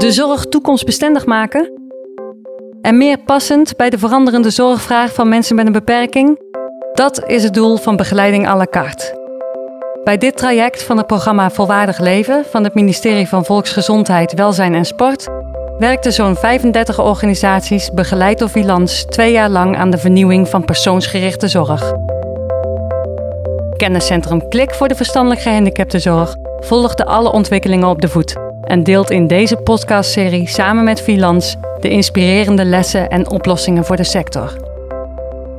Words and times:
De 0.00 0.12
zorg 0.12 0.46
toekomstbestendig 0.46 1.26
maken? 1.26 1.72
En 2.82 2.96
meer 2.96 3.18
passend 3.18 3.76
bij 3.76 3.90
de 3.90 3.98
veranderende 3.98 4.50
zorgvraag 4.50 5.14
van 5.14 5.28
mensen 5.28 5.56
met 5.56 5.66
een 5.66 5.72
beperking? 5.72 6.40
Dat 6.92 7.26
is 7.26 7.42
het 7.42 7.54
doel 7.54 7.76
van 7.76 7.96
begeleiding 7.96 8.48
à 8.48 8.56
la 8.56 8.66
carte. 8.70 9.18
Bij 10.04 10.18
dit 10.18 10.36
traject 10.36 10.82
van 10.82 10.96
het 10.96 11.06
programma 11.06 11.50
Volwaardig 11.50 11.98
Leven 11.98 12.44
van 12.50 12.64
het 12.64 12.74
ministerie 12.74 13.28
van 13.28 13.44
Volksgezondheid, 13.44 14.34
Welzijn 14.34 14.74
en 14.74 14.84
Sport 14.84 15.28
werkten 15.78 16.12
zo'n 16.12 16.36
35 16.36 17.00
organisaties 17.00 17.90
begeleid 17.90 18.38
door 18.38 18.50
Vilans 18.50 19.04
twee 19.04 19.32
jaar 19.32 19.50
lang 19.50 19.76
aan 19.76 19.90
de 19.90 19.98
vernieuwing 19.98 20.48
van 20.48 20.64
persoonsgerichte 20.64 21.48
zorg. 21.48 21.92
Kenniscentrum 23.76 24.48
Klik 24.48 24.74
voor 24.74 24.88
de 24.88 24.94
verstandelijk 24.94 25.40
gehandicaptenzorg 25.40 26.34
volgde 26.60 27.04
alle 27.04 27.32
ontwikkelingen 27.32 27.88
op 27.88 28.00
de 28.00 28.08
voet 28.08 28.49
en 28.70 28.82
deelt 28.82 29.10
in 29.10 29.26
deze 29.26 29.56
podcastserie 29.56 30.48
samen 30.48 30.84
met 30.84 31.00
Vilans 31.00 31.56
de 31.80 31.88
inspirerende 31.88 32.64
lessen 32.64 33.08
en 33.08 33.30
oplossingen 33.30 33.84
voor 33.84 33.96
de 33.96 34.04
sector. 34.04 34.56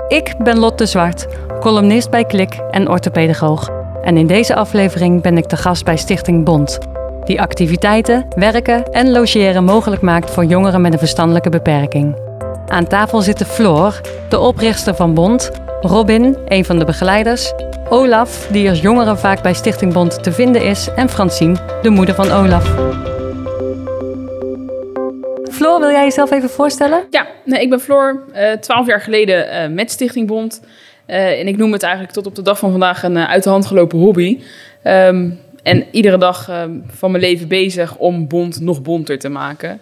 Ik 0.08 0.34
ben 0.38 0.60
Lotte 0.60 0.86
Zwart, 0.86 1.28
columnist 1.60 2.10
bij 2.10 2.26
Klik 2.26 2.54
en 2.70 2.90
orthopedagoog. 2.90 3.70
En 4.02 4.18
in 4.18 4.28
deze 4.28 4.56
aflevering 4.56 5.22
ben 5.22 5.38
ik 5.38 5.50
de 5.50 5.58
gast 5.58 5.86
bij 5.86 5.98
Stichting 5.98 6.46
Bond, 6.46 6.78
die 7.24 7.42
activiteiten, 7.42 8.26
werken 8.36 8.92
en 8.92 9.12
logeren 9.12 9.64
mogelijk 9.64 10.02
maakt 10.02 10.32
voor 10.32 10.46
jongeren 10.46 10.82
met 10.82 10.94
een 10.94 11.00
verstandelijke 11.00 11.50
beperking. 11.50 12.16
Aan 12.68 12.88
tafel 12.88 13.22
zitten 13.22 13.46
Floor, 13.46 14.02
de 14.30 14.40
oprichter 14.40 14.96
van 14.96 15.14
Bond, 15.14 15.52
Robin, 15.82 16.38
een 16.46 16.66
van 16.66 16.80
de 16.80 16.86
begeleiders, 16.86 17.54
Olaf, 17.94 18.48
die 18.52 18.70
als 18.70 18.82
jongere 18.82 19.18
vaak 19.18 19.42
bij 19.42 19.54
Stichting 19.54 19.94
Bond 19.94 20.24
te 20.24 20.32
vinden 20.32 20.64
is, 20.64 20.90
en 20.96 21.10
Francine, 21.10 21.56
de 21.82 21.90
moeder 21.90 22.16
van 22.16 22.32
Olaf. 22.32 22.64
Floor, 25.52 25.80
wil 25.80 25.90
jij 25.90 26.04
jezelf 26.04 26.32
even 26.32 26.50
voorstellen? 26.50 27.04
Ja, 27.10 27.28
ik 27.46 27.70
ben 27.70 27.80
Floor, 27.80 28.24
uh, 28.36 28.52
twaalf 28.52 28.88
jaar 28.88 29.02
geleden 29.02 29.48
uh, 29.48 29.76
met 29.76 29.92
Stichting 29.92 30.28
Bond. 30.28 30.62
Uh, 31.08 31.40
en 31.40 31.48
ik 31.48 31.58
noem 31.58 31.72
het 31.72 31.84
eigenlijk 31.84 32.14
tot 32.14 32.26
op 32.26 32.36
de 32.36 32.42
dag 32.42 32.60
van 32.60 32.72
vandaag 32.72 33.04
een 33.04 33.18
uit 33.18 33.44
de 33.44 33.50
hand 33.50 33.66
gelopen 33.66 34.00
hobby. 34.00 34.40
Um, 34.84 35.40
en 35.64 35.86
iedere 35.92 36.18
dag 36.18 36.50
um, 36.50 36.84
van 36.88 37.12
mijn 37.12 37.24
leven 37.24 37.48
bezig 37.48 37.98
om 37.98 38.28
Bond 38.28 38.60
nog 38.60 38.82
bonter 38.82 39.20
te 39.20 39.30
maken. 39.30 39.82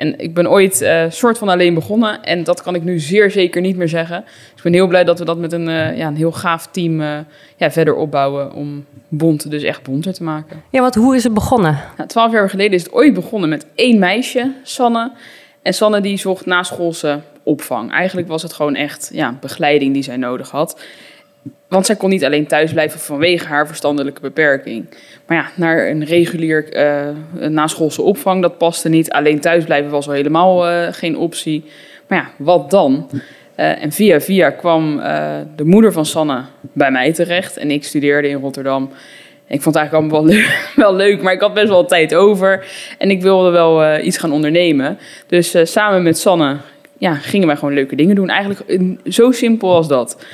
En 0.00 0.18
ik 0.18 0.34
ben 0.34 0.50
ooit 0.50 0.82
uh, 0.82 1.04
soort 1.08 1.38
van 1.38 1.48
alleen 1.48 1.74
begonnen. 1.74 2.22
En 2.22 2.44
dat 2.44 2.62
kan 2.62 2.74
ik 2.74 2.82
nu 2.82 2.98
zeer 2.98 3.30
zeker 3.30 3.60
niet 3.60 3.76
meer 3.76 3.88
zeggen. 3.88 4.24
Dus 4.24 4.56
ik 4.56 4.62
ben 4.62 4.72
heel 4.72 4.86
blij 4.86 5.04
dat 5.04 5.18
we 5.18 5.24
dat 5.24 5.38
met 5.38 5.52
een, 5.52 5.68
uh, 5.68 5.96
ja, 5.96 6.06
een 6.06 6.16
heel 6.16 6.32
gaaf 6.32 6.66
team 6.66 7.00
uh, 7.00 7.18
ja, 7.56 7.70
verder 7.70 7.94
opbouwen. 7.94 8.52
Om 8.52 8.84
Bond 9.08 9.50
dus 9.50 9.62
echt 9.62 9.82
bonter 9.82 10.12
te 10.12 10.22
maken. 10.22 10.62
Ja, 10.70 10.80
want 10.80 10.94
hoe 10.94 11.16
is 11.16 11.24
het 11.24 11.34
begonnen? 11.34 11.78
Nou, 11.96 12.08
twaalf 12.08 12.32
jaar 12.32 12.50
geleden 12.50 12.72
is 12.72 12.82
het 12.82 12.92
ooit 12.92 13.14
begonnen 13.14 13.48
met 13.48 13.66
één 13.74 13.98
meisje, 13.98 14.52
Sanne. 14.62 15.12
En 15.62 15.74
Sanne 15.74 16.00
die 16.00 16.16
zocht 16.16 16.46
naschoolse 16.46 17.20
opvang. 17.42 17.92
Eigenlijk 17.92 18.28
was 18.28 18.42
het 18.42 18.52
gewoon 18.52 18.74
echt 18.74 19.10
ja, 19.12 19.36
begeleiding 19.40 19.92
die 19.92 20.02
zij 20.02 20.16
nodig 20.16 20.50
had. 20.50 20.80
Want 21.68 21.86
zij 21.86 21.96
kon 21.96 22.10
niet 22.10 22.24
alleen 22.24 22.46
thuis 22.46 22.72
blijven 22.72 23.00
vanwege 23.00 23.46
haar 23.46 23.66
verstandelijke 23.66 24.20
beperking. 24.20 24.86
Maar 25.26 25.36
ja, 25.36 25.50
naar 25.54 25.88
een 25.88 26.04
regulier 26.04 26.76
uh, 26.76 27.48
naschoolse 27.48 28.02
opvang, 28.02 28.42
dat 28.42 28.58
paste 28.58 28.88
niet. 28.88 29.10
Alleen 29.10 29.40
thuisblijven 29.40 29.90
was 29.90 30.06
al 30.06 30.12
helemaal 30.12 30.70
uh, 30.70 30.86
geen 30.90 31.16
optie. 31.16 31.64
Maar 32.06 32.18
ja, 32.18 32.44
wat 32.44 32.70
dan? 32.70 33.10
Uh, 33.12 33.82
en 33.82 33.92
via 33.92 34.20
via 34.20 34.50
kwam 34.50 34.96
de 35.56 35.64
moeder 35.64 35.92
van 35.92 36.06
Sanne 36.06 36.44
bij 36.60 36.90
mij 36.90 37.12
terecht. 37.12 37.56
En 37.56 37.70
ik 37.70 37.84
studeerde 37.84 38.28
in 38.28 38.40
Rotterdam. 38.40 38.90
Ik 39.46 39.62
vond 39.62 39.74
het 39.74 39.76
eigenlijk 39.76 40.12
allemaal 40.12 40.26
wel 40.26 40.34
leuk, 40.34 40.70
wel 40.84 40.94
leuk, 40.94 41.22
maar 41.22 41.32
ik 41.32 41.40
had 41.40 41.54
best 41.54 41.68
wel 41.68 41.84
tijd 41.84 42.14
over. 42.14 42.66
En 42.98 43.10
ik 43.10 43.22
wilde 43.22 43.50
wel 43.50 43.98
iets 43.98 44.18
gaan 44.18 44.32
ondernemen. 44.32 44.98
Dus 45.26 45.56
samen 45.62 46.02
met 46.02 46.18
Sanne 46.18 46.56
ja, 47.00 47.14
gingen 47.14 47.46
wij 47.46 47.56
gewoon 47.56 47.74
leuke 47.74 47.96
dingen 47.96 48.14
doen. 48.14 48.28
Eigenlijk 48.28 48.90
zo 49.04 49.30
simpel 49.30 49.74
als 49.74 49.88
dat. 49.88 50.24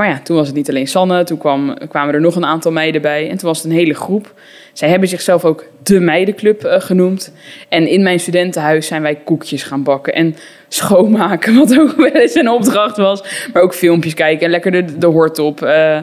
Maar 0.00 0.08
ja, 0.08 0.20
toen 0.22 0.36
was 0.36 0.46
het 0.46 0.56
niet 0.56 0.68
alleen 0.68 0.86
Sanne, 0.86 1.24
toen 1.24 1.38
kwam, 1.38 1.76
kwamen 1.88 2.14
er 2.14 2.20
nog 2.20 2.36
een 2.36 2.44
aantal 2.44 2.72
meiden 2.72 3.02
bij. 3.02 3.30
En 3.30 3.38
toen 3.38 3.48
was 3.48 3.62
het 3.62 3.66
een 3.66 3.78
hele 3.78 3.94
groep. 3.94 4.34
Zij 4.72 4.88
hebben 4.88 5.08
zichzelf 5.08 5.44
ook 5.44 5.64
de 5.82 6.00
Meidenclub 6.00 6.64
uh, 6.64 6.74
genoemd. 6.80 7.32
En 7.68 7.88
in 7.88 8.02
mijn 8.02 8.20
studentenhuis 8.20 8.86
zijn 8.86 9.02
wij 9.02 9.14
koekjes 9.14 9.62
gaan 9.62 9.82
bakken 9.82 10.14
en 10.14 10.36
schoonmaken, 10.68 11.54
wat 11.58 11.78
ook 11.78 11.96
wel 11.96 12.06
eens 12.06 12.34
een 12.34 12.48
opdracht 12.48 12.96
was. 12.96 13.48
Maar 13.52 13.62
ook 13.62 13.74
filmpjes 13.74 14.14
kijken 14.14 14.44
en 14.44 14.50
lekker 14.50 14.70
de, 14.70 14.98
de 14.98 15.06
hort 15.06 15.38
op. 15.38 15.62
Uh, 15.62 15.96
uh, 15.96 16.02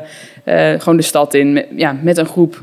gewoon 0.79 0.97
de 0.97 1.03
stad 1.03 1.33
in, 1.33 1.53
met, 1.53 1.67
ja, 1.75 1.97
met 2.01 2.17
een 2.17 2.25
groep 2.25 2.59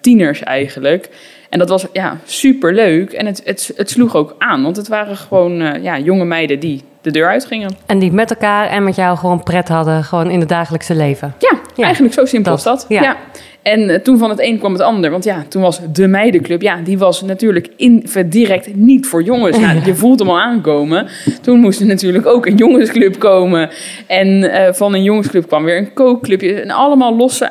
tieners 0.00 0.42
eigenlijk. 0.42 1.08
En 1.48 1.58
dat 1.58 1.68
was 1.68 1.86
ja, 1.92 2.18
super 2.24 2.74
leuk. 2.74 3.12
En 3.12 3.26
het, 3.26 3.40
het, 3.44 3.72
het 3.76 3.90
sloeg 3.90 4.16
ook 4.16 4.34
aan, 4.38 4.62
want 4.62 4.76
het 4.76 4.88
waren 4.88 5.16
gewoon 5.16 5.82
ja, 5.82 5.98
jonge 5.98 6.24
meiden 6.24 6.58
die 6.58 6.82
de 7.04 7.10
deur 7.10 7.28
uitgingen. 7.28 7.76
En 7.86 7.98
die 7.98 8.12
met 8.12 8.30
elkaar 8.30 8.68
en 8.68 8.84
met 8.84 8.96
jou 8.96 9.16
gewoon 9.16 9.42
pret 9.42 9.68
hadden, 9.68 10.04
gewoon 10.04 10.30
in 10.30 10.40
het 10.40 10.48
dagelijkse 10.48 10.94
leven. 10.94 11.34
Ja, 11.38 11.58
ja. 11.74 11.84
eigenlijk 11.84 12.14
zo 12.14 12.24
simpel 12.24 12.56
dat, 12.56 12.66
als 12.66 12.82
dat. 12.82 12.86
Ja. 12.88 13.02
ja. 13.02 13.16
En 13.62 13.80
uh, 13.80 13.94
toen 13.94 14.18
van 14.18 14.30
het 14.30 14.40
een 14.40 14.58
kwam 14.58 14.72
het 14.72 14.82
ander. 14.82 15.10
Want 15.10 15.24
ja, 15.24 15.44
toen 15.48 15.62
was 15.62 15.80
de 15.92 16.06
meidenclub, 16.06 16.62
ja, 16.62 16.80
die 16.84 16.98
was 16.98 17.22
natuurlijk 17.22 17.68
in, 17.76 18.06
direct 18.26 18.74
niet 18.74 19.06
voor 19.06 19.22
jongens. 19.22 19.58
Nou, 19.58 19.80
je 19.84 19.94
voelt 19.94 20.18
hem 20.18 20.28
al 20.28 20.40
aankomen. 20.40 21.08
Toen 21.42 21.58
moest 21.58 21.80
er 21.80 21.86
natuurlijk 21.86 22.26
ook 22.26 22.46
een 22.46 22.56
jongensclub 22.56 23.18
komen. 23.18 23.70
En 24.06 24.28
uh, 24.28 24.72
van 24.72 24.94
een 24.94 25.02
jongensclub 25.02 25.46
kwam 25.46 25.64
weer 25.64 25.78
een 25.78 25.92
kookclubje. 25.92 26.60
En 26.60 26.70
allemaal 26.70 27.16
losse 27.16 27.50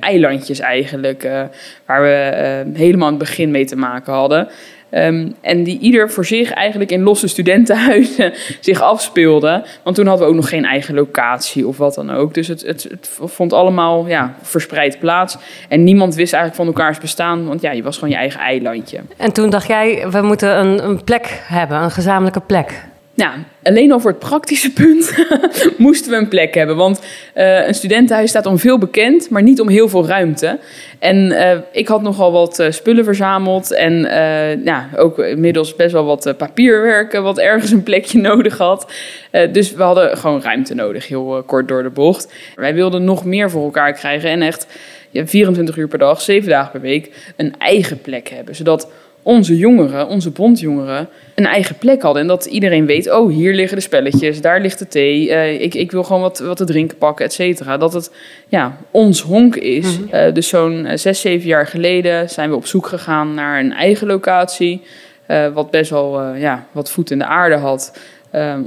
eilandjes 0.00 0.60
eigenlijk. 0.60 1.24
Uh, 1.24 1.42
waar 1.86 2.02
we 2.02 2.64
helemaal 2.72 3.06
aan 3.06 3.14
het 3.14 3.22
begin 3.22 3.50
mee 3.50 3.64
te 3.64 3.76
maken 3.76 4.12
hadden. 4.12 4.48
Um, 4.96 5.34
en 5.40 5.62
die 5.62 5.78
ieder 5.78 6.10
voor 6.10 6.24
zich 6.24 6.52
eigenlijk 6.52 6.90
in 6.90 7.02
losse 7.02 7.28
studentenhuizen 7.28 8.32
zich 8.60 8.80
afspeelden. 8.80 9.64
Want 9.82 9.96
toen 9.96 10.06
hadden 10.06 10.26
we 10.26 10.32
ook 10.32 10.38
nog 10.38 10.48
geen 10.48 10.64
eigen 10.64 10.94
locatie 10.94 11.66
of 11.66 11.76
wat 11.76 11.94
dan 11.94 12.10
ook. 12.10 12.34
Dus 12.34 12.48
het, 12.48 12.60
het, 12.60 12.82
het 12.82 13.10
vond 13.24 13.52
allemaal 13.52 14.06
ja, 14.06 14.34
verspreid 14.42 14.98
plaats. 14.98 15.36
En 15.68 15.84
niemand 15.84 16.14
wist 16.14 16.32
eigenlijk 16.32 16.64
van 16.64 16.80
elkaars 16.80 16.98
bestaan. 16.98 17.46
Want 17.46 17.60
ja, 17.60 17.70
je 17.70 17.82
was 17.82 17.94
gewoon 17.94 18.10
je 18.10 18.16
eigen 18.16 18.40
eilandje. 18.40 19.00
En 19.16 19.32
toen 19.32 19.50
dacht 19.50 19.66
jij, 19.66 20.06
we 20.10 20.22
moeten 20.22 20.58
een, 20.58 20.84
een 20.84 21.04
plek 21.04 21.42
hebben, 21.44 21.82
een 21.82 21.90
gezamenlijke 21.90 22.40
plek. 22.40 22.92
Nou, 23.16 23.38
alleen 23.62 23.92
al 23.92 24.00
voor 24.00 24.10
het 24.10 24.18
praktische 24.18 24.72
punt 24.82 25.14
moesten 25.76 26.10
we 26.10 26.16
een 26.16 26.28
plek 26.28 26.54
hebben. 26.54 26.76
Want 26.76 27.00
uh, 27.34 27.66
een 27.66 27.74
studentenhuis 27.74 28.30
staat 28.30 28.46
om 28.46 28.58
veel 28.58 28.78
bekend, 28.78 29.30
maar 29.30 29.42
niet 29.42 29.60
om 29.60 29.68
heel 29.68 29.88
veel 29.88 30.06
ruimte. 30.06 30.58
En 30.98 31.16
uh, 31.16 31.58
ik 31.72 31.88
had 31.88 32.02
nogal 32.02 32.32
wat 32.32 32.58
uh, 32.58 32.70
spullen 32.70 33.04
verzameld. 33.04 33.72
En 33.72 33.94
ja, 34.64 34.88
ook 34.96 35.18
inmiddels 35.18 35.76
best 35.76 35.92
wel 35.92 36.04
wat 36.04 36.34
papierwerk, 36.36 37.12
wat 37.12 37.38
ergens 37.38 37.70
een 37.70 37.82
plekje 37.82 38.20
nodig 38.30 38.58
had. 38.58 38.92
dus 39.52 39.72
we 39.72 39.82
hadden 39.82 40.16
gewoon 40.16 40.42
ruimte 40.42 40.74
nodig, 40.74 41.08
heel 41.08 41.42
kort 41.46 41.68
door 41.68 41.82
de 41.82 41.90
bocht. 41.90 42.32
Wij 42.54 42.74
wilden 42.74 43.04
nog 43.04 43.24
meer 43.24 43.50
voor 43.50 43.64
elkaar 43.64 43.92
krijgen 43.92 44.30
en 44.30 44.42
echt 44.42 44.66
ja, 45.10 45.26
24 45.26 45.76
uur 45.76 45.88
per 45.88 45.98
dag, 45.98 46.20
7 46.20 46.48
dagen 46.48 46.70
per 46.70 46.80
week, 46.80 47.32
een 47.36 47.54
eigen 47.58 48.00
plek 48.00 48.28
hebben. 48.28 48.54
Zodat 48.54 48.88
onze 49.24 49.56
jongeren, 49.56 50.08
onze 50.08 50.30
bondjongeren, 50.30 51.08
een 51.34 51.46
eigen 51.46 51.78
plek 51.78 52.02
hadden. 52.02 52.22
En 52.22 52.28
dat 52.28 52.44
iedereen 52.44 52.86
weet, 52.86 53.12
oh, 53.12 53.32
hier 53.32 53.54
liggen 53.54 53.76
de 53.76 53.82
spelletjes, 53.82 54.40
daar 54.40 54.60
ligt 54.60 54.78
de 54.78 54.88
thee. 54.88 55.28
Uh, 55.28 55.60
ik, 55.60 55.74
ik 55.74 55.90
wil 55.90 56.04
gewoon 56.04 56.22
wat, 56.22 56.38
wat 56.38 56.56
te 56.56 56.64
drinken 56.64 56.98
pakken, 56.98 57.24
et 57.24 57.32
cetera. 57.32 57.76
Dat 57.76 57.92
het 57.92 58.10
ja, 58.48 58.78
ons 58.90 59.20
honk 59.20 59.56
is. 59.56 59.98
Mm 59.98 60.08
-hmm. 60.10 60.26
uh, 60.26 60.34
dus 60.34 60.48
zo'n 60.48 60.88
zes, 60.94 61.20
zeven 61.20 61.48
jaar 61.48 61.66
geleden 61.66 62.30
zijn 62.30 62.50
we 62.50 62.56
op 62.56 62.66
zoek 62.66 62.86
gegaan 62.86 63.34
naar 63.34 63.60
een 63.60 63.72
eigen 63.72 64.06
locatie. 64.06 64.82
Uh, 65.28 65.48
wat 65.48 65.70
best 65.70 65.90
wel 65.90 66.34
ja, 66.34 66.66
wat 66.72 66.90
voet 66.90 67.10
in 67.10 67.18
de 67.18 67.26
aarde 67.26 67.56
had. 67.56 67.98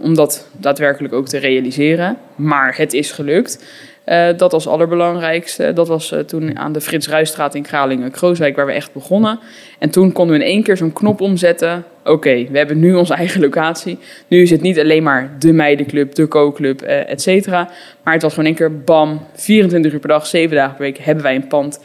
om 0.01 0.15
dat 0.15 0.47
daadwerkelijk 0.51 1.13
ook 1.13 1.27
te 1.27 1.37
realiseren. 1.37 2.17
Maar 2.35 2.77
het 2.77 2.93
is 2.93 3.11
gelukt. 3.11 3.63
Uh, 4.09 4.27
dat 4.37 4.53
als 4.53 4.67
allerbelangrijkste. 4.67 5.73
Dat 5.73 5.87
was 5.87 6.11
uh, 6.11 6.19
toen 6.19 6.57
aan 6.57 6.71
de 6.71 6.81
Frits 6.81 7.07
Ruistraat 7.07 7.55
in 7.55 7.63
Kralingen-Krooswijk 7.63 8.55
waar 8.55 8.65
we 8.65 8.71
echt 8.71 8.93
begonnen. 8.93 9.39
En 9.79 9.89
toen 9.89 10.11
konden 10.11 10.37
we 10.37 10.43
in 10.43 10.49
één 10.49 10.63
keer 10.63 10.77
zo'n 10.77 10.93
knop 10.93 11.21
omzetten. 11.21 11.83
Oké, 12.03 12.47
we 12.51 12.57
hebben 12.57 12.79
nu 12.79 12.95
onze 12.95 13.13
eigen 13.13 13.41
locatie. 13.41 13.99
Nu 14.27 14.41
is 14.41 14.49
het 14.49 14.61
niet 14.61 14.79
alleen 14.79 15.03
maar 15.03 15.35
de 15.39 15.51
meidenclub, 15.53 16.15
de 16.15 16.27
co-club, 16.27 16.83
uh, 16.83 17.09
et 17.09 17.21
cetera. 17.21 17.69
Maar 18.03 18.13
het 18.13 18.21
was 18.21 18.33
gewoon 18.33 18.47
één 18.47 18.55
keer 18.55 18.81
bam, 18.81 19.21
24 19.33 19.93
uur 19.93 19.99
per 19.99 20.09
dag, 20.09 20.27
7 20.27 20.55
dagen 20.55 20.75
per 20.75 20.85
week 20.85 20.97
hebben 20.97 21.23
wij 21.23 21.35
een 21.35 21.47
pand 21.47 21.79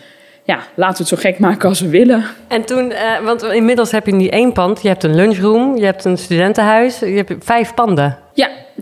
ja, 0.44 0.56
laten 0.74 1.04
we 1.04 1.10
het 1.10 1.20
zo 1.20 1.28
gek 1.28 1.38
maken 1.38 1.68
als 1.68 1.80
we 1.80 1.88
willen. 1.88 2.24
En 2.48 2.64
toen, 2.64 2.92
want 3.24 3.42
inmiddels 3.42 3.90
heb 3.90 4.06
je 4.06 4.12
niet 4.12 4.30
één 4.30 4.52
pand. 4.52 4.82
Je 4.82 4.88
hebt 4.88 5.02
een 5.02 5.14
lunchroom, 5.14 5.76
je 5.76 5.84
hebt 5.84 6.04
een 6.04 6.18
studentenhuis, 6.18 6.98
je 6.98 7.06
hebt 7.06 7.32
vijf 7.44 7.74
panden. 7.74 8.21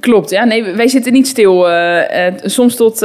Klopt. 0.00 0.30
Ja, 0.30 0.44
nee, 0.44 0.64
wij 0.64 0.88
zitten 0.88 1.12
niet 1.12 1.26
stil. 1.26 1.70
Uh, 1.70 1.96
uh, 1.96 2.32
soms 2.42 2.76
tot 2.76 2.98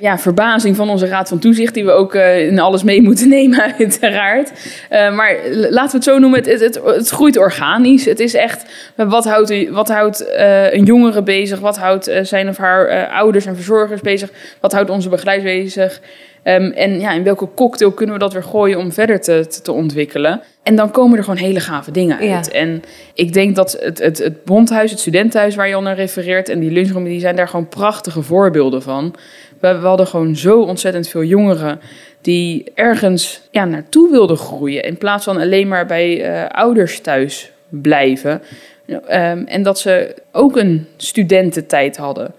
ja, 0.00 0.18
verbazing 0.18 0.76
van 0.76 0.90
onze 0.90 1.06
raad 1.06 1.28
van 1.28 1.38
toezicht, 1.38 1.74
die 1.74 1.84
we 1.84 1.90
ook 1.90 2.14
in 2.14 2.58
alles 2.58 2.82
mee 2.82 3.02
moeten 3.08 3.28
nemen, 3.28 3.74
uiteraard. 3.78 4.50
maar 4.90 5.36
laten 5.52 5.90
we 5.90 5.96
het 5.96 6.04
zo 6.04 6.18
noemen, 6.18 6.44
het, 6.44 6.60
het, 6.60 6.80
het, 6.84 7.08
groeit 7.08 7.36
organisch. 7.36 8.04
Het 8.04 8.20
is 8.20 8.34
echt, 8.34 8.64
wat 8.94 9.24
houdt, 9.24 9.70
wat 9.70 9.88
houdt 9.88 10.24
een 10.70 10.84
jongere 10.84 11.22
bezig? 11.22 11.60
Wat 11.60 11.78
houdt 11.78 12.10
zijn 12.22 12.48
of 12.48 12.56
haar 12.56 13.08
ouders 13.08 13.46
en 13.46 13.54
verzorgers 13.54 14.00
bezig? 14.00 14.30
Wat 14.60 14.72
houdt 14.72 14.90
onze 14.90 15.08
begeleiders 15.08 15.52
bezig? 15.52 16.00
Ehm, 16.42 16.70
en 16.70 17.00
ja, 17.00 17.12
in 17.12 17.22
welke 17.22 17.48
cocktail 17.54 17.92
kunnen 17.92 18.14
we 18.14 18.20
dat 18.20 18.32
weer 18.32 18.42
gooien 18.42 18.78
om 18.78 18.92
verder 18.92 19.20
te, 19.20 19.46
te, 19.48 19.62
te 19.62 19.72
ontwikkelen? 19.72 20.42
En 20.62 20.76
dan 20.76 20.90
komen 20.90 21.18
er 21.18 21.24
gewoon 21.24 21.38
hele 21.38 21.60
gave 21.60 21.90
dingen 21.90 22.18
uit. 22.18 22.46
Ja. 22.46 22.52
En 22.52 22.82
ik 23.14 23.32
denk 23.32 23.56
dat 23.56 23.76
het, 23.80 23.98
het, 23.98 24.18
het 24.18 24.44
bondhuis, 24.44 24.90
het 24.90 25.00
studentenhuis 25.00 25.54
waar 25.54 25.68
je 25.68 25.74
al 25.74 25.82
naar 25.82 25.96
refereert... 25.96 26.48
en 26.48 26.60
die 26.60 26.70
lunchroom, 26.70 27.04
die 27.04 27.20
zijn 27.20 27.36
daar 27.36 27.48
gewoon 27.48 27.68
prachtige 27.68 28.22
voorbeelden 28.22 28.82
van. 28.82 29.14
We, 29.60 29.78
we 29.78 29.86
hadden 29.86 30.06
gewoon 30.06 30.36
zo 30.36 30.60
ontzettend 30.60 31.08
veel 31.08 31.24
jongeren 31.24 31.80
die 32.20 32.70
ergens 32.74 33.40
ja, 33.50 33.64
naartoe 33.64 34.10
wilden 34.10 34.36
groeien... 34.36 34.82
in 34.82 34.98
plaats 34.98 35.24
van 35.24 35.36
alleen 35.36 35.68
maar 35.68 35.86
bij 35.86 36.22
eh, 36.22 36.48
ouders 36.48 37.00
thuis 37.00 37.50
blijven. 37.68 38.42
Ehm, 38.86 39.42
en 39.44 39.62
dat 39.62 39.78
ze 39.78 40.14
ook 40.32 40.56
een 40.56 40.86
studententijd 40.96 41.96
hadden. 41.96 42.34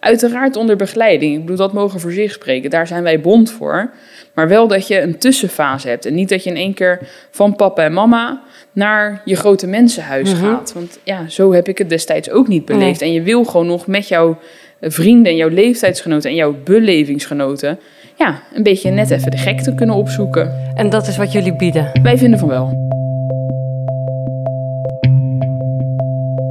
Uiteraard 0.00 0.56
onder 0.56 0.76
begeleiding. 0.76 1.34
Ik 1.34 1.40
bedoel, 1.40 1.56
dat 1.56 1.72
mogen 1.72 2.00
voor 2.00 2.12
zich 2.12 2.32
spreken. 2.32 2.70
Daar 2.70 2.86
zijn 2.86 3.02
wij 3.02 3.20
bond 3.20 3.50
voor. 3.50 3.90
Maar 4.34 4.48
wel 4.48 4.68
dat 4.68 4.86
je 4.86 5.00
een 5.00 5.18
tussenfase 5.18 5.88
hebt. 5.88 6.06
En 6.06 6.14
niet 6.14 6.28
dat 6.28 6.44
je 6.44 6.50
in 6.50 6.56
één 6.56 6.74
keer 6.74 6.98
van 7.30 7.56
papa 7.56 7.82
en 7.82 7.92
mama 7.92 8.42
naar 8.72 9.22
je 9.24 9.36
grote 9.36 9.66
mensenhuis 9.66 10.34
Mhm. 10.34 10.44
gaat. 10.44 10.72
Want 10.72 10.98
ja, 11.04 11.28
zo 11.28 11.52
heb 11.52 11.68
ik 11.68 11.78
het 11.78 11.88
destijds 11.88 12.30
ook 12.30 12.48
niet 12.48 12.64
beleefd. 12.64 13.02
En 13.02 13.12
je 13.12 13.22
wil 13.22 13.44
gewoon 13.44 13.66
nog 13.66 13.86
met 13.86 14.08
jouw 14.08 14.38
vrienden 14.80 15.32
en 15.32 15.38
jouw 15.38 15.48
leeftijdsgenoten 15.48 16.30
en 16.30 16.36
jouw 16.36 16.54
belevingsgenoten... 16.64 17.78
ja, 18.14 18.42
een 18.54 18.62
beetje 18.62 18.90
net 18.90 19.10
even 19.10 19.30
de 19.30 19.36
gekte 19.36 19.74
kunnen 19.74 19.96
opzoeken. 19.96 20.70
En 20.74 20.90
dat 20.90 21.06
is 21.06 21.16
wat 21.16 21.32
jullie 21.32 21.56
bieden. 21.56 21.90
Wij 22.02 22.18
vinden 22.18 22.38
van 22.38 22.48
wel. 22.48 22.88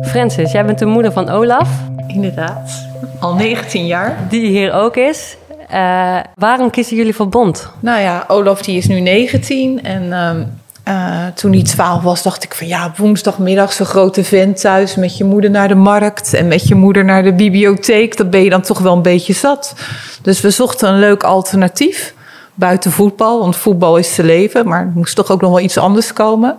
Francis, 0.01 0.51
jij 0.51 0.65
bent 0.65 0.79
de 0.79 0.85
moeder 0.85 1.11
van 1.11 1.29
Olaf, 1.29 1.87
Inderdaad. 2.07 2.88
Al 3.19 3.33
19 3.33 3.85
jaar. 3.85 4.17
die 4.29 4.47
hier 4.47 4.73
ook 4.73 4.95
is. 4.95 5.37
Eh, 5.69 6.17
waarom 6.35 6.69
kiezen 6.69 6.97
jullie 6.97 7.15
voor 7.15 7.29
Bond? 7.29 7.69
Nou 7.79 8.01
ja, 8.01 8.25
Olaf 8.27 8.61
die 8.61 8.77
is 8.77 8.87
nu 8.87 8.99
19. 8.99 9.83
En 9.83 10.13
ehm, 10.13 10.43
eh, 10.83 11.27
toen 11.35 11.53
hij 11.53 11.63
12 11.63 12.03
was, 12.03 12.23
dacht 12.23 12.43
ik 12.43 12.53
van 12.53 12.67
ja, 12.67 12.93
woensdagmiddag 12.97 13.73
zo'n 13.73 13.85
grote 13.85 14.23
vent 14.23 14.59
thuis 14.59 14.95
met 14.95 15.17
je 15.17 15.23
moeder 15.23 15.49
naar 15.49 15.67
de 15.67 15.75
markt 15.75 16.33
en 16.33 16.47
met 16.47 16.67
je 16.67 16.75
moeder 16.75 17.05
naar 17.05 17.23
de 17.23 17.33
bibliotheek. 17.33 18.17
Dat 18.17 18.29
ben 18.29 18.43
je 18.43 18.49
dan 18.49 18.61
toch 18.61 18.79
wel 18.79 18.93
een 18.93 19.01
beetje 19.01 19.33
zat. 19.33 19.73
Dus 20.21 20.41
we 20.41 20.49
zochten 20.49 20.89
een 20.89 20.99
leuk 20.99 21.23
alternatief 21.23 22.13
buiten 22.53 22.91
voetbal, 22.91 23.39
want 23.39 23.55
voetbal 23.55 23.97
is 23.97 24.15
te 24.15 24.23
leven, 24.23 24.67
maar 24.67 24.81
er 24.81 24.91
moest 24.93 25.15
toch 25.15 25.31
ook 25.31 25.41
nog 25.41 25.49
wel 25.49 25.59
iets 25.59 25.77
anders 25.77 26.13
komen. 26.13 26.57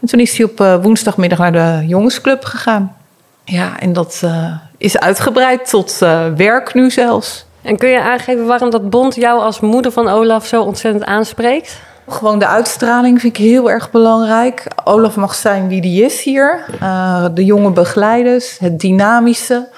En 0.00 0.08
toen 0.08 0.20
is 0.20 0.36
hij 0.36 0.46
op 0.46 0.60
eh, 0.60 0.82
woensdagmiddag 0.82 1.38
naar 1.38 1.52
de 1.52 1.86
jongensclub 1.86 2.44
gegaan. 2.44 2.96
Ja, 3.44 3.80
en 3.80 3.92
dat 3.92 4.20
eh, 4.24 4.52
is 4.82 4.98
uitgebreid 4.98 5.68
tot 5.68 6.02
eh, 6.02 6.26
werk 6.36 6.74
nu 6.74 6.90
zelfs. 6.90 7.44
En 7.62 7.76
kun 7.76 7.88
je 7.88 8.00
aangeven 8.00 8.46
waarom 8.46 8.70
dat 8.70 8.90
Bond 8.90 9.14
jou 9.14 9.40
als 9.40 9.60
moeder 9.60 9.92
van 9.92 10.08
Olaf 10.08 10.46
zo 10.46 10.62
ontzettend 10.62 11.04
aanspreekt? 11.04 11.80
Gewoon 12.08 12.38
de 12.38 12.46
uitstraling 12.46 13.20
vind 13.20 13.36
ik 13.36 13.44
heel 13.44 13.70
erg 13.70 13.90
belangrijk. 13.90 14.66
Olaf 14.84 15.16
mag 15.16 15.34
zijn 15.34 15.68
wie 15.68 15.80
die 15.80 16.04
is 16.04 16.22
hier. 16.22 16.64
Eh, 16.80 17.24
de 17.34 17.44
jonge 17.44 17.70
begeleiders, 17.70 18.58
het 18.58 18.80
dynamische. 18.80 19.68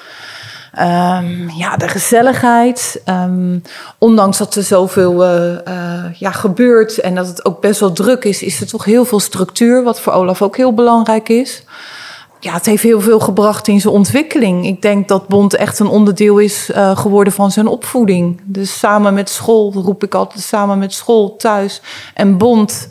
Ehm, 0.73 1.49
ja, 1.49 1.77
de 1.77 1.89
gezelligheid. 1.89 3.01
Ehm, 3.05 3.59
ondanks 3.99 4.39
dat 4.39 4.55
er 4.55 4.63
zoveel 4.63 5.25
eh, 5.25 6.13
ja, 6.15 6.31
gebeurt 6.31 7.01
en 7.01 7.15
dat 7.15 7.27
het 7.27 7.45
ook 7.45 7.61
best 7.61 7.81
wel 7.81 7.93
druk 7.93 8.25
is, 8.25 8.43
is 8.43 8.61
er 8.61 8.67
toch 8.67 8.85
heel 8.85 9.05
veel 9.05 9.21
structuur, 9.21 9.83
wat 9.83 10.01
voor 10.01 10.13
Olaf 10.13 10.43
ook 10.43 10.57
heel 10.57 10.75
belangrijk 10.75 11.29
is. 11.29 11.63
Ja, 12.45 12.53
het 12.53 12.67
heeft 12.67 12.83
heel 12.83 13.01
veel 13.01 13.21
gebracht 13.21 13.69
in 13.69 13.81
zijn 13.81 13.95
ontwikkeling. 13.95 14.67
Ik 14.67 14.83
denk 14.83 15.09
dat 15.09 15.29
Bond 15.29 15.55
echt 15.55 15.79
een 15.79 15.87
onderdeel 15.87 16.39
is 16.39 16.71
eh, 16.71 16.97
geworden 16.97 17.33
van 17.33 17.51
zijn 17.51 17.67
opvoeding. 17.67 18.41
Dus 18.45 18.79
samen 18.79 19.15
met 19.15 19.29
school, 19.29 19.73
roep 19.73 20.05
ik 20.05 20.15
altijd, 20.15 20.43
samen 20.43 20.79
met 20.79 20.93
school, 20.93 21.37
thuis 21.37 21.83
en 22.15 22.39
Bond 22.39 22.89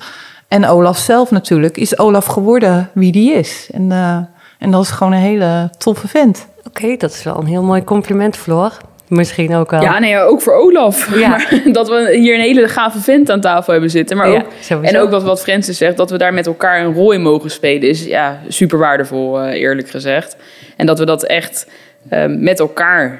en 0.47 0.65
Olaf 0.65 0.97
zelf 0.97 1.31
natuurlijk, 1.31 1.77
is 1.77 1.97
Olaf 1.97 2.25
geworden 2.25 2.89
wie 2.93 3.11
die 3.11 3.33
is. 3.33 3.69
En, 3.71 3.91
eh, 3.91 4.17
en 4.59 4.71
dat 4.71 4.83
is 4.83 4.89
gewoon 4.89 5.13
een 5.13 5.19
hele 5.19 5.69
toffe 5.77 6.07
vent. 6.07 6.47
Oké, 6.67 6.95
dat 6.97 7.11
is 7.11 7.23
wel 7.23 7.37
een 7.37 7.45
heel 7.45 7.63
mooi 7.63 7.83
compliment, 7.83 8.37
Floor. 8.37 8.77
Misschien 9.13 9.55
ook. 9.55 9.71
Ja, 9.71 9.99
nee, 9.99 10.19
ook 10.19 10.41
voor 10.41 10.53
Olaf. 10.53 11.17
Ja. 11.19 11.29
Maar 11.33 11.61
dat 11.71 11.89
we 11.89 12.17
hier 12.17 12.33
een 12.35 12.41
hele 12.41 12.67
gave 12.67 12.99
vent 12.99 13.29
aan 13.29 13.41
tafel 13.41 13.71
hebben 13.71 13.89
zitten. 13.89 14.17
Maar 14.17 14.27
ook, 14.27 14.45
en 14.81 14.97
ook 14.97 15.09
wat, 15.09 15.23
wat 15.23 15.41
Francis 15.41 15.77
zegt, 15.77 15.97
dat 15.97 16.09
we 16.09 16.17
daar 16.17 16.33
met 16.33 16.47
elkaar 16.47 16.85
een 16.85 16.93
rol 16.93 17.11
in 17.11 17.21
mogen 17.21 17.51
spelen, 17.51 17.89
is 17.89 18.05
ja, 18.05 18.39
super 18.47 18.77
waardevol, 18.77 19.39
eh, 19.39 19.61
eerlijk 19.61 19.89
gezegd. 19.89 20.35
En 20.77 20.85
dat 20.85 20.99
we 20.99 21.05
dat 21.05 21.23
echt 21.23 21.67
eh, 22.09 22.25
met 22.27 22.59
elkaar 22.59 23.19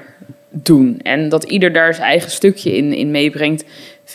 doen. 0.50 1.00
En 1.02 1.30
dat 1.30 1.44
ieder 1.44 1.74
daar 1.74 1.94
zijn 1.94 2.08
eigen 2.08 2.32
stukje 2.32 2.76
in, 2.78 2.94
in 2.94 3.12
meebrengt, 3.12 3.64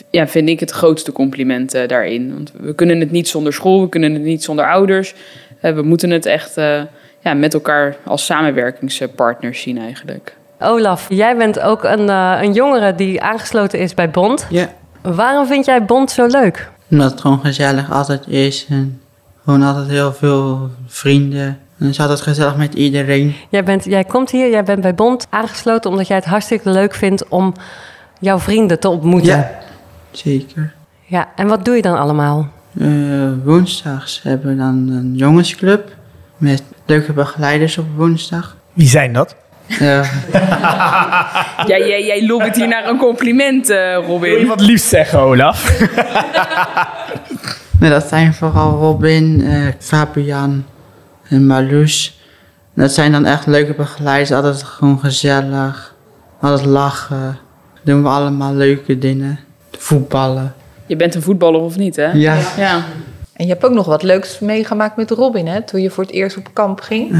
ja, 0.09 0.27
vind 0.27 0.49
ik 0.49 0.59
het 0.59 0.71
grootste 0.71 1.11
compliment 1.11 1.73
eh, 1.73 1.87
daarin. 1.87 2.33
Want 2.33 2.51
we 2.59 2.75
kunnen 2.75 2.99
het 2.99 3.11
niet 3.11 3.27
zonder 3.27 3.53
school, 3.53 3.81
we 3.81 3.89
kunnen 3.89 4.13
het 4.13 4.23
niet 4.23 4.43
zonder 4.43 4.65
ouders. 4.65 5.13
We 5.61 5.81
moeten 5.81 6.09
het 6.09 6.25
echt 6.25 6.55
ja, 7.19 7.33
met 7.33 7.53
elkaar 7.53 7.95
als 8.03 8.25
samenwerkingspartners 8.25 9.61
zien 9.61 9.77
eigenlijk. 9.77 10.37
Olaf, 10.59 11.05
jij 11.09 11.37
bent 11.37 11.59
ook 11.59 11.83
een, 11.83 12.09
eh, 12.09 12.37
een 12.41 12.53
jongere 12.53 12.95
die 12.95 13.21
aangesloten 13.21 13.79
is 13.79 13.93
bij 13.93 14.09
Bond. 14.09 14.45
Ja, 14.49 14.69
Waarom 15.01 15.47
vind 15.47 15.65
jij 15.65 15.85
Bond 15.85 16.11
zo 16.11 16.25
leuk? 16.25 16.69
omdat 16.91 17.11
het 17.11 17.21
gewoon 17.21 17.39
gezellig 17.39 17.91
altijd 17.91 18.27
is. 18.27 18.65
En 18.69 19.01
gewoon 19.43 19.63
altijd 19.63 19.87
heel 19.87 20.13
veel 20.13 20.69
vrienden. 20.87 21.45
En 21.47 21.85
het 21.85 21.89
is 21.89 21.99
altijd 21.99 22.21
gezellig 22.21 22.55
met 22.55 22.73
iedereen. 22.73 23.35
Jij, 23.49 23.63
bent, 23.63 23.83
jij 23.83 24.03
komt 24.03 24.29
hier, 24.31 24.49
jij 24.49 24.63
bent 24.63 24.81
bij 24.81 24.95
Bond 24.95 25.27
aangesloten 25.29 25.91
omdat 25.91 26.07
jij 26.07 26.15
het 26.17 26.25
hartstikke 26.25 26.69
leuk 26.69 26.93
vindt 26.93 27.27
om 27.27 27.53
jouw 28.19 28.39
vrienden 28.39 28.79
te 28.79 28.89
ontmoeten. 28.89 29.29
Ja, 29.29 29.51
zeker. 30.11 30.73
Ja, 31.05 31.27
en 31.35 31.47
wat 31.47 31.65
doe 31.65 31.75
je 31.75 31.81
dan 31.81 31.97
allemaal? 31.97 32.47
Eh, 32.79 32.87
woensdags 33.43 34.21
hebben 34.23 34.49
we 34.49 34.55
dan 34.55 34.89
een 34.89 35.13
jongensclub. 35.15 35.95
Met 36.37 36.63
leuke 36.85 37.13
begeleiders 37.13 37.77
op 37.77 37.85
woensdag. 37.95 38.55
Wie 38.73 38.87
zijn 38.87 39.13
dat? 39.13 39.35
Eh, 39.69 39.79
Ja, 41.67 41.77
jij, 41.87 42.05
jij 42.05 42.25
lobbyt 42.25 42.55
hier 42.55 42.67
naar 42.67 42.87
een 42.89 42.97
compliment, 42.97 43.69
eh, 43.69 43.77
Wil 43.77 44.01
je 44.01 44.05
Robin. 44.07 44.47
wat 44.47 44.61
liefst 44.61 44.85
zeggen, 44.87 45.19
Olaf? 45.19 45.79
nou, 47.79 47.93
dat 47.93 48.07
zijn 48.07 48.33
vooral 48.33 48.71
Robin, 48.71 49.41
eh, 49.45 49.67
Fabian 49.79 50.65
en 51.29 51.45
Marloes. 51.45 52.19
Dat 52.75 52.91
zijn 52.91 53.11
dan 53.11 53.25
echt 53.25 53.45
leuke 53.47 53.73
begeleiders. 53.73 54.31
Altijd 54.31 54.63
gewoon 54.63 54.99
gezellig. 54.99 55.95
Altijd 56.41 56.65
lachen. 56.65 57.37
Doen 57.83 58.03
we 58.03 58.09
allemaal 58.09 58.53
leuke 58.53 58.97
dingen. 58.97 59.39
Voetballen. 59.77 60.53
Je 60.85 60.95
bent 60.95 61.15
een 61.15 61.21
voetballer 61.21 61.61
of 61.61 61.77
niet, 61.77 61.95
hè? 61.95 62.11
Ja. 62.11 62.37
Ja. 62.57 62.83
En 63.33 63.45
je 63.45 63.51
hebt 63.51 63.65
ook 63.65 63.73
nog 63.73 63.85
wat 63.85 64.03
leuks 64.03 64.39
meegemaakt 64.39 64.95
met 64.95 65.11
Robin, 65.11 65.47
hè? 65.47 65.61
Toen 65.61 65.81
je 65.81 65.89
voor 65.89 66.03
het 66.03 66.13
eerst 66.13 66.37
op 66.37 66.49
kamp 66.53 66.79
ging. 66.81 67.11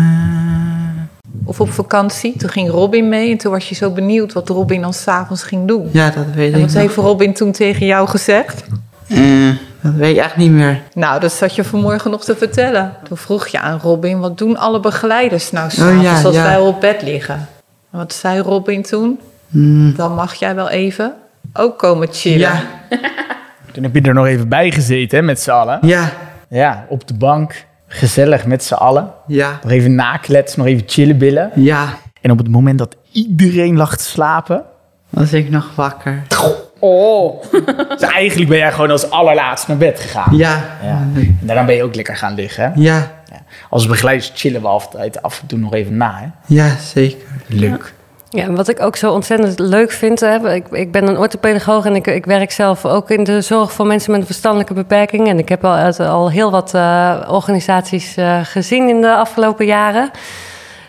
Of 1.49 1.59
op 1.59 1.71
vakantie. 1.71 2.37
Toen 2.37 2.49
ging 2.49 2.69
Robin 2.69 3.09
mee 3.09 3.31
en 3.31 3.37
toen 3.37 3.51
was 3.51 3.69
je 3.69 3.75
zo 3.75 3.89
benieuwd 3.91 4.33
wat 4.33 4.49
Robin 4.49 4.81
dan 4.81 4.93
s'avonds 4.93 5.43
ging 5.43 5.67
doen. 5.67 5.89
Ja, 5.91 6.09
dat 6.09 6.25
weet 6.35 6.53
En 6.53 6.59
ik 6.59 6.65
wat 6.65 6.73
nog. 6.73 6.81
heeft 6.81 6.95
Robin 6.95 7.33
toen 7.33 7.51
tegen 7.51 7.85
jou 7.85 8.07
gezegd? 8.07 8.63
Eh, 9.07 9.49
dat 9.81 9.93
weet 9.93 10.15
ik 10.17 10.23
echt 10.23 10.35
niet 10.37 10.51
meer. 10.51 10.81
Nou, 10.93 11.19
dat 11.19 11.31
zat 11.31 11.55
je 11.55 11.63
vanmorgen 11.63 12.11
nog 12.11 12.23
te 12.23 12.35
vertellen. 12.35 12.93
Toen 13.03 13.17
vroeg 13.17 13.47
je 13.47 13.59
aan 13.59 13.79
Robin, 13.79 14.19
wat 14.19 14.37
doen 14.37 14.57
alle 14.57 14.79
begeleiders 14.79 15.51
nou 15.51 15.69
s'avonds 15.69 16.03
ja, 16.03 16.21
als 16.21 16.35
ja. 16.35 16.43
wij 16.43 16.57
op 16.59 16.81
bed 16.81 17.01
liggen? 17.01 17.35
En 17.91 17.97
wat 17.97 18.13
zei 18.13 18.39
Robin 18.39 18.81
toen? 18.83 19.19
Hmm, 19.47 19.95
Dan 19.95 20.13
mag 20.15 20.33
jij 20.33 20.55
wel 20.55 20.69
even 20.69 21.13
ook 21.53 21.77
komen 21.77 22.07
chillen. 22.11 22.39
ja, 22.39 22.61
Toen 23.71 23.83
heb 23.83 23.95
je 23.95 24.01
er 24.01 24.13
nog 24.13 24.25
even 24.25 24.49
bij 24.49 24.71
gezeten, 24.71 25.17
hè, 25.17 25.23
met 25.23 25.41
z'n 25.41 25.51
allen. 25.51 25.79
ja, 25.81 26.11
Ja, 26.49 26.85
op 26.89 27.07
de 27.07 27.13
bank. 27.13 27.65
Gezellig 27.91 28.45
met 28.45 28.63
z'n 28.63 28.73
allen. 28.73 29.11
ja, 29.27 29.59
Nog 29.63 29.71
even 29.71 29.95
nakletsen, 29.95 30.59
nog 30.59 30.67
even 30.67 30.83
chillen 30.87 31.17
billen. 31.17 31.51
ja. 31.55 31.87
En 32.21 32.31
op 32.31 32.37
het 32.37 32.47
moment 32.49 32.77
dat 32.77 32.95
iedereen 33.11 33.77
lag 33.77 33.97
te 33.97 34.03
slapen... 34.03 34.63
Was 35.09 35.33
ik 35.33 35.49
nog 35.49 35.71
wakker. 35.75 36.23
Oh. 36.79 37.43
Dus 37.89 38.01
eigenlijk 38.01 38.49
ben 38.49 38.57
jij 38.57 38.71
gewoon 38.71 38.91
als 38.91 39.09
allerlaatst 39.09 39.67
naar 39.67 39.77
bed 39.77 39.99
gegaan. 39.99 40.35
Ja, 40.37 40.77
Ja. 40.83 41.07
En 41.15 41.39
daarna 41.41 41.65
ben 41.65 41.75
je 41.75 41.83
ook 41.83 41.95
lekker 41.95 42.15
gaan 42.17 42.33
liggen, 42.33 42.63
hè? 42.63 42.69
ja, 42.81 43.11
Ja. 43.31 43.41
Als 43.69 43.87
begeleiders 43.87 44.31
chillen 44.35 44.61
we 44.61 44.67
altijd 44.67 45.21
af 45.21 45.41
en 45.41 45.47
toe 45.47 45.59
nog 45.59 45.73
even 45.73 45.97
na, 45.97 46.15
hè? 46.19 46.55
ja, 46.55 46.75
zeker. 46.77 47.27
Leuk. 47.47 47.93
Ja, 48.31 48.51
wat 48.51 48.67
ik 48.67 48.81
ook 48.81 48.95
zo 48.95 49.11
ontzettend 49.11 49.59
leuk 49.59 49.91
vind, 49.91 50.21
ik, 50.21 50.67
ik 50.71 50.91
ben 50.91 51.07
een 51.07 51.17
orthopedagoog 51.17 51.85
en 51.85 51.95
ik, 51.95 52.07
ik 52.07 52.25
werk 52.25 52.51
zelf 52.51 52.85
ook 52.85 53.09
in 53.09 53.23
de 53.23 53.41
zorg 53.41 53.71
voor 53.71 53.85
mensen 53.85 54.11
met 54.11 54.19
een 54.19 54.25
verstandelijke 54.25 54.73
beperking. 54.73 55.27
En 55.27 55.39
ik 55.39 55.49
heb 55.49 55.65
al, 55.65 55.93
al 55.97 56.31
heel 56.31 56.51
wat 56.51 56.73
eh, 56.73 57.27
organisaties 57.27 58.17
eh, 58.17 58.39
gezien 58.43 58.89
in 58.89 59.01
de 59.01 59.15
afgelopen 59.15 59.65
jaren. 59.65 60.11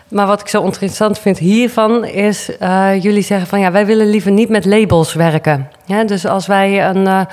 Maar 0.07 0.27
wat 0.27 0.41
ik 0.41 0.47
zo 0.47 0.63
interessant 0.63 1.19
vind 1.19 1.37
hiervan 1.37 2.05
is, 2.05 2.57
eh, 2.57 3.03
jullie 3.03 3.23
zeggen 3.23 3.47
van 3.47 3.59
ja, 3.59 3.71
wij 3.71 3.85
willen 3.85 4.09
liever 4.09 4.31
niet 4.31 4.49
met 4.49 4.65
labels 4.65 5.13
werken. 5.13 5.69
Ja, 5.85 6.03
dus 6.03 6.25
als 6.25 6.47
wij 6.47 6.89
een, 6.89 7.27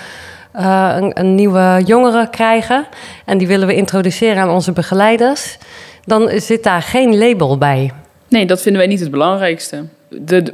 een, 0.52 1.20
een 1.20 1.34
nieuwe 1.34 1.82
jongere 1.84 2.30
krijgen 2.30 2.86
en 3.24 3.38
die 3.38 3.46
willen 3.46 3.66
we 3.66 3.74
introduceren 3.74 4.42
aan 4.42 4.50
onze 4.50 4.72
begeleiders, 4.72 5.58
dan 6.04 6.30
zit 6.34 6.62
daar 6.62 6.82
geen 6.82 7.18
label 7.18 7.58
bij. 7.58 7.92
Nee, 8.28 8.46
dat 8.46 8.62
vinden 8.62 8.80
wij 8.80 8.90
niet 8.90 9.00
het 9.00 9.10
belangrijkste. 9.10 9.84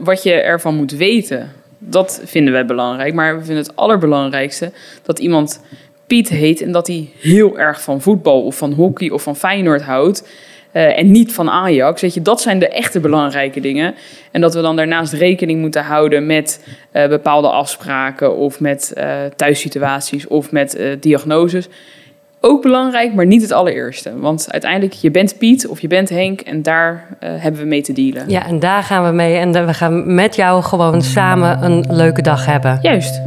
Wat 0.00 0.22
je 0.22 0.32
ervan 0.32 0.74
moet 0.74 0.92
weten, 0.92 1.52
Dat 1.78 2.20
vinden 2.24 2.52
wij 2.52 2.66
belangrijk. 2.66 3.14
Maar 3.14 3.38
we 3.38 3.44
vinden 3.44 3.64
het 3.64 3.76
allerbelangrijkste 3.76 4.72
dat 5.02 5.18
iemand 5.18 5.60
Piet 6.06 6.28
heet 6.28 6.60
en 6.62 6.72
dat 6.72 6.86
hij 6.86 7.08
heel 7.20 7.58
erg 7.58 7.82
van 7.82 8.00
voetbal 8.00 8.42
of 8.42 8.56
van 8.56 8.72
hockey 8.72 9.10
of 9.10 9.22
van 9.22 9.36
Feyenoord 9.36 9.82
houdt. 9.82 10.28
eh, 10.72 10.98
en 10.98 11.10
niet 11.10 11.32
van 11.32 11.50
Ajax. 11.50 12.00
Weet 12.00 12.14
je, 12.14 12.22
dat 12.22 12.40
zijn 12.40 12.58
de 12.58 12.68
echte 12.68 13.00
belangrijke 13.00 13.60
dingen. 13.60 13.94
En 14.30 14.40
dat 14.40 14.54
we 14.54 14.60
dan 14.60 14.76
daarnaast 14.76 15.12
rekening 15.12 15.60
moeten 15.60 15.82
houden 15.84 16.26
met 16.26 16.66
eh, 16.90 17.08
bepaalde 17.08 17.48
afspraken 17.48 18.36
of 18.36 18.60
met 18.60 18.92
eh, 18.92 19.24
thuissituaties 19.36 20.26
of 20.26 20.50
met 20.52 20.78
diagnoses. 21.00 21.68
Ook 22.46 22.62
belangrijk, 22.62 23.14
maar 23.14 23.26
niet 23.26 23.42
het 23.42 23.52
allereerste. 23.52 24.18
Want 24.18 24.46
uiteindelijk, 24.50 24.92
je 24.92 25.10
bent 25.10 25.38
Piet 25.38 25.66
of 25.66 25.80
je 25.80 25.86
bent 25.86 26.08
Henk 26.08 26.40
en 26.40 26.62
daar 26.62 27.06
eh, 27.18 27.30
hebben 27.36 27.60
we 27.60 27.66
mee 27.66 27.82
te 27.82 27.92
dealen. 27.92 28.28
Ja, 28.28 28.46
en 28.46 28.58
daar 28.58 28.82
gaan 28.82 29.04
we 29.04 29.10
mee. 29.10 29.36
En 29.36 29.66
we 29.66 29.74
gaan 29.74 30.14
met 30.14 30.36
jou 30.36 30.62
gewoon 30.62 31.02
samen 31.02 31.62
een 31.62 31.84
leuke 31.88 32.22
dag 32.22 32.46
hebben. 32.46 32.78
Juist. 32.82 33.22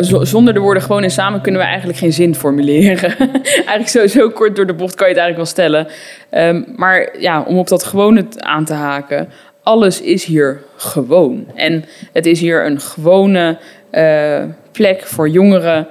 Z- 0.00 0.20
zonder 0.20 0.54
de 0.54 0.60
woorden 0.60 0.82
gewoon 0.82 1.02
en 1.02 1.10
samen 1.10 1.40
kunnen 1.40 1.60
we 1.60 1.66
eigenlijk 1.66 1.98
geen 1.98 2.12
zin 2.12 2.34
formuleren. 2.34 3.16
eigenlijk 3.54 3.88
zo, 3.88 4.06
zo 4.06 4.28
kort 4.28 4.56
door 4.56 4.66
de 4.66 4.74
bocht 4.74 4.94
kan 4.94 5.08
je 5.08 5.14
het 5.14 5.22
eigenlijk 5.22 5.36
wel 5.36 5.66
stellen. 5.66 5.86
Ehm, 6.30 6.62
maar 6.76 7.08
ja, 7.18 7.42
om 7.42 7.58
op 7.58 7.68
dat 7.68 7.84
gewone 7.84 8.24
aan 8.38 8.64
te 8.64 8.74
haken. 8.74 9.28
Alles 9.62 10.00
is 10.00 10.24
hier 10.24 10.60
gewoon. 10.76 11.46
En 11.54 11.84
het 12.12 12.26
is 12.26 12.40
hier 12.40 12.66
een 12.66 12.80
gewone 12.80 13.58
eh, 13.90 14.42
plek 14.72 15.06
voor 15.06 15.28
jongeren 15.28 15.88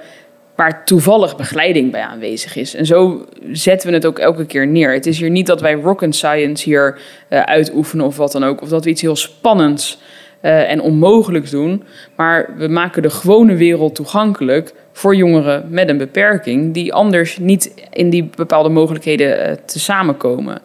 waar 0.54 0.84
toevallig 0.84 1.36
begeleiding 1.36 1.90
bij 1.90 2.02
aanwezig 2.02 2.56
is. 2.56 2.74
En 2.74 2.86
zo 2.86 3.26
zetten 3.52 3.88
we 3.88 3.94
het 3.94 4.06
ook 4.06 4.18
elke 4.18 4.46
keer 4.46 4.66
neer. 4.66 4.92
Het 4.92 5.06
is 5.06 5.18
hier 5.18 5.30
niet 5.30 5.46
dat 5.46 5.60
wij 5.60 5.74
rocket 5.74 6.14
science 6.14 6.64
hier 6.64 7.00
eh, 7.28 7.40
uitoefenen 7.40 8.06
of 8.06 8.16
wat 8.16 8.32
dan 8.32 8.44
ook. 8.44 8.62
Of 8.62 8.68
dat 8.68 8.84
we 8.84 8.90
iets 8.90 9.00
heel 9.00 9.16
spannends 9.16 9.98
eh, 10.40 10.70
en 10.70 10.80
onmogelijks 10.80 11.50
doen. 11.50 11.82
Maar 12.16 12.54
we 12.56 12.68
maken 12.68 13.02
de 13.02 13.10
gewone 13.10 13.54
wereld 13.54 13.94
toegankelijk 13.94 14.74
voor 14.92 15.16
jongeren 15.16 15.66
met 15.68 15.88
een 15.88 15.98
beperking... 15.98 16.74
die 16.74 16.92
anders 16.92 17.38
niet 17.38 17.74
in 17.92 18.10
die 18.10 18.30
bepaalde 18.36 18.68
mogelijkheden 18.68 19.46
eh, 19.46 19.54
te 19.64 19.78
samenkomen. 19.78 20.62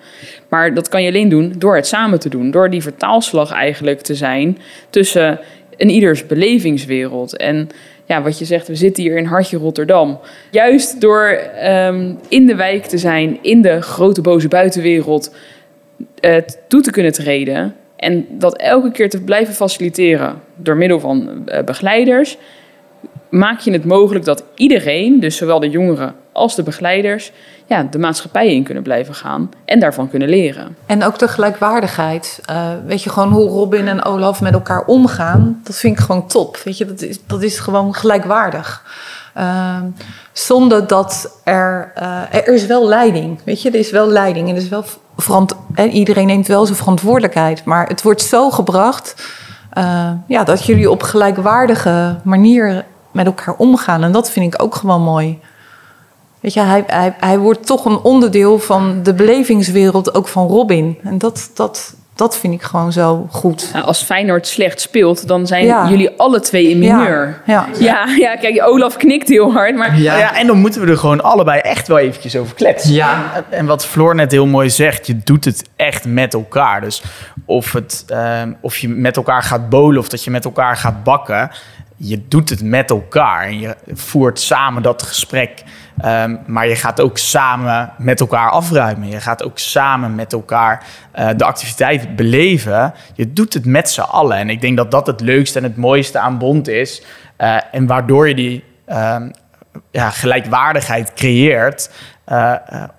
Maar 0.50 0.74
dat 0.74 0.90
kan 0.90 1.04
je 1.04 1.10
alleen 1.10 1.30
doen 1.30 1.54
door 1.58 1.76
het 1.76 1.88
samen 1.88 2.20
te 2.20 2.30
doen. 2.30 2.52
Door 2.52 2.70
die 2.70 2.82
vertaalslag 2.82 3.52
eigenlijk 3.52 4.02
te 4.02 4.16
zijn 4.16 4.58
tussen 4.90 5.40
een 5.78 5.90
ieders 5.90 6.26
belevingswereld. 6.26 7.38
En 7.38 7.70
ja, 8.08 8.22
wat 8.22 8.40
je 8.40 8.46
zegt, 8.46 8.68
we 8.68 8.76
zitten 8.76 9.04
hier 9.04 9.18
in 9.18 9.26
Hartje 9.26 9.58
Rotterdam. 9.58 10.20
Juist 10.52 11.02
door 11.02 11.28
ehm, 11.28 12.14
in 12.28 12.46
de 12.46 12.56
wijk 12.56 12.86
te 12.86 12.98
zijn, 12.98 13.38
in 13.42 13.62
de 13.62 13.82
grote 13.82 14.22
boze 14.22 14.48
buitenwereld 14.48 15.36
toe 16.68 16.82
te 16.82 16.92
kunnen 16.92 17.12
treden. 17.12 17.76
En 17.96 18.26
dat 18.30 18.58
elke 18.58 18.92
keer 18.92 19.10
te 19.10 19.22
blijven 19.22 19.54
faciliteren 19.54 20.42
door 20.56 20.78
middel 20.78 21.00
van 21.00 21.48
eh, 21.48 21.64
begeleiders. 21.64 22.38
Maak 23.30 23.60
je 23.60 23.72
het 23.72 23.86
mogelijk 23.86 24.26
dat 24.26 24.44
iedereen, 24.56 25.20
dus 25.20 25.38
zowel 25.38 25.60
de 25.60 25.70
jongeren 25.70 26.16
als 26.38 26.56
de 26.56 26.64
begeleiders, 26.64 27.32
ja, 27.66 27.84
de 27.84 28.00
maatschappij 28.00 28.54
in 28.54 28.64
kunnen 28.64 28.84
blijven 28.84 29.16
gaan 29.16 29.50
en 29.66 29.80
daarvan 29.80 30.10
kunnen 30.10 30.30
leren. 30.30 30.78
En 30.86 31.04
ook 31.04 31.20
de 31.20 31.28
gelijkwaardigheid. 31.28 32.42
Eh, 32.46 32.72
weet 32.86 33.04
je, 33.04 33.10
gewoon 33.10 33.32
hoe 33.32 33.50
Robin 33.50 33.88
en 33.88 34.04
Olaf 34.04 34.42
met 34.42 34.54
elkaar 34.54 34.86
omgaan. 34.86 35.62
Dat 35.64 35.76
vind 35.76 36.00
ik 36.00 36.06
gewoon 36.06 36.28
top. 36.28 36.58
Weet 36.58 36.78
je, 36.78 36.86
dat 36.86 37.02
is, 37.02 37.20
dat 37.26 37.42
is 37.42 37.60
gewoon 37.60 37.94
gelijkwaardig. 37.96 38.84
Ehm, 39.34 39.84
zonder 40.32 40.88
dat 40.88 41.40
er... 41.44 41.92
eh, 41.96 42.22
er 42.32 42.54
is 42.54 42.66
wel 42.66 42.88
leiding. 42.88 43.40
Weet 43.44 43.62
je, 43.62 43.70
er 43.70 43.80
is 43.80 43.92
wel 43.92 44.08
leiding. 44.08 44.50
En 44.50 44.56
er 44.56 44.62
is 44.62 44.70
wel 44.70 44.86
en 45.74 45.90
iedereen 45.90 46.28
neemt 46.28 46.48
wel 46.48 46.66
zijn 46.66 46.78
verantwoordelijkheid. 46.78 47.66
Maar 47.66 47.88
het 47.88 48.02
wordt 48.02 48.22
zo 48.22 48.50
gebracht... 48.50 49.16
eh, 49.74 50.12
ja, 50.28 50.44
dat 50.44 50.66
jullie 50.66 50.92
op 50.92 51.04
gelijkwaardige 51.04 52.16
manier 52.24 52.86
met 53.12 53.26
elkaar 53.26 53.56
omgaan. 53.58 54.04
En 54.04 54.12
dat 54.12 54.32
vind 54.32 54.54
ik 54.54 54.62
ook 54.62 54.76
gewoon 54.76 55.02
mooi. 55.02 55.40
Weet 56.40 56.54
je, 56.54 56.60
hij, 56.60 56.84
hij, 56.88 57.16
hij 57.20 57.38
wordt 57.38 57.66
toch 57.66 57.86
een 57.86 57.98
onderdeel 58.00 58.60
van 58.60 59.04
de 59.04 59.14
belevingswereld 59.14 60.16
ook 60.16 60.28
van 60.28 60.48
Robin. 60.48 60.98
En 61.04 61.18
dat, 61.18 61.52
dat, 61.54 61.94
dat 62.16 62.38
vind 62.38 62.54
ik 62.54 62.62
gewoon 62.62 62.92
zo 62.92 63.28
goed. 63.32 63.70
Nou, 63.74 63.86
als 63.86 64.04
Feyenoord 64.04 64.48
slecht 64.48 64.82
speelt, 64.82 65.28
dan 65.28 65.48
zijn 65.48 65.66
Ja. 65.66 65.90
jullie 65.90 66.10
alle 66.18 66.40
twee 66.40 66.70
in 66.70 66.80
mineur. 66.80 67.42
Ja. 67.46 67.68
Ja, 67.80 68.06
ja, 68.18 68.36
kijk, 68.36 68.62
Olaf 68.64 68.98
knikt 68.98 69.28
heel 69.30 69.52
hard, 69.54 69.76
maar 69.76 70.00
Ja. 70.00 70.18
ja, 70.18 70.36
en 70.36 70.48
dan 70.48 70.58
moeten 70.60 70.82
we 70.82 70.88
er 70.92 70.98
gewoon 70.98 71.24
allebei 71.24 71.60
echt 71.60 71.88
wel 71.88 71.98
eventjes 71.98 72.36
over 72.36 72.56
kletsen. 72.56 72.94
Ja. 72.94 73.32
En- 73.36 73.44
En 73.58 73.66
wat 73.66 73.86
Floor 73.86 74.16
net 74.16 74.32
heel 74.32 74.46
mooi 74.46 74.70
zegt, 74.70 75.08
je 75.08 75.18
doet 75.24 75.46
het 75.46 75.64
echt 75.76 76.06
met 76.06 76.34
elkaar. 76.34 76.82
Dus 76.82 77.04
of, 77.46 77.72
het, 77.72 78.04
ehm, 78.08 78.54
of 78.62 78.78
je 78.78 78.90
met 78.90 79.16
elkaar 79.18 79.44
gaat 79.44 79.70
bolen 79.70 80.00
of 80.00 80.08
dat 80.10 80.24
je 80.24 80.32
met 80.32 80.46
elkaar 80.46 80.78
gaat 80.78 81.04
bakken, 81.04 81.52
je 81.98 82.28
doet 82.28 82.50
het 82.50 82.64
met 82.64 82.90
elkaar. 82.90 83.44
En 83.46 83.60
je 83.60 83.76
voert 83.94 84.40
samen 84.40 84.82
dat 84.82 85.04
gesprek. 85.04 85.64
Ehm, 85.98 86.36
maar 86.46 86.68
je 86.68 86.76
gaat 86.76 87.02
ook 87.02 87.18
samen 87.18 87.92
met 87.98 88.20
elkaar 88.20 88.50
afruimen. 88.50 89.08
Je 89.08 89.22
gaat 89.22 89.44
ook 89.44 89.60
samen 89.60 90.16
met 90.16 90.34
elkaar 90.34 90.84
eh, 91.12 91.30
de 91.36 91.44
activiteit 91.44 92.16
beleven. 92.16 92.94
Je 93.14 93.34
doet 93.34 93.54
het 93.54 93.66
met 93.66 93.90
z'n 93.90 94.02
allen. 94.02 94.38
En 94.38 94.50
ik 94.50 94.62
denk 94.62 94.78
dat 94.78 94.92
dat 94.92 95.08
het 95.08 95.22
leukste 95.22 95.58
en 95.58 95.64
het 95.64 95.78
mooiste 95.78 96.20
aan 96.20 96.38
Bond 96.38 96.68
is. 96.68 97.04
Eh, 97.36 97.58
en 97.72 97.88
waardoor 97.88 98.28
je 98.28 98.36
die 98.36 98.64
ehm, 98.86 99.30
ja, 99.92 100.10
gelijkwaardigheid 100.10 101.14
creëert 101.14 101.92
eh, 102.26 102.54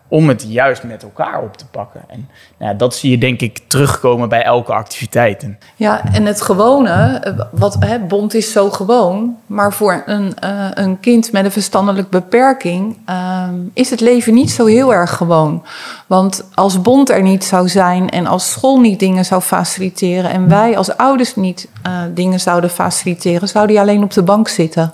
om 0.08 0.28
het 0.28 0.44
juist 0.48 0.82
met 0.82 1.02
elkaar 1.02 1.42
op 1.42 1.56
te 1.56 1.66
pakken. 1.66 2.00
En 2.08 2.28
nou, 2.58 2.76
dat 2.76 2.94
zie 2.94 3.10
je 3.10 3.18
denk 3.18 3.40
ik 3.40 3.60
terugkomen 3.66 4.28
bij 4.28 4.42
elke 4.42 4.72
activiteit. 4.72 5.48
Ja, 5.76 6.04
en 6.12 6.24
het 6.26 6.40
gewone, 6.40 7.22
wat 7.50 7.76
hè, 7.80 7.98
bond 7.98 8.34
is 8.34 8.52
zo 8.52 8.70
gewoon, 8.70 9.36
maar 9.46 9.72
voor 9.72 10.02
een, 10.06 10.38
eh, 10.38 10.66
een 10.74 11.00
kind 11.00 11.32
met 11.32 11.44
een 11.44 11.50
verstandelijk 11.50 12.10
beperking 12.10 12.98
ehm, 13.04 13.54
is 13.72 13.90
het 13.90 14.00
leven 14.00 14.34
niet 14.34 14.50
zo 14.50 14.66
heel 14.66 14.94
erg 14.94 15.16
gewoon. 15.16 15.64
Want 16.06 16.48
als 16.54 16.82
bond 16.82 17.10
er 17.10 17.22
niet 17.22 17.44
zou 17.44 17.68
zijn 17.68 18.08
en 18.08 18.26
als 18.26 18.50
school 18.50 18.80
niet 18.80 18.98
dingen 18.98 19.24
zou 19.24 19.40
faciliteren 19.42 20.30
en 20.30 20.48
wij 20.48 20.76
als 20.76 20.96
ouders 20.96 21.36
niet 21.36 21.68
eh, 21.82 21.92
dingen 22.14 22.40
zouden 22.40 22.70
faciliteren, 22.70 23.48
zou 23.48 23.66
die 23.66 23.80
alleen 23.80 24.02
op 24.02 24.12
de 24.12 24.22
bank 24.22 24.48
zitten. 24.48 24.92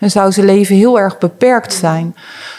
En 0.00 0.10
zou 0.10 0.32
zijn 0.32 0.46
leven 0.46 0.76
heel 0.76 0.98
erg 0.98 1.18
beperkt 1.18 1.72
zijn. 1.72 2.14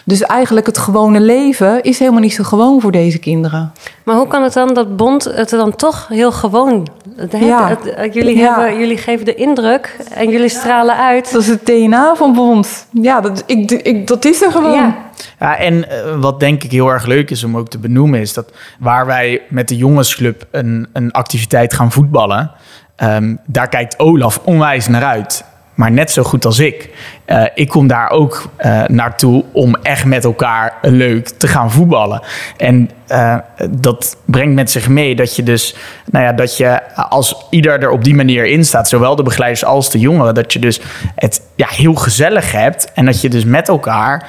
Dus 0.06 0.22
eigenlijk 0.22 0.66
het 0.66 0.78
gewone 0.78 1.20
leven 1.20 1.82
is 1.84 2.00
helemaal 2.00 2.20
niet 2.22 2.34
zo 2.34 2.44
gewoon 2.44 2.82
voor 2.82 2.92
deze 2.92 3.18
kinderen. 3.20 3.72
Maar 4.04 4.16
hoe 4.16 4.28
kan 4.28 4.44
het 4.44 4.54
dan 4.54 4.74
dat 4.74 4.96
Bond 4.98 5.24
het 5.24 5.50
dan 5.50 5.76
toch 5.76 6.08
heel 6.08 6.32
gewoon... 6.32 6.88
Het, 7.16 7.32
Ja. 7.40 7.68
het- 7.68 7.96
het- 7.96 8.14
jullie, 8.14 8.38
Ja. 8.38 8.56
hebben, 8.60 8.80
jullie 8.80 8.98
geven 8.98 9.26
de 9.26 9.36
indruk 9.36 9.98
en 10.14 10.30
jullie 10.30 10.50
stralen 10.50 10.98
uit. 10.98 11.32
Dat 11.32 11.42
is 11.42 11.48
het 11.48 11.66
DNA 11.66 12.16
van 12.16 12.34
Bond. 12.34 12.88
Ja, 12.92 13.22
dat, 13.22 13.44
ik, 13.46 13.72
ik, 13.72 14.08
dat 14.08 14.26
is 14.26 14.42
er 14.42 14.52
gewoon. 14.52 14.72
Ja. 14.74 14.96
ja, 15.40 15.58
en 15.58 15.90
eh, 15.90 16.16
wat 16.20 16.40
denk 16.40 16.64
ik 16.64 16.72
heel 16.72 16.88
erg 16.90 17.06
leuk 17.06 17.30
is 17.32 17.44
om 17.44 17.58
ook 17.58 17.68
te 17.70 17.78
benoemen, 17.78 18.20
is 18.20 18.34
dat 18.34 18.52
waar 18.80 19.06
wij 19.06 19.42
met 19.50 19.68
de 19.68 19.76
jongensclub 19.78 20.46
een, 20.52 20.88
een 20.94 21.12
activiteit 21.12 21.74
gaan 21.74 21.92
voetballen, 21.92 22.52
ehm, 22.96 23.36
daar 23.46 23.70
kijkt 23.70 24.00
Olaf 24.00 24.40
onwijs 24.44 24.88
naar 24.88 25.04
uit. 25.04 25.44
Maar 25.82 25.92
net 25.92 26.12
zo 26.12 26.24
goed 26.24 26.46
als 26.46 26.60
ik. 26.60 26.90
Eh, 27.26 27.44
ik 27.54 27.70
kom 27.70 27.88
daar 27.88 28.10
ook 28.10 28.50
eh, 28.58 28.84
naartoe 28.88 29.44
om 29.52 29.76
echt 29.76 30.06
met 30.06 30.24
elkaar 30.24 30.78
leuk 30.82 31.28
te 31.28 31.48
gaan 31.48 31.72
voetballen. 31.72 32.22
En 32.58 32.90
eh, 33.08 33.38
dat 33.70 34.18
brengt 34.26 34.54
met 34.54 34.72
zich 34.72 34.90
mee 34.90 35.16
dat 35.16 35.36
je 35.36 35.44
dus, 35.44 35.76
nou 36.06 36.26
ja, 36.26 36.34
dat 36.34 36.58
je 36.58 36.96
als 36.96 37.46
ieder 37.50 37.82
er 37.82 37.90
op 37.90 38.04
die 38.04 38.16
manier 38.16 38.46
in 38.46 38.66
staat, 38.66 38.90
zowel 38.90 39.16
de 39.16 39.24
begeleiders 39.24 39.66
als 39.66 39.92
de 39.92 40.00
jongeren, 40.00 40.34
dat 40.34 40.54
je 40.54 40.60
dus 40.60 40.82
het 41.16 41.42
ja, 41.56 41.68
heel 41.70 41.94
gezellig 41.94 42.52
hebt. 42.52 42.92
En 42.94 43.06
dat 43.06 43.22
je 43.22 43.30
dus 43.30 43.46
met 43.46 43.68
elkaar 43.68 44.28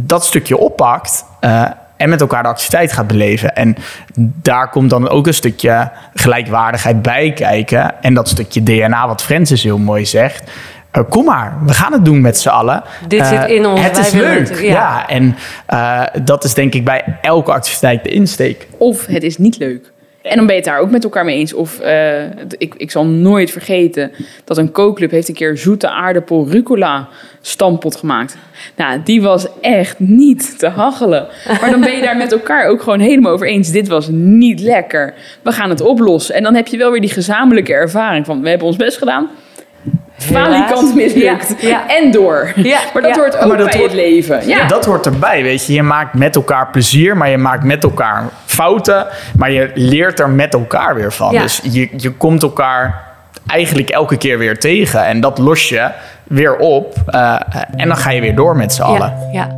dat 0.00 0.24
stukje 0.24 0.58
oppakt. 0.58 1.24
en 1.96 2.08
met 2.08 2.20
elkaar 2.20 2.42
de 2.42 2.48
activiteit 2.48 2.92
gaat 2.92 3.06
beleven. 3.06 3.54
En 3.54 3.76
daar 4.16 4.70
komt 4.70 4.90
dan 4.90 5.08
ook 5.08 5.26
een 5.26 5.34
stukje 5.34 5.90
gelijkwaardigheid 6.14 7.02
bij 7.02 7.32
kijken. 7.32 8.02
En 8.02 8.14
dat 8.14 8.28
stukje 8.28 8.62
DNA, 8.62 9.06
wat 9.06 9.22
Francis 9.22 9.62
heel 9.62 9.78
mooi 9.78 10.06
zegt. 10.06 10.50
Eh, 10.94 11.02
kom 11.08 11.24
maar, 11.24 11.58
we 11.66 11.72
gaan 11.72 11.92
het 11.92 12.04
doen 12.04 12.20
met 12.20 12.38
z'n 12.38 12.48
allen. 12.48 12.82
Dit 13.08 13.20
Eh, 13.20 13.28
zit 13.40 13.50
in 13.50 13.66
ons, 13.66 13.80
Het 13.80 13.98
is 13.98 14.10
leuk. 14.12 14.48
het, 14.48 14.58
ja. 14.58 14.66
ja. 14.66 15.08
en 15.08 15.36
eh, 15.66 16.02
dat 16.24 16.44
is 16.44 16.54
denk 16.54 16.74
ik 16.74 16.84
bij 16.84 17.04
elke 17.20 17.52
activiteit 17.52 18.02
de 18.04 18.10
insteek. 18.10 18.66
of 18.78 19.06
het 19.06 19.22
is 19.22 19.38
niet 19.38 19.58
leuk. 19.58 19.92
En 20.22 20.36
dan 20.36 20.46
ben 20.46 20.54
je 20.54 20.60
het 20.60 20.70
daar 20.70 20.78
ook 20.80 20.90
met 20.90 21.04
elkaar 21.04 21.24
mee 21.24 21.38
eens. 21.38 21.54
Of 21.54 21.78
eh, 21.80 22.22
ik, 22.58 22.74
ik 22.76 22.90
zal 22.90 23.06
nooit 23.06 23.50
vergeten 23.50 24.10
dat 24.44 24.58
een 24.58 24.72
kookclub 24.72 25.10
heeft 25.10 25.28
een 25.28 25.34
keer 25.34 25.56
zoete 25.58 25.90
aardappel 25.90 26.46
rucola 26.50 27.08
stampot 27.40 27.96
gemaakt. 27.96 28.36
Nou, 28.76 29.00
die 29.04 29.22
was 29.22 29.46
echt 29.60 29.98
niet 29.98 30.58
te 30.58 30.68
hachelen. 30.68 31.26
Maar 31.60 31.70
dan 31.70 31.80
ben 31.80 31.96
je 31.96 32.02
daar 32.02 32.16
met 32.16 32.32
elkaar 32.32 32.66
ook 32.68 32.82
gewoon 32.82 33.00
helemaal 33.00 33.32
over 33.32 33.46
eens. 33.46 33.70
Dit 33.70 33.88
was 33.88 34.08
niet 34.10 34.60
lekker. 34.60 35.14
We 35.42 35.52
gaan 35.52 35.70
het 35.70 35.80
oplossen. 35.80 36.34
En 36.34 36.42
dan 36.42 36.54
heb 36.54 36.66
je 36.66 36.76
wel 36.76 36.90
weer 36.90 37.00
die 37.00 37.10
gezamenlijke 37.10 37.72
ervaring 37.72 38.26
van 38.26 38.40
we 38.42 38.48
hebben 38.48 38.66
ons 38.66 38.76
best 38.76 38.98
gedaan. 38.98 39.28
Falikant 40.18 40.94
mislukt. 40.94 41.54
Ja, 41.60 41.68
ja. 41.68 41.88
En 41.88 42.10
door. 42.10 42.52
Ja, 42.56 42.78
Maar 42.92 43.02
dat 43.02 43.14
ja. 43.14 43.20
hoort 43.20 43.38
ook 43.38 43.46
Maar 43.48 43.56
dat 43.58 43.70
bij 43.70 43.78
hoort- 43.78 43.90
het 43.90 44.00
leven. 44.00 44.48
Ja. 44.48 44.66
Dat 44.66 44.84
hoort 44.84 45.06
erbij, 45.06 45.42
weet 45.42 45.66
je. 45.66 45.72
Je 45.72 45.82
maakt 45.82 46.14
met 46.14 46.36
elkaar 46.36 46.68
plezier, 46.70 47.16
maar 47.16 47.28
je 47.30 47.38
maakt 47.38 47.64
met 47.64 47.82
elkaar 47.84 48.22
fouten. 48.44 49.06
Maar 49.36 49.50
je 49.50 49.70
leert 49.74 50.20
er 50.20 50.28
met 50.30 50.54
elkaar 50.54 50.94
weer 50.94 51.12
van. 51.12 51.32
Ja. 51.32 51.40
Dus 51.42 51.60
je, 51.62 51.88
je 51.96 52.10
komt 52.10 52.42
elkaar 52.42 53.02
eigenlijk 53.46 53.90
elke 53.90 54.16
keer 54.16 54.38
weer 54.38 54.58
tegen. 54.58 55.04
En 55.04 55.20
dat 55.20 55.38
los 55.38 55.68
je 55.68 55.88
weer 56.24 56.56
op. 56.56 56.94
eh, 57.06 57.36
en 57.76 57.88
dan 57.88 57.96
ga 57.96 58.10
je 58.10 58.20
weer 58.20 58.34
door 58.34 58.56
met 58.56 58.72
z'n 58.72 58.82
allen. 58.82 59.14
Ja, 59.32 59.38
ja. 59.40 59.48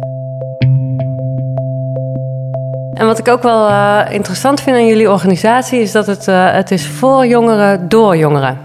En 2.95 3.07
wat 3.07 3.19
ik 3.19 3.29
ook 3.29 3.43
wel 3.43 3.69
eh, 3.69 4.01
interessant 4.11 4.61
vind 4.61 4.77
aan 4.77 4.87
jullie 4.87 5.11
organisatie 5.11 5.81
is 5.81 5.93
dat 5.93 6.07
het, 6.07 6.29
eh, 6.29 6.53
het 6.53 6.71
is 6.71 6.87
voor 6.87 7.27
jongeren 7.27 7.89
door 7.89 8.17
jongeren. 8.17 8.59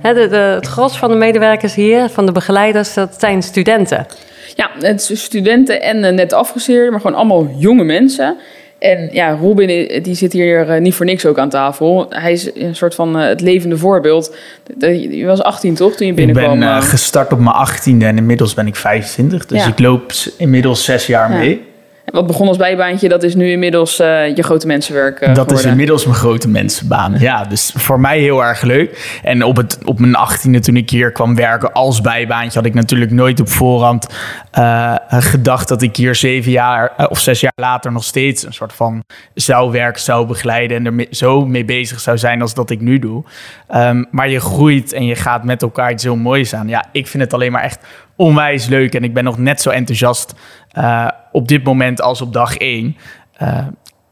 Hè, 0.00 0.14
de, 0.14 0.28
de, 0.28 0.36
het 0.36 0.66
gros 0.66 0.98
van 0.98 1.10
de 1.10 1.16
medewerkers 1.16 1.74
hier, 1.74 2.08
van 2.08 2.26
de 2.26 2.32
begeleiders, 2.32 2.94
dat 2.94 3.16
zijn 3.18 3.42
studenten. 3.42 4.06
Ja, 4.54 4.70
het 4.80 5.10
studenten 5.14 5.82
en 5.82 6.04
eh, 6.04 6.12
net 6.12 6.32
afgestudeerden, 6.32 6.90
maar 6.92 7.00
gewoon 7.00 7.16
allemaal 7.16 7.50
jonge 7.58 7.84
mensen. 7.84 8.36
En 8.78 9.08
ja, 9.12 9.30
Robin 9.40 9.68
eh, 9.68 10.02
die 10.04 10.14
zit 10.14 10.32
hier 10.32 10.68
eh, 10.70 10.80
niet 10.80 10.94
voor 10.94 11.06
niks 11.06 11.26
ook 11.26 11.38
aan 11.38 11.48
tafel. 11.48 12.06
Hij 12.08 12.32
is 12.32 12.50
een 12.54 12.76
soort 12.76 12.94
van 12.94 13.18
eh, 13.18 13.26
het 13.28 13.40
levende 13.40 13.76
voorbeeld. 13.76 14.36
Je 14.78 15.24
was 15.26 15.42
18 15.42 15.74
toch 15.74 15.94
toen 15.94 16.06
je 16.06 16.12
Ik 16.12 16.18
binnenkwam? 16.18 16.58
ben 16.58 16.68
eh, 16.68 16.76
eh? 16.76 16.82
gestart 16.82 17.32
op 17.32 17.38
mijn 17.38 17.54
18e 17.68 18.04
en 18.06 18.16
inmiddels 18.16 18.54
ben 18.54 18.66
ik 18.66 18.76
25. 18.76 19.46
Dus 19.46 19.62
Ja. 19.62 19.68
ik 19.68 19.78
loop 19.78 20.12
inmiddels 20.36 20.84
zes 20.84 21.06
jaar 21.06 21.30
Ja. 21.32 21.38
mee. 21.38 21.68
Wat 22.10 22.26
begon 22.26 22.48
als 22.48 22.56
bijbaantje, 22.56 23.08
dat 23.08 23.22
is 23.22 23.34
nu 23.34 23.50
inmiddels 23.50 23.98
eh, 23.98 24.36
je 24.36 24.42
grote 24.42 24.66
mensenwerk 24.66 25.20
eh, 25.20 25.34
Dat 25.34 25.52
is 25.52 25.64
inmiddels 25.64 26.04
mijn 26.04 26.16
grote 26.16 26.48
mensenbaan. 26.48 27.14
Ja, 27.18 27.44
dus 27.44 27.72
voor 27.76 28.00
mij 28.00 28.18
heel 28.18 28.44
erg 28.44 28.62
leuk. 28.62 29.20
En 29.22 29.44
op, 29.44 29.56
het, 29.56 29.78
op 29.84 29.98
mijn 29.98 30.14
achttiende, 30.14 30.60
toen 30.60 30.76
ik 30.76 30.90
hier 30.90 31.12
kwam 31.12 31.34
werken 31.34 31.72
als 31.72 32.00
bijbaantje, 32.00 32.58
had 32.58 32.68
ik 32.68 32.74
natuurlijk 32.74 33.10
nooit 33.10 33.40
op 33.40 33.48
voorhand 33.48 34.06
eh, 34.50 34.94
gedacht 35.08 35.68
dat 35.68 35.82
ik 35.82 35.96
hier 35.96 36.14
zeven 36.14 36.50
jaar 36.50 37.08
of 37.08 37.18
zes 37.18 37.40
jaar 37.40 37.52
later 37.54 37.92
nog 37.92 38.04
steeds 38.04 38.46
een 38.46 38.52
soort 38.52 38.72
van 38.72 39.04
zou 39.34 39.70
werken, 39.70 40.02
zou 40.02 40.26
begeleiden 40.26 40.86
en 40.86 40.98
er 40.98 41.06
zo 41.10 41.46
mee 41.46 41.64
bezig 41.64 42.00
zou 42.00 42.18
zijn 42.18 42.42
als 42.42 42.54
dat 42.54 42.70
ik 42.70 42.80
nu 42.80 42.98
doe. 42.98 43.24
Ehm, 43.68 44.04
maar 44.10 44.28
je 44.28 44.40
groeit 44.40 44.92
en 44.92 45.06
je 45.06 45.14
gaat 45.14 45.44
met 45.44 45.62
elkaar 45.62 45.92
iets 45.92 46.02
heel 46.02 46.16
moois 46.16 46.54
aan. 46.54 46.68
Ja, 46.68 46.84
ik 46.92 47.06
vind 47.06 47.22
het 47.22 47.34
alleen 47.34 47.52
maar 47.52 47.62
echt 47.62 47.78
onwijs 48.16 48.66
leuk 48.66 48.94
en 48.94 49.04
ik 49.04 49.14
ben 49.14 49.24
nog 49.24 49.38
net 49.38 49.60
zo 49.60 49.70
enthousiast 49.70 50.34
eh, 50.72 51.08
op 51.32 51.48
dit 51.48 51.64
moment 51.64 52.00
als 52.00 52.20
op 52.20 52.32
dag 52.32 52.56
één. 52.56 52.96
Eh, 53.32 53.66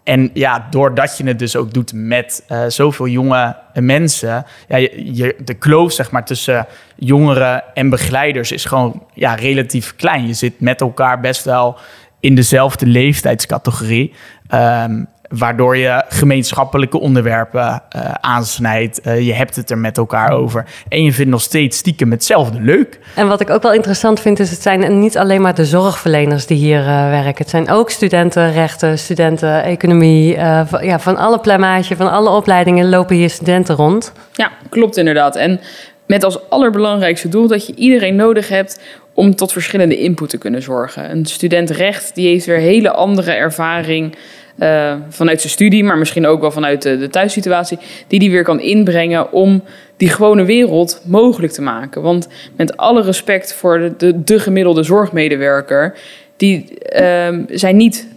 en 0.05 0.31
ja, 0.35 0.67
doordat 0.71 1.19
je 1.19 1.27
het 1.27 1.39
dus 1.39 1.57
ook 1.57 1.73
doet 1.73 1.93
met 1.95 2.45
eh, 2.47 2.65
zoveel 2.69 3.07
jonge 3.07 3.57
mensen, 3.75 4.45
ja, 4.69 4.77
je, 4.77 5.37
de 5.45 5.55
kloof 5.55 5.93
zeg 5.93 6.11
maar, 6.11 6.25
tussen 6.25 6.67
jongeren 6.97 7.75
en 7.75 7.91
begeleiders 7.91 8.53
is 8.53 8.65
gewoon 8.65 9.03
ja, 9.15 9.35
relatief 9.35 9.97
klein. 9.97 10.27
Je 10.27 10.35
zit 10.35 10.61
met 10.61 10.81
elkaar 10.81 11.21
best 11.21 11.45
wel 11.45 11.79
in 12.21 12.35
dezelfde 12.35 12.87
leeftijdscategorie. 12.87 14.15
ehm, 14.49 15.05
waardoor 15.29 15.77
je 15.77 16.05
gemeenschappelijke 16.09 17.01
onderwerpen 17.01 17.83
eh, 17.89 18.15
aansnijdt. 18.21 19.01
Eh, 19.01 19.27
je 19.27 19.35
hebt 19.35 19.57
het 19.57 19.71
er 19.71 19.79
met 19.79 19.99
elkaar 19.99 20.31
over. 20.31 20.65
En 20.89 21.05
je 21.05 21.13
vindt 21.13 21.31
nog 21.31 21.41
steeds 21.41 21.77
stiekem 21.77 22.11
hetzelfde 22.11 22.61
leuk. 22.61 22.99
En 23.15 23.29
wat 23.29 23.41
ik 23.41 23.51
ook 23.51 23.63
wel 23.63 23.73
interessant 23.73 24.21
vind, 24.21 24.39
is 24.39 24.51
het 24.51 24.63
zijn 24.63 24.99
niet 25.01 25.19
alleen 25.19 25.41
maar 25.41 25.55
de 25.55 25.65
zorgverleners 25.65 26.47
die 26.47 26.59
hier 26.59 26.81
eh, 26.81 26.87
werken. 27.11 27.37
Het 27.37 27.51
zijn 27.51 27.71
ook 27.71 27.91
studenten 27.91 28.53
rechten, 28.53 28.99
studenten 28.99 29.63
economie. 29.63 30.37
eh, 30.37 30.67
van, 30.67 30.85
ja, 30.85 30.99
van 30.99 31.17
alle 31.17 31.39
plamaage, 31.39 31.97
van 31.97 32.11
alle 32.11 32.31
opleidingen 32.31 32.89
lopen 32.89 33.17
hier 33.17 33.31
studenten 33.31 33.75
rond. 33.75 34.13
Ja, 34.33 34.51
klopt 34.69 34.97
inderdaad. 34.97 35.37
En 35.37 35.61
met 36.07 36.25
als 36.25 36.51
allerbelangrijkste 36.51 37.29
doel 37.29 37.47
dat 37.47 37.67
je 37.67 37.75
iedereen 37.75 38.17
nodig 38.17 38.49
hebt 38.49 38.81
om 39.15 39.35
tot 39.35 39.53
verschillende 39.53 39.99
input 39.99 40.29
te 40.29 40.39
kunnen 40.39 40.63
zorgen. 40.63 41.11
Een 41.11 41.27
student 41.27 41.71
recht 41.71 42.15
die 42.15 42.29
heeft 42.29 42.47
weer 42.47 42.59
hele 42.59 42.91
andere 42.91 43.33
ervaring 43.33 44.15
eh, 44.59 44.95
vanuit 45.09 45.41
zijn 45.41 45.53
studie, 45.53 45.85
maar 45.85 45.99
misschien 45.99 46.27
ook 46.27 46.41
wel 46.41 46.51
vanuit 46.51 46.83
de, 46.83 46.99
de 46.99 47.09
thuissituatie, 47.09 47.79
die 48.07 48.19
die 48.19 48.31
weer 48.31 48.43
kan 48.45 48.61
inbrengen 48.61 49.33
om 49.33 49.63
die 49.97 50.09
gewone 50.09 50.45
wereld 50.45 51.03
mogelijk 51.05 51.53
te 51.53 51.63
maken. 51.63 52.03
Want 52.03 52.29
met 52.57 52.77
alle 52.77 53.03
respect 53.03 53.55
voor 53.55 53.79
de, 53.79 53.95
de, 53.97 54.25
de 54.25 54.39
gemiddelde 54.39 54.83
zorgmedewerker, 54.83 55.99
die 56.37 56.79
ehm, 56.79 57.43
zijn 57.49 57.77
niet 57.77 58.09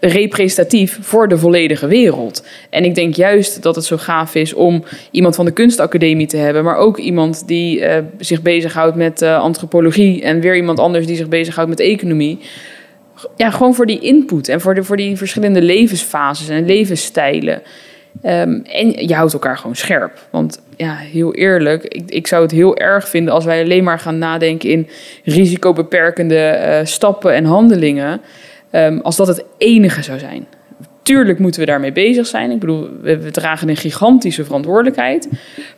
representatief 0.00 0.98
voor 1.00 1.28
de 1.28 1.38
volledige 1.38 1.86
wereld. 1.86 2.46
En 2.70 2.84
ik 2.84 2.94
denk 2.94 3.14
juist 3.14 3.62
dat 3.62 3.74
het 3.74 3.84
zo 3.84 3.96
gaaf 3.96 4.34
is 4.34 4.54
om 4.54 4.84
iemand 5.10 5.34
van 5.34 5.44
de 5.44 5.50
kunstacademie 5.50 6.26
te 6.26 6.36
hebben, 6.36 6.64
maar 6.64 6.76
ook 6.76 6.98
iemand 6.98 7.46
die 7.46 7.80
eh, 7.80 8.02
zich 8.18 8.42
bezighoudt 8.42 8.96
met 8.96 9.22
eh, 9.22 9.38
antropologie 9.38 10.22
en 10.22 10.40
weer 10.40 10.56
iemand 10.56 10.78
anders 10.78 11.06
die 11.06 11.16
zich 11.16 11.28
bezighoudt 11.28 11.70
met 11.70 11.80
economie. 11.80 12.38
Ja, 13.36 13.50
gewoon 13.50 13.74
voor 13.74 13.86
die 13.86 14.00
input 14.00 14.48
en 14.48 14.60
voor, 14.60 14.74
de, 14.74 14.84
voor 14.84 14.96
die 14.96 15.16
verschillende 15.16 15.62
levensfases 15.62 16.48
en 16.48 16.66
levensstijlen. 16.66 17.62
Ehm, 18.22 18.60
en 18.64 19.06
je 19.06 19.14
houdt 19.14 19.32
elkaar 19.32 19.58
gewoon 19.58 19.76
scherp. 19.76 20.26
Want 20.30 20.62
ja, 20.76 20.94
heel 20.94 21.34
eerlijk, 21.34 21.84
ik, 21.84 22.10
ik 22.10 22.26
zou 22.26 22.42
het 22.42 22.50
heel 22.50 22.76
erg 22.76 23.08
vinden 23.08 23.34
als 23.34 23.44
wij 23.44 23.62
alleen 23.62 23.84
maar 23.84 23.98
gaan 23.98 24.18
nadenken 24.18 24.70
in 24.70 24.88
risicobeperkende 25.24 26.38
eh, 26.38 26.84
stappen 26.84 27.34
en 27.34 27.44
handelingen. 27.44 28.20
Ehm, 28.70 28.98
als 28.98 29.16
dat 29.16 29.26
het 29.26 29.44
enige 29.58 30.02
zou 30.02 30.18
zijn. 30.18 30.46
Tuurlijk 31.02 31.38
moeten 31.38 31.60
we 31.60 31.66
daarmee 31.66 31.92
bezig 31.92 32.26
zijn. 32.26 32.50
Ik 32.50 32.58
bedoel, 32.58 32.88
we, 33.00 33.30
dragen 33.30 33.68
een 33.68 33.76
gigantische 33.76 34.44
verantwoordelijkheid. 34.44 35.28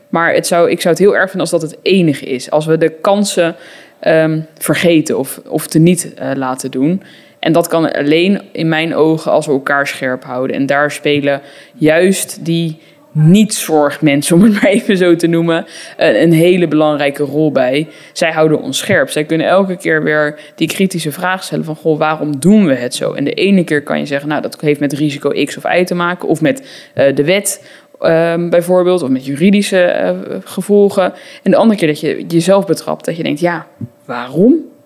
Maar 0.08 0.34
het 0.34 0.46
zou, 0.46 0.70
ik 0.70 0.80
zou 0.80 0.94
het 0.94 1.04
heel 1.04 1.16
erg 1.16 1.30
vinden 1.30 1.40
als 1.40 1.60
dat 1.60 1.70
het 1.70 1.78
enige 1.82 2.26
is. 2.26 2.50
Als 2.50 2.66
we 2.66 2.78
de 2.78 2.88
kansen 2.88 3.56
ehm, 4.00 4.40
vergeten 4.58 5.18
of, 5.18 5.40
of 5.48 5.66
te 5.66 5.78
niet 5.78 6.14
eh, 6.14 6.30
laten 6.34 6.70
doen. 6.70 7.02
En 7.48 7.54
dat 7.54 7.68
kan 7.68 7.92
alleen 7.92 8.40
in 8.52 8.68
mijn 8.68 8.94
ogen 8.94 9.32
als 9.32 9.46
we 9.46 9.52
elkaar 9.52 9.86
scherp 9.86 10.24
houden. 10.24 10.56
En 10.56 10.66
daar 10.66 10.90
spelen 10.90 11.40
juist 11.74 12.44
die 12.44 12.78
niet-zorgmensen, 13.12 14.36
om 14.36 14.42
het 14.42 14.52
maar 14.52 14.64
even 14.64 14.96
zo 14.96 15.16
te 15.16 15.26
noemen, 15.26 15.66
een, 15.96 16.32
hele 16.32 16.68
belangrijke 16.68 17.22
rol 17.22 17.52
bij. 17.52 17.88
Zij 18.12 18.32
houden 18.32 18.60
ons 18.60 18.78
scherp. 18.78 19.10
Zij 19.10 19.24
kunnen 19.24 19.46
elke 19.46 19.76
keer 19.76 20.02
weer 20.02 20.40
die 20.54 20.68
kritische 20.68 21.12
vraag 21.12 21.44
stellen 21.44 21.64
van, 21.64 21.76
goh, 21.76 21.98
waarom 21.98 22.40
doen 22.40 22.66
we 22.66 22.74
het 22.74 22.94
zo? 22.94 23.12
En 23.12 23.24
de 23.24 23.34
ene 23.34 23.64
keer 23.64 23.82
kan 23.82 23.98
je 23.98 24.06
zeggen, 24.06 24.28
nou, 24.28 24.42
dat 24.42 24.60
heeft 24.60 24.80
met 24.80 24.92
risico 24.92 25.44
X 25.44 25.56
of 25.56 25.74
Y 25.74 25.84
te 25.84 25.94
maken, 25.94 26.28
of 26.28 26.40
met 26.40 26.90
eh, 26.94 27.14
de 27.14 27.24
wet 27.24 27.70
ehm, 28.00 28.48
bijvoorbeeld, 28.48 29.02
of 29.02 29.08
met 29.08 29.26
juridische 29.26 29.80
eh, 29.80 30.16
gevolgen. 30.44 31.12
En 31.42 31.50
de 31.50 31.56
andere 31.56 31.78
keer 31.78 31.88
dat 31.88 32.00
je 32.00 32.24
jezelf 32.26 32.66
betrapt, 32.66 33.04
dat 33.04 33.16
je 33.16 33.22
denkt, 33.22 33.40
ja, 33.40 33.66
waarom? 34.04 34.76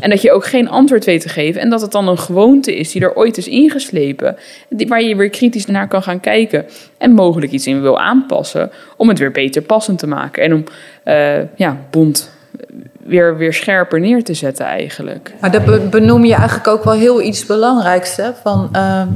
En 0.00 0.10
dat 0.10 0.22
je 0.22 0.32
ook 0.32 0.46
geen 0.46 0.68
antwoord 0.68 1.04
weet 1.04 1.20
te 1.20 1.28
geven. 1.28 1.60
En 1.60 1.70
dat 1.70 1.80
het 1.80 1.92
dan 1.92 2.08
een 2.08 2.18
gewoonte 2.18 2.76
is 2.76 2.92
die 2.92 3.02
er 3.02 3.14
ooit 3.14 3.36
is 3.36 3.48
ingeslepen. 3.48 4.36
Waar 4.68 5.02
je 5.02 5.16
weer 5.16 5.30
kritisch 5.30 5.66
naar 5.66 5.88
kan 5.88 6.02
gaan 6.02 6.20
kijken. 6.20 6.66
En 6.98 7.12
mogelijk 7.12 7.52
iets 7.52 7.66
in 7.66 7.80
wil 7.80 7.98
aanpassen. 8.00 8.70
Om 8.96 9.08
het 9.08 9.18
weer 9.18 9.32
beter 9.32 9.62
passend 9.62 9.98
te 9.98 10.06
maken. 10.06 10.42
En 10.42 10.54
om 10.54 10.64
eh, 11.02 11.56
ja, 11.56 11.76
bond 11.90 12.30
weer, 13.02 13.36
weer 13.36 13.54
scherper 13.54 14.00
neer 14.00 14.24
te 14.24 14.34
zetten 14.34 14.66
eigenlijk. 14.66 15.32
Maar 15.40 15.50
dat 15.50 15.64
be- 15.64 15.86
benoem 15.90 16.24
je 16.24 16.34
eigenlijk 16.34 16.68
ook 16.68 16.84
wel 16.84 16.94
heel 16.94 17.22
iets 17.22 17.46
belangrijks. 17.46 18.16
Hè? 18.16 18.30
Van 18.42 18.68
ehm, 18.72 19.08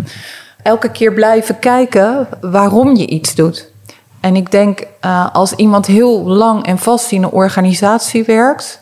elke 0.63 0.91
keer 0.91 1.13
blijven 1.13 1.59
kijken 1.59 2.27
waarom 2.41 2.97
je 2.97 3.07
iets 3.07 3.35
doet. 3.35 3.71
En 4.21 4.37
ik 4.37 4.51
denk, 4.51 4.87
eh, 5.01 5.35
als 5.35 5.53
iemand 5.53 5.87
heel 5.87 6.23
lang 6.23 6.67
en 6.67 6.79
vast 6.79 7.13
in 7.13 7.23
een 7.23 7.31
organisatie 7.31 8.25
werkt, 8.25 8.82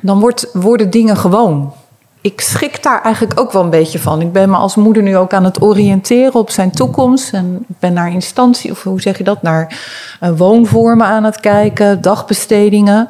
dan 0.00 0.20
wordt, 0.20 0.48
worden 0.52 0.90
dingen 0.90 1.16
gewoon. 1.16 1.72
Ik 2.20 2.40
schrik 2.40 2.82
daar 2.82 3.02
eigenlijk 3.02 3.40
ook 3.40 3.52
wel 3.52 3.62
een 3.62 3.70
beetje 3.70 3.98
van. 3.98 4.20
Ik 4.20 4.32
ben 4.32 4.50
me 4.50 4.56
als 4.56 4.74
moeder 4.74 5.02
nu 5.02 5.16
ook 5.16 5.32
aan 5.32 5.44
het 5.44 5.62
oriënteren 5.62 6.34
op 6.34 6.50
zijn 6.50 6.70
toekomst. 6.70 7.32
En 7.32 7.64
ik 7.68 7.78
ben 7.78 7.92
naar 7.92 8.12
instantie, 8.12 8.70
of 8.70 8.82
hoe 8.82 9.00
zeg 9.00 9.18
je 9.18 9.24
dat, 9.24 9.42
naar 9.42 9.78
eh, 10.20 10.30
woonvormen 10.36 11.06
aan 11.06 11.24
het 11.24 11.40
kijken, 11.40 12.00
dagbestedingen. 12.00 13.08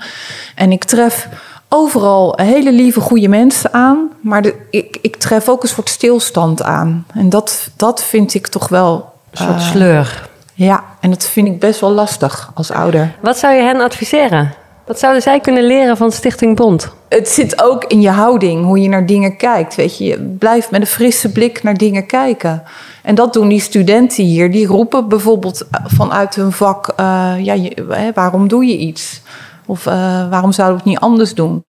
En 0.54 0.72
ik 0.72 0.84
tref 0.84 1.28
overal 1.68 2.32
hele 2.36 2.72
lieve, 2.72 3.00
goede 3.00 3.28
mensen 3.28 3.72
aan. 3.72 4.10
Maar 4.20 4.42
de, 4.42 4.54
ik, 4.70 4.98
ik 5.00 5.16
tref 5.16 5.48
ook 5.48 5.62
een 5.62 5.68
soort 5.68 5.88
stilstand 5.88 6.62
aan. 6.62 7.06
En 7.14 7.28
dat, 7.28 7.68
dat 7.76 8.02
vind 8.02 8.34
ik 8.34 8.46
toch 8.46 8.68
wel. 8.68 9.12
Een 9.30 9.46
soort 9.46 9.58
eh, 9.58 9.70
sleur. 9.70 10.28
ja, 10.54 10.84
en 11.00 11.10
dat 11.10 11.24
vind 11.24 11.46
ik 11.46 11.60
best 11.60 11.80
wel 11.80 11.90
lastig 11.90 12.50
als 12.54 12.70
ouder. 12.70 13.14
Wat 13.20 13.38
zou 13.38 13.54
je 13.54 13.62
hen 13.62 13.80
adviseren? 13.80 14.54
Wat 14.86 14.98
zouden 14.98 15.22
zij 15.22 15.40
kunnen 15.40 15.64
leren 15.66 15.96
van 15.96 16.12
Stichting 16.12 16.56
Bond? 16.56 16.92
Het 17.08 17.28
zit 17.28 17.62
ook 17.62 17.84
in 17.84 18.00
je 18.00 18.08
houding, 18.10 18.64
hoe 18.64 18.78
je 18.80 18.88
naar 18.88 19.06
dingen 19.06 19.36
kijkt. 19.36 19.74
Weet 19.74 19.98
je, 19.98 20.04
je 20.04 20.18
blijft 20.38 20.70
met 20.70 20.80
een 20.80 20.86
frisse 20.86 21.32
blik 21.32 21.62
naar 21.62 21.76
dingen 21.76 22.06
kijken. 22.06 22.62
En 23.02 23.14
dat 23.14 23.32
doen 23.32 23.48
die 23.48 23.60
studenten 23.60 24.24
hier. 24.24 24.50
Die 24.50 24.66
roepen 24.66 25.08
bijvoorbeeld 25.08 25.66
vanuit 25.84 26.34
hun 26.34 26.52
vak: 26.52 26.88
eh, 26.96 27.34
ja, 27.38 27.52
je- 27.52 28.10
waarom 28.14 28.48
doe 28.48 28.64
je 28.66 28.76
iets? 28.76 29.20
Of 29.66 29.86
eh, 29.86 29.92
waarom 30.30 30.52
zouden 30.52 30.76
we 30.76 30.82
het 30.82 30.92
niet 30.92 31.02
anders 31.10 31.34
doen? 31.34 31.64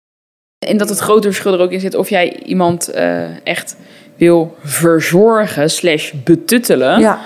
En 0.67 0.77
dat 0.77 0.89
het 0.89 0.99
grote 0.99 1.27
verschil 1.27 1.53
er 1.53 1.59
ook 1.59 1.71
in 1.71 1.79
zit 1.79 1.95
of 1.95 2.09
jij 2.09 2.39
iemand 2.43 2.87
eh, 2.87 3.45
echt 3.47 3.75
wil 4.15 4.55
verzorgen 4.63 5.69
slash 5.69 6.11
betuttelen. 6.23 6.99
Ja, 6.99 7.19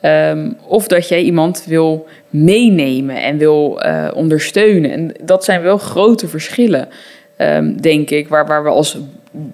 Ehm, 0.00 0.50
of 0.66 0.86
dat 0.86 1.08
jij 1.08 1.22
iemand 1.22 1.64
wil 1.66 2.06
meenemen 2.34 3.22
en 3.22 3.38
wil 3.38 3.80
eh, 3.80 4.08
ondersteunen. 4.14 4.90
En 4.90 5.12
dat 5.22 5.44
zijn 5.44 5.62
wel 5.62 5.78
grote 5.78 6.28
verschillen, 6.28 6.88
ehm, 7.36 7.76
denk 7.76 8.10
ik, 8.10 8.28
waar, 8.28 8.46
waar 8.46 8.62
we 8.62 8.68
als 8.68 8.98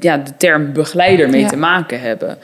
ja, 0.01 0.17
de 0.17 0.31
term 0.37 0.73
begeleider 0.73 1.31
mee 1.31 1.41
Ja. 1.41 1.49
te 1.49 1.57
maken 1.57 2.01
hebben. 2.01 2.39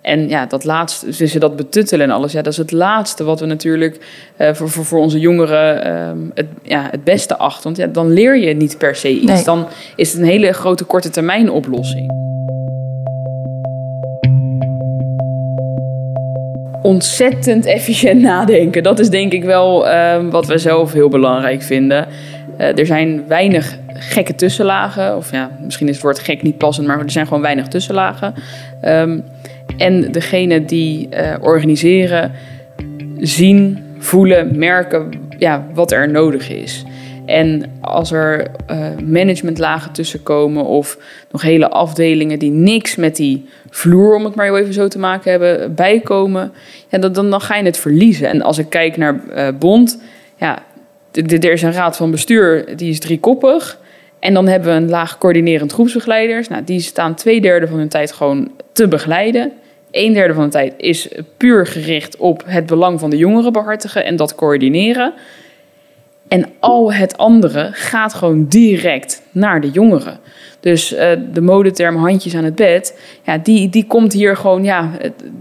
En 0.00 0.28
ja, 0.28 0.46
dat 0.46 0.64
laatste, 0.64 1.16
dus 1.16 1.32
dat 1.32 1.56
betuttelen 1.56 2.06
en 2.08 2.14
alles, 2.14 2.32
ja, 2.32 2.42
dat 2.42 2.52
is 2.52 2.58
het 2.58 2.72
laatste 2.72 3.24
wat 3.24 3.40
we 3.40 3.46
natuurlijk 3.46 3.98
eh, 4.36 4.54
voor, 4.54 4.68
voor, 4.70 4.84
voor 4.84 4.98
onze 4.98 5.18
jongeren 5.18 5.84
ehm, 5.84 6.18
het, 6.34 6.46
ja, 6.62 6.88
het 6.90 7.04
beste 7.04 7.36
achten. 7.36 7.62
Want 7.62 7.76
ja, 7.76 7.86
dan 7.86 8.12
leer 8.12 8.36
je 8.36 8.54
niet 8.54 8.78
per 8.78 8.96
se 8.96 9.10
iets. 9.10 9.32
Nee. 9.32 9.44
Dan 9.44 9.66
is 9.96 10.12
het 10.12 10.20
een 10.22 10.28
hele 10.28 10.52
grote 10.52 10.84
korte 10.84 11.10
termijn 11.10 11.50
oplossing. 11.50 12.10
Ontzettend 16.86 17.64
efficiënt 17.64 18.20
nadenken. 18.20 18.82
Dat 18.82 18.98
is 18.98 19.10
denk 19.10 19.32
ik 19.32 19.44
wel 19.44 19.88
ehm, 19.88 20.30
wat 20.30 20.46
we 20.46 20.58
zelf 20.58 20.92
heel 20.92 21.08
belangrijk 21.08 21.62
vinden. 21.62 22.06
Eh, 22.56 22.78
er 22.78 22.86
zijn 22.86 23.24
weinig 23.28 23.78
gekke 23.86 24.34
tussenlagen. 24.34 25.16
Of 25.16 25.30
ja, 25.30 25.50
misschien 25.64 25.88
is 25.88 25.94
het 25.94 26.02
woord 26.02 26.18
gek 26.18 26.42
niet 26.42 26.58
passend, 26.58 26.86
maar 26.86 27.00
er 27.00 27.10
zijn 27.10 27.26
gewoon 27.26 27.42
weinig 27.42 27.68
tussenlagen. 27.68 28.34
Ehm, 28.80 29.18
en 29.76 30.12
degene 30.12 30.64
die 30.64 31.08
eh, 31.08 31.34
organiseren, 31.40 32.32
zien, 33.18 33.84
voelen, 33.98 34.58
merken 34.58 35.10
ja, 35.38 35.66
wat 35.74 35.92
er 35.92 36.10
nodig 36.10 36.50
is. 36.50 36.84
En 37.26 37.78
als 37.80 38.12
er 38.12 38.46
eh, 38.66 38.78
managementlagen 39.04 39.92
tussenkomen 39.92 40.64
of 40.64 40.98
nog 41.30 41.42
hele 41.42 41.68
afdelingen 41.68 42.38
die 42.38 42.50
niks 42.50 42.96
met 42.96 43.16
die 43.16 43.48
vloer, 43.70 44.14
om 44.14 44.24
het 44.24 44.34
maar 44.34 44.54
even 44.54 44.74
zo 44.74 44.88
te 44.88 44.98
maken 44.98 45.30
hebben, 45.30 45.74
bijkomen, 45.74 46.52
ja, 46.88 46.98
dan, 46.98 47.12
dan, 47.12 47.30
dan 47.30 47.40
ga 47.40 47.56
je 47.56 47.64
het 47.64 47.78
verliezen. 47.78 48.28
En 48.28 48.42
als 48.42 48.58
ik 48.58 48.68
kijk 48.68 48.96
naar 48.96 49.28
eh, 49.28 49.48
Bond, 49.58 50.02
ja, 50.36 50.62
er 51.12 51.52
is 51.52 51.62
een 51.62 51.72
raad 51.72 51.96
van 51.96 52.10
bestuur, 52.10 52.76
die 52.76 52.90
is 52.90 53.00
driekoppig. 53.00 53.78
En 54.18 54.34
dan 54.34 54.46
hebben 54.46 54.68
we 54.70 54.76
een 54.76 54.88
laag 54.88 55.18
coördinerend 55.18 55.72
groepsbegeleiders. 55.72 56.48
Nou, 56.48 56.64
die 56.64 56.80
staan 56.80 57.14
twee 57.14 57.40
derde 57.40 57.66
van 57.66 57.78
hun 57.78 57.88
tijd 57.88 58.12
gewoon 58.12 58.50
te 58.72 58.88
begeleiden. 58.88 59.52
Een 59.90 60.12
derde 60.12 60.34
van 60.34 60.44
de 60.44 60.50
tijd 60.50 60.74
is 60.76 61.08
puur 61.36 61.66
gericht 61.66 62.16
op 62.16 62.42
het 62.46 62.66
belang 62.66 63.00
van 63.00 63.10
de 63.10 63.16
jongeren 63.16 63.52
behartigen 63.52 64.04
en 64.04 64.16
dat 64.16 64.34
coördineren. 64.34 65.12
En 66.28 66.46
al 66.60 66.92
het 66.92 67.16
andere 67.16 67.68
gaat 67.72 68.14
gewoon 68.14 68.46
direct 68.48 69.22
naar 69.32 69.60
de 69.60 69.70
jongeren. 69.70 70.18
Dus 70.60 70.92
eh, 70.92 71.10
de 71.32 71.40
modeterm 71.40 71.96
handjes 71.96 72.34
aan 72.34 72.44
het 72.44 72.54
bed, 72.54 72.98
ja, 73.24 73.38
die, 73.38 73.68
die 73.68 73.86
komt 73.86 74.12
hier 74.12 74.36
gewoon, 74.36 74.64
ja, 74.64 74.90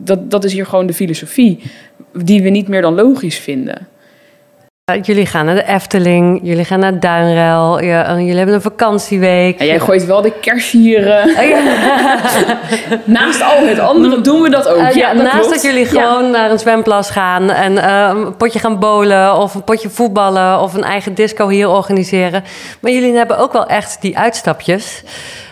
dat, 0.04 0.32
dat 0.32 0.44
is 0.44 0.54
hier 0.54 0.66
gewoon 0.66 0.88
de 0.88 0.94
filosofie 0.94 1.60
die 2.14 2.42
we 2.42 2.50
niet 2.50 2.68
meer 2.68 2.82
dan 2.82 2.96
logisch 2.96 3.38
vinden. 3.38 3.88
Eh, 4.86 5.02
Jullie 5.02 5.26
gaan 5.26 5.46
naar 5.46 5.56
de 5.56 5.66
Efteling, 5.66 6.40
jullie 6.44 6.66
gaan 6.66 6.80
naar 6.80 7.00
Duinruil, 7.00 7.80
eh, 7.80 8.18
jullie 8.18 8.36
hebben 8.36 8.56
een 8.56 8.62
vakantieweek. 8.62 9.60
Ja, 9.60 9.66
jij 9.66 9.80
gooit 9.80 10.06
wel 10.06 10.22
de 10.22 10.32
kersieren. 10.42 11.24
Oh, 11.30 11.44
ja. 11.44 11.60
Naast 13.04 13.42
al 13.42 13.68
het 13.68 13.80
andere 13.80 14.22
doen 14.22 14.42
we 14.42 14.50
dat 14.50 14.68
ook. 14.68 14.78
Eh, 14.78 14.96
ja, 14.96 15.14
dat 15.14 15.24
naast 15.24 15.38
klopt. 15.38 15.54
dat 15.54 15.62
jullie 15.62 15.86
gewoon 15.86 16.32
naar 16.32 16.52
een 16.52 16.60
zwemplas 16.60 17.10
gaan 17.10 17.50
en 17.50 17.90
een 17.90 18.36
potje 18.36 18.60
gaan 18.60 18.80
bowlen 18.80 19.38
of 19.38 19.54
een 19.54 19.64
potje 19.64 19.90
voetballen 19.90 20.60
of 20.60 20.74
een 20.74 20.84
eigen 20.84 21.14
disco 21.14 21.48
hier 21.48 21.70
organiseren. 21.70 22.44
Maar 22.80 22.92
jullie 22.92 23.16
hebben 23.16 23.38
ook 23.38 23.54
wel 23.54 23.66
echt 23.66 24.02
die 24.02 24.18
uitstapjes. 24.18 25.04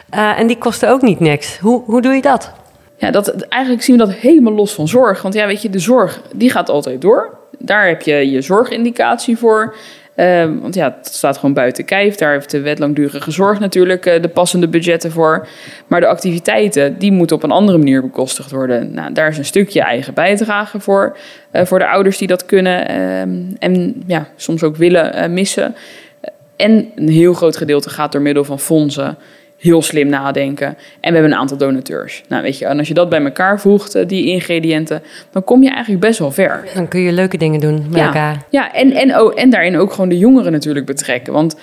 En 0.09 0.47
die 0.47 0.57
kosten 0.57 0.89
ook 0.89 1.01
niet 1.01 1.19
niks. 1.19 1.57
Hoe, 1.59 1.81
hoe 1.85 2.01
doe 2.01 2.13
je 2.13 2.21
dat? 2.21 2.51
Ja, 3.03 3.11
dat, 3.11 3.41
eigenlijk 3.41 3.83
zien 3.83 3.97
we 3.97 4.05
dat 4.05 4.13
helemaal 4.13 4.53
los 4.53 4.73
van 4.73 4.87
zorg. 4.87 5.21
Want 5.21 5.33
ja, 5.33 5.47
weet 5.47 5.61
je, 5.61 5.69
de 5.69 5.79
zorg 5.79 6.21
die 6.35 6.49
gaat 6.49 6.69
altijd 6.69 7.01
door. 7.01 7.37
Daar 7.59 7.87
heb 7.87 8.01
je 8.01 8.31
je 8.31 8.41
zorgindicatie 8.41 9.37
voor. 9.37 9.75
Ehm, 10.15 10.59
want 10.59 10.75
ja, 10.75 10.95
het 10.97 11.13
staat 11.13 11.37
gewoon 11.37 11.53
buiten 11.53 11.85
kijf. 11.85 12.15
Daar 12.15 12.31
heeft 12.31 12.51
de 12.51 12.61
wet 12.61 12.79
langdurige 12.79 13.31
zorg 13.31 13.59
natuurlijk 13.59 14.05
eh, 14.05 14.21
de 14.21 14.27
passende 14.27 14.67
budgetten 14.67 15.11
voor. 15.11 15.47
Maar 15.87 15.99
de 15.99 16.07
activiteiten, 16.07 16.99
die 16.99 17.11
moeten 17.11 17.35
op 17.35 17.43
een 17.43 17.51
andere 17.51 17.77
manier 17.77 18.01
bekostigd 18.01 18.51
worden. 18.51 18.93
Nou, 18.93 19.13
daar 19.13 19.29
is 19.29 19.37
een 19.37 19.45
stukje 19.45 19.81
eigen 19.81 20.13
bijdrage 20.13 20.79
voor. 20.79 21.17
eh, 21.51 21.65
voor 21.65 21.79
de 21.79 21.87
ouders 21.87 22.17
die 22.17 22.27
dat 22.27 22.45
kunnen 22.45 22.87
ehm, 22.87 23.41
en 23.59 24.03
ja, 24.07 24.27
soms 24.35 24.63
ook 24.63 24.75
willen 24.75 25.13
eh, 25.13 25.29
missen. 25.29 25.75
En 26.55 26.91
een 26.95 27.09
heel 27.09 27.33
groot 27.33 27.57
gedeelte 27.57 27.89
gaat 27.89 28.11
door 28.11 28.21
middel 28.21 28.43
van 28.43 28.59
fondsen. 28.59 29.17
Heel 29.63 29.81
slim 29.81 30.07
nadenken. 30.09 30.67
En 30.67 30.75
we 30.99 31.13
hebben 31.13 31.31
een 31.31 31.37
aantal 31.37 31.57
donateurs. 31.57 32.23
Nou, 32.29 32.41
weet 32.43 32.57
je, 32.57 32.65
en 32.65 32.77
als 32.77 32.87
je 32.87 32.93
dat 32.93 33.09
bij 33.09 33.23
elkaar 33.23 33.59
voegt, 33.59 33.95
eh, 33.95 34.07
die 34.07 34.25
ingrediënten, 34.27 35.01
dan 35.31 35.43
kom 35.43 35.63
je 35.63 35.69
eigenlijk 35.69 35.99
best 36.01 36.19
wel 36.19 36.31
ver. 36.31 36.63
Dan 36.75 36.87
kun 36.87 36.99
je 37.01 37.11
leuke 37.11 37.37
dingen 37.37 37.59
doen 37.59 37.85
met 37.89 37.99
Ja. 37.99 38.05
elkaar. 38.05 38.37
Ja, 38.49 38.73
en, 38.73 38.91
en, 38.91 39.19
oh, 39.19 39.31
en 39.39 39.49
daarin 39.49 39.77
ook 39.77 39.91
gewoon 39.91 40.09
de 40.09 40.17
jongeren 40.17 40.51
natuurlijk 40.51 40.85
betrekken. 40.85 41.33
Want 41.33 41.55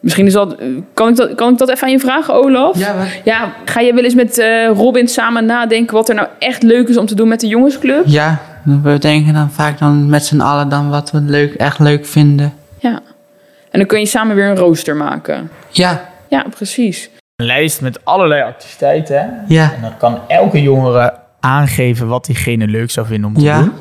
misschien 0.00 0.26
is 0.26 0.32
dat. 0.32 0.54
eh, 0.56 0.66
Kan 0.94 1.08
ik 1.08 1.16
dat, 1.16 1.34
kan 1.34 1.52
ik 1.52 1.58
dat 1.58 1.68
even 1.70 1.82
aan 1.84 1.90
je 1.92 1.98
vragen, 1.98 2.34
Olaf? 2.34 2.78
Ja? 2.78 2.94
Ja, 3.24 3.52
ga 3.64 3.80
je 3.80 3.94
wel 3.94 4.04
eens 4.04 4.14
met 4.14 4.38
eh, 4.38 4.66
Robin 4.74 5.08
samen 5.08 5.44
nadenken 5.46 5.94
wat 5.94 6.08
er 6.08 6.14
nou 6.14 6.28
echt 6.38 6.62
leuk 6.62 6.88
is 6.88 6.96
om 6.96 7.06
te 7.06 7.14
doen 7.14 7.28
met 7.28 7.40
de 7.40 7.46
jongensclub? 7.46 8.02
Ja, 8.06 8.40
we 8.82 8.98
denken 8.98 9.34
dan 9.34 9.50
vaak 9.50 9.78
dan 9.78 10.08
met 10.08 10.24
z'n 10.24 10.40
allen 10.40 10.68
dan 10.68 10.90
wat 10.90 11.10
we 11.10 11.20
leuk, 11.20 11.54
echt 11.54 11.78
leuk 11.78 12.06
vinden. 12.06 12.52
Ja. 12.78 13.00
En 13.70 13.78
dan 13.80 13.86
kun 13.88 13.98
je 14.00 14.06
samen 14.06 14.36
weer 14.36 14.46
een 14.46 14.56
rooster 14.56 14.96
maken. 14.96 15.50
Ja, 15.70 16.12
Ja, 16.28 16.44
precies. 16.54 17.10
Een 17.36 17.46
lijst 17.46 17.80
met 17.80 18.04
allerlei 18.04 18.42
activiteiten. 18.42 19.16
Hè? 19.18 19.26
ja, 19.54 19.72
En 19.74 19.80
dan 19.82 19.96
kan 19.96 20.20
elke 20.28 20.62
jongere 20.62 21.12
aangeven 21.40 22.08
wat 22.08 22.24
diegene 22.26 22.66
leuk 22.66 22.90
zou 22.90 23.06
vinden 23.06 23.28
om 23.28 23.34
te 23.34 23.40
Ja. 23.44 23.58
doen. 23.60 23.72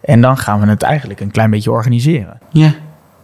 En 0.00 0.20
dan 0.20 0.36
gaan 0.36 0.60
we 0.60 0.66
het 0.66 0.82
eigenlijk 0.82 1.20
een 1.20 1.30
klein 1.30 1.50
beetje 1.50 1.70
organiseren. 1.70 2.38
ja. 2.52 2.72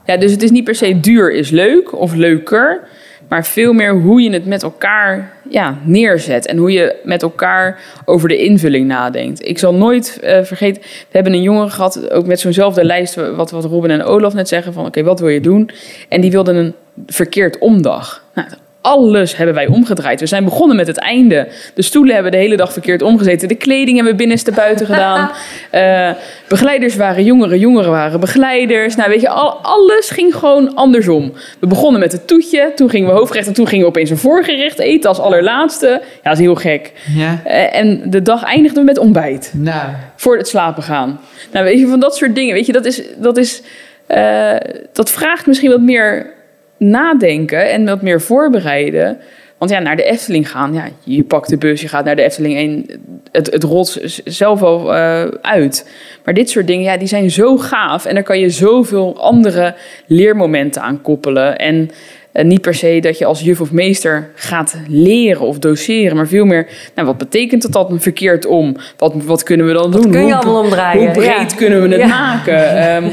Ja, 0.06 0.16
dus 0.16 0.30
het 0.30 0.42
is 0.42 0.50
niet 0.50 0.64
per 0.64 0.74
se 0.74 1.00
duur 1.00 1.32
is 1.32 1.50
leuk 1.50 1.98
of 2.00 2.14
leuker, 2.14 2.80
maar 3.28 3.44
veel 3.44 3.72
meer 3.72 3.94
hoe 3.94 4.22
je 4.22 4.30
het 4.32 4.46
met 4.46 4.62
elkaar 4.62 5.32
ja, 5.50 5.76
neerzet 5.82 6.46
en 6.46 6.56
hoe 6.56 6.72
je 6.72 6.96
met 7.04 7.22
elkaar 7.22 7.80
over 8.04 8.28
de 8.28 8.36
invulling 8.44 8.86
nadenkt. 8.86 9.46
Ik 9.48 9.58
zal 9.58 9.74
nooit 9.74 10.18
eh, 10.22 10.42
vergeten, 10.42 10.82
we 10.82 10.88
hebben 11.10 11.32
een 11.32 11.42
jongere 11.42 11.70
gehad, 11.70 12.10
ook 12.10 12.26
met 12.26 12.40
zo'nzelfde 12.40 12.84
lijst, 12.84 13.14
wat, 13.14 13.50
wat 13.50 13.64
Robin 13.64 13.90
en 13.90 14.02
Olaf 14.04 14.34
net 14.34 14.48
zeggen, 14.48 14.72
van 14.72 14.86
oké, 14.86 15.02
wat 15.02 15.20
wil 15.20 15.28
je 15.28 15.40
doen? 15.40 15.70
En 16.08 16.20
die 16.20 16.30
wilden 16.30 16.56
een 16.56 16.74
verkeerd 17.06 17.58
omdag. 17.58 18.24
Nou, 18.34 18.48
alles 18.84 19.36
hebben 19.36 19.54
wij 19.54 19.66
omgedraaid. 19.66 20.20
We 20.20 20.26
zijn 20.26 20.44
begonnen 20.44 20.76
met 20.76 20.86
het 20.86 20.98
einde. 20.98 21.48
De 21.74 21.82
stoelen 21.82 22.14
hebben 22.14 22.32
de 22.32 22.38
hele 22.38 22.56
dag 22.56 22.72
verkeerd 22.72 23.02
omgezeten. 23.02 23.48
De 23.48 23.54
kleding 23.54 23.94
hebben 23.94 24.12
we 24.12 24.18
binnenste 24.18 24.52
buiten 24.52 24.86
gedaan. 24.86 25.30
Eh, 25.70 26.10
begeleiders 26.48 26.96
waren 26.96 27.24
jongeren, 27.24 27.58
jongeren 27.58 27.90
waren 27.90 28.20
begeleiders. 28.20 28.96
Nou, 28.96 29.10
weet 29.10 29.20
je, 29.20 29.28
al, 29.28 29.58
alles 29.62 30.10
ging 30.10 30.34
gewoon 30.34 30.74
andersom. 30.74 31.32
We 31.58 31.66
begonnen 31.66 32.00
met 32.00 32.12
het 32.12 32.26
toetje, 32.26 32.72
toen 32.74 32.90
gingen 32.90 33.08
we 33.08 33.14
hoofdgerecht... 33.14 33.46
en 33.46 33.54
toen 33.54 33.66
gingen 33.66 33.84
we 33.84 33.90
opeens 33.90 34.10
een 34.10 34.16
voorgerecht 34.16 34.78
eten 34.78 35.08
als 35.08 35.18
allerlaatste. 35.18 35.86
Ja, 35.86 36.00
dat 36.22 36.32
is 36.32 36.38
heel 36.38 36.54
gek. 36.54 36.92
ja. 37.16 37.40
Eh, 37.44 37.76
en 37.78 38.02
de 38.10 38.22
dag 38.22 38.42
eindigde 38.44 38.82
met 38.82 38.98
ontbijt 38.98 39.50
Nou, 39.54 39.88
voor 40.16 40.36
het 40.36 40.48
slapen 40.48 40.82
gaan. 40.82 41.20
Nou, 41.52 41.64
weet 41.64 41.78
je, 41.78 41.86
van 41.86 42.00
dat 42.00 42.16
soort 42.16 42.34
dingen. 42.34 42.54
Weet 42.54 42.66
je, 42.66 42.72
dat 42.72 42.84
is. 42.84 43.02
Dat, 43.16 43.36
is, 43.36 43.62
eh, 44.06 44.56
dat 44.92 45.10
vraagt 45.10 45.46
misschien 45.46 45.70
wat 45.70 45.80
meer 45.80 46.33
nadenken 46.78 47.70
en 47.70 47.84
wat 47.84 48.02
meer 48.02 48.20
voorbereiden. 48.20 49.18
Want 49.58 49.70
ja, 49.70 49.78
naar 49.78 49.96
de 49.96 50.02
Efteling 50.04 50.50
gaan, 50.50 50.72
ja, 50.74 50.84
je 51.04 51.22
pakt 51.22 51.48
de 51.48 51.56
bus, 51.56 51.80
je 51.80 51.88
gaat 51.88 52.04
naar 52.04 52.16
de 52.16 52.22
Efteling 52.22 52.56
en 52.56 53.00
het, 53.32 53.52
het 53.52 53.62
rolt 53.62 53.98
zelf 54.24 54.62
al 54.62 54.94
eh, 54.94 55.24
uit. 55.40 55.90
Maar 56.24 56.34
dit 56.34 56.50
soort 56.50 56.66
dingen, 56.66 56.84
ja, 56.84 56.96
die 56.96 57.08
zijn 57.08 57.30
zo 57.30 57.56
gaaf 57.56 58.04
en 58.04 58.14
daar 58.14 58.22
kan 58.22 58.38
je 58.40 58.50
zoveel 58.50 59.20
andere 59.20 59.74
leermomenten 60.06 60.82
aan 60.82 61.02
koppelen. 61.02 61.56
En 61.58 61.90
eh, 62.32 62.44
niet 62.44 62.60
per 62.60 62.74
se 62.74 62.98
dat 63.00 63.18
je 63.18 63.24
als 63.24 63.40
juf 63.40 63.60
of 63.60 63.72
meester 63.72 64.30
gaat 64.34 64.76
leren 64.88 65.40
of 65.46 65.58
doseren, 65.58 66.16
maar 66.16 66.28
veel 66.28 66.44
meer, 66.44 66.66
nou, 66.94 67.06
wat 67.06 67.18
betekent 67.18 67.62
dat 67.62 67.72
dan 67.88 68.00
verkeerd 68.00 68.46
om? 68.46 68.76
Wat, 68.96 69.14
wat 69.24 69.42
kunnen 69.42 69.66
we 69.66 69.72
dan 69.72 69.90
doen? 69.90 70.10
kun 70.10 70.20
je 70.20 70.32
Hoe- 70.32 70.34
allemaal 70.34 70.62
omdraaien, 70.62 71.02
Hoe 71.04 71.10
breed 71.12 71.50
ja. 71.50 71.56
kunnen 71.56 71.82
we 71.82 71.88
het 71.88 71.98
Ja. 72.00 72.06
maken? 72.06 72.76
Ehm, 72.76 73.10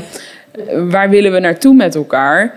waar 0.89 1.09
willen 1.09 1.31
we 1.31 1.39
naartoe 1.39 1.73
met 1.75 1.95
elkaar? 1.95 2.53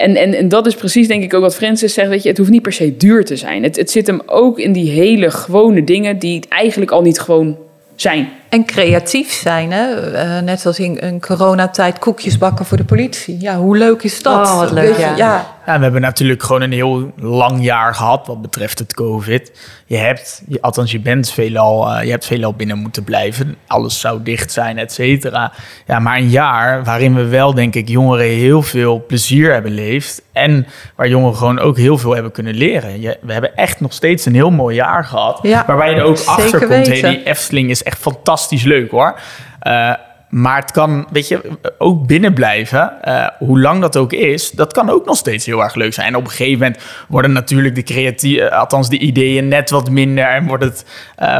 En, 0.00 0.16
en, 0.16 0.34
en 0.34 0.48
dat 0.48 0.66
is 0.66 0.74
precies 0.74 1.08
denk 1.08 1.22
ik 1.22 1.34
ook 1.34 1.40
wat 1.40 1.54
Francis 1.54 1.94
zegt. 1.94 2.08
Weet 2.08 2.22
je, 2.22 2.28
het 2.28 2.38
hoeft 2.38 2.50
niet 2.50 2.62
per 2.62 2.72
se 2.72 2.96
duur 2.96 3.24
te 3.24 3.36
zijn. 3.36 3.62
Het, 3.62 3.76
het 3.76 3.90
zit 3.90 4.06
hem 4.06 4.22
ook 4.26 4.58
in 4.58 4.72
die 4.72 4.90
hele 4.90 5.30
gewone 5.30 5.84
dingen 5.84 6.18
die 6.18 6.42
eigenlijk 6.48 6.90
al 6.90 7.02
niet 7.02 7.20
gewoon 7.20 7.58
zijn. 7.96 8.28
En 8.50 8.64
creatief 8.64 9.32
zijn, 9.32 9.72
hè? 9.72 10.12
Eh, 10.12 10.42
net 10.42 10.66
als 10.66 10.78
in 10.78 10.96
een 11.00 11.20
coronatijd 11.20 11.98
koekjes 11.98 12.38
bakken 12.38 12.64
voor 12.64 12.76
de 12.76 12.84
politie. 12.84 13.40
Ja, 13.40 13.56
hoe 13.56 13.76
leuk 13.76 14.02
is 14.02 14.22
dat? 14.22 14.46
Oh, 14.46 14.58
wat 14.58 14.70
leuk, 14.70 14.96
ja. 14.98 15.16
ja. 15.16 15.58
Ja, 15.66 15.76
we 15.76 15.82
hebben 15.82 16.00
natuurlijk 16.00 16.42
gewoon 16.42 16.62
een 16.62 16.72
heel 16.72 17.12
lang 17.16 17.64
jaar 17.64 17.94
gehad 17.94 18.26
wat 18.26 18.42
betreft 18.42 18.78
het 18.78 18.94
COVID. 18.94 19.52
Je 19.86 19.96
hebt, 19.96 20.42
je- 20.48 20.60
althans 20.60 20.90
je 20.90 21.00
bent 21.00 21.30
veelal, 21.30 21.90
eh, 21.92 22.04
je 22.04 22.10
hebt 22.10 22.24
veelal 22.26 22.54
binnen 22.54 22.78
moeten 22.78 23.04
blijven. 23.04 23.56
Alles 23.66 24.00
zou 24.00 24.22
dicht 24.22 24.52
zijn, 24.52 24.78
et 24.78 24.92
cetera. 24.92 25.52
Ja, 25.86 25.98
maar 25.98 26.16
een 26.16 26.28
jaar 26.28 26.84
waarin 26.84 27.14
we 27.14 27.24
wel, 27.24 27.54
denk 27.54 27.74
ik, 27.74 27.88
jongeren 27.88 28.26
heel 28.26 28.62
veel 28.62 29.04
plezier 29.06 29.52
hebben 29.52 29.74
beleefd. 29.74 30.22
En 30.32 30.66
waar 30.96 31.08
jongeren 31.08 31.36
gewoon 31.36 31.58
ook 31.58 31.76
heel 31.76 31.98
veel 31.98 32.14
hebben 32.14 32.32
kunnen 32.32 32.54
leren. 32.54 33.00
Je, 33.00 33.18
we 33.22 33.32
hebben 33.32 33.56
echt 33.56 33.80
nog 33.80 33.92
steeds 33.92 34.26
een 34.26 34.34
heel 34.34 34.50
mooi 34.50 34.74
jaar 34.76 35.04
gehad. 35.04 35.38
Ja, 35.42 35.64
waarbij 35.66 35.90
je 35.90 35.96
er 35.96 36.02
ook 36.02 36.18
achter 36.26 36.58
komt, 36.66 36.86
hey, 36.86 37.00
die 37.00 37.22
Efteling 37.24 37.70
is 37.70 37.82
echt 37.82 37.98
fantastisch 37.98 38.38
leuk 38.48 38.90
hoor. 38.90 39.20
Eh, 39.60 39.94
maar 40.28 40.56
het 40.56 40.70
kan, 40.70 41.06
weet 41.12 41.28
je, 41.28 41.40
ook 41.78 42.06
binnen 42.06 42.34
blijven. 42.34 42.92
Uh, 43.04 43.26
hoe 43.38 43.60
lang 43.60 43.80
dat 43.80 43.96
ook 43.96 44.12
is, 44.12 44.50
dat 44.50 44.72
kan 44.72 44.90
ook 44.90 45.06
nog 45.06 45.16
steeds 45.16 45.46
heel 45.46 45.62
erg 45.62 45.74
leuk 45.74 45.92
zijn. 45.92 46.06
En 46.06 46.16
op 46.16 46.24
een 46.24 46.30
gegeven 46.30 46.58
moment 46.58 46.82
worden 47.08 47.32
natuurlijk 47.32 47.74
de 47.74 47.82
creatieve, 47.82 48.54
althans 48.54 48.88
de 48.88 48.98
ideeën 48.98 49.48
net 49.48 49.70
wat 49.70 49.90
minder 49.90 50.24
en 50.24 50.46
wordt 50.46 50.64
het, 50.64 50.84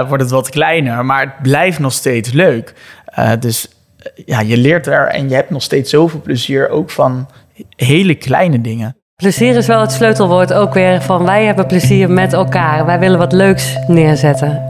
wordt 0.08 0.22
het 0.22 0.32
wat 0.32 0.48
kleiner. 0.48 1.04
Maar 1.04 1.20
het 1.20 1.42
blijft 1.42 1.78
nog 1.78 1.92
steeds 1.92 2.32
leuk. 2.32 2.74
Dus 3.38 3.68
ja, 4.14 4.40
je 4.40 4.56
leert 4.56 4.86
er 4.86 5.06
en 5.06 5.28
je 5.28 5.34
hebt 5.34 5.50
nog 5.50 5.62
steeds 5.62 5.90
zoveel 5.90 6.20
plezier 6.20 6.68
ook 6.68 6.90
van 6.90 7.28
hele 7.76 8.14
kleine 8.14 8.60
dingen. 8.60 8.96
Plezier 9.20 9.56
is 9.56 9.66
wel 9.66 9.80
het 9.80 9.92
sleutelwoord 9.92 10.52
ook 10.52 10.74
weer 10.74 11.02
van 11.02 11.24
wij 11.24 11.44
hebben 11.44 11.66
plezier 11.66 12.10
met 12.10 12.32
elkaar. 12.32 12.86
Wij 12.86 12.98
willen 12.98 13.18
wat 13.18 13.32
leuks 13.32 13.76
neerzetten. 13.86 14.69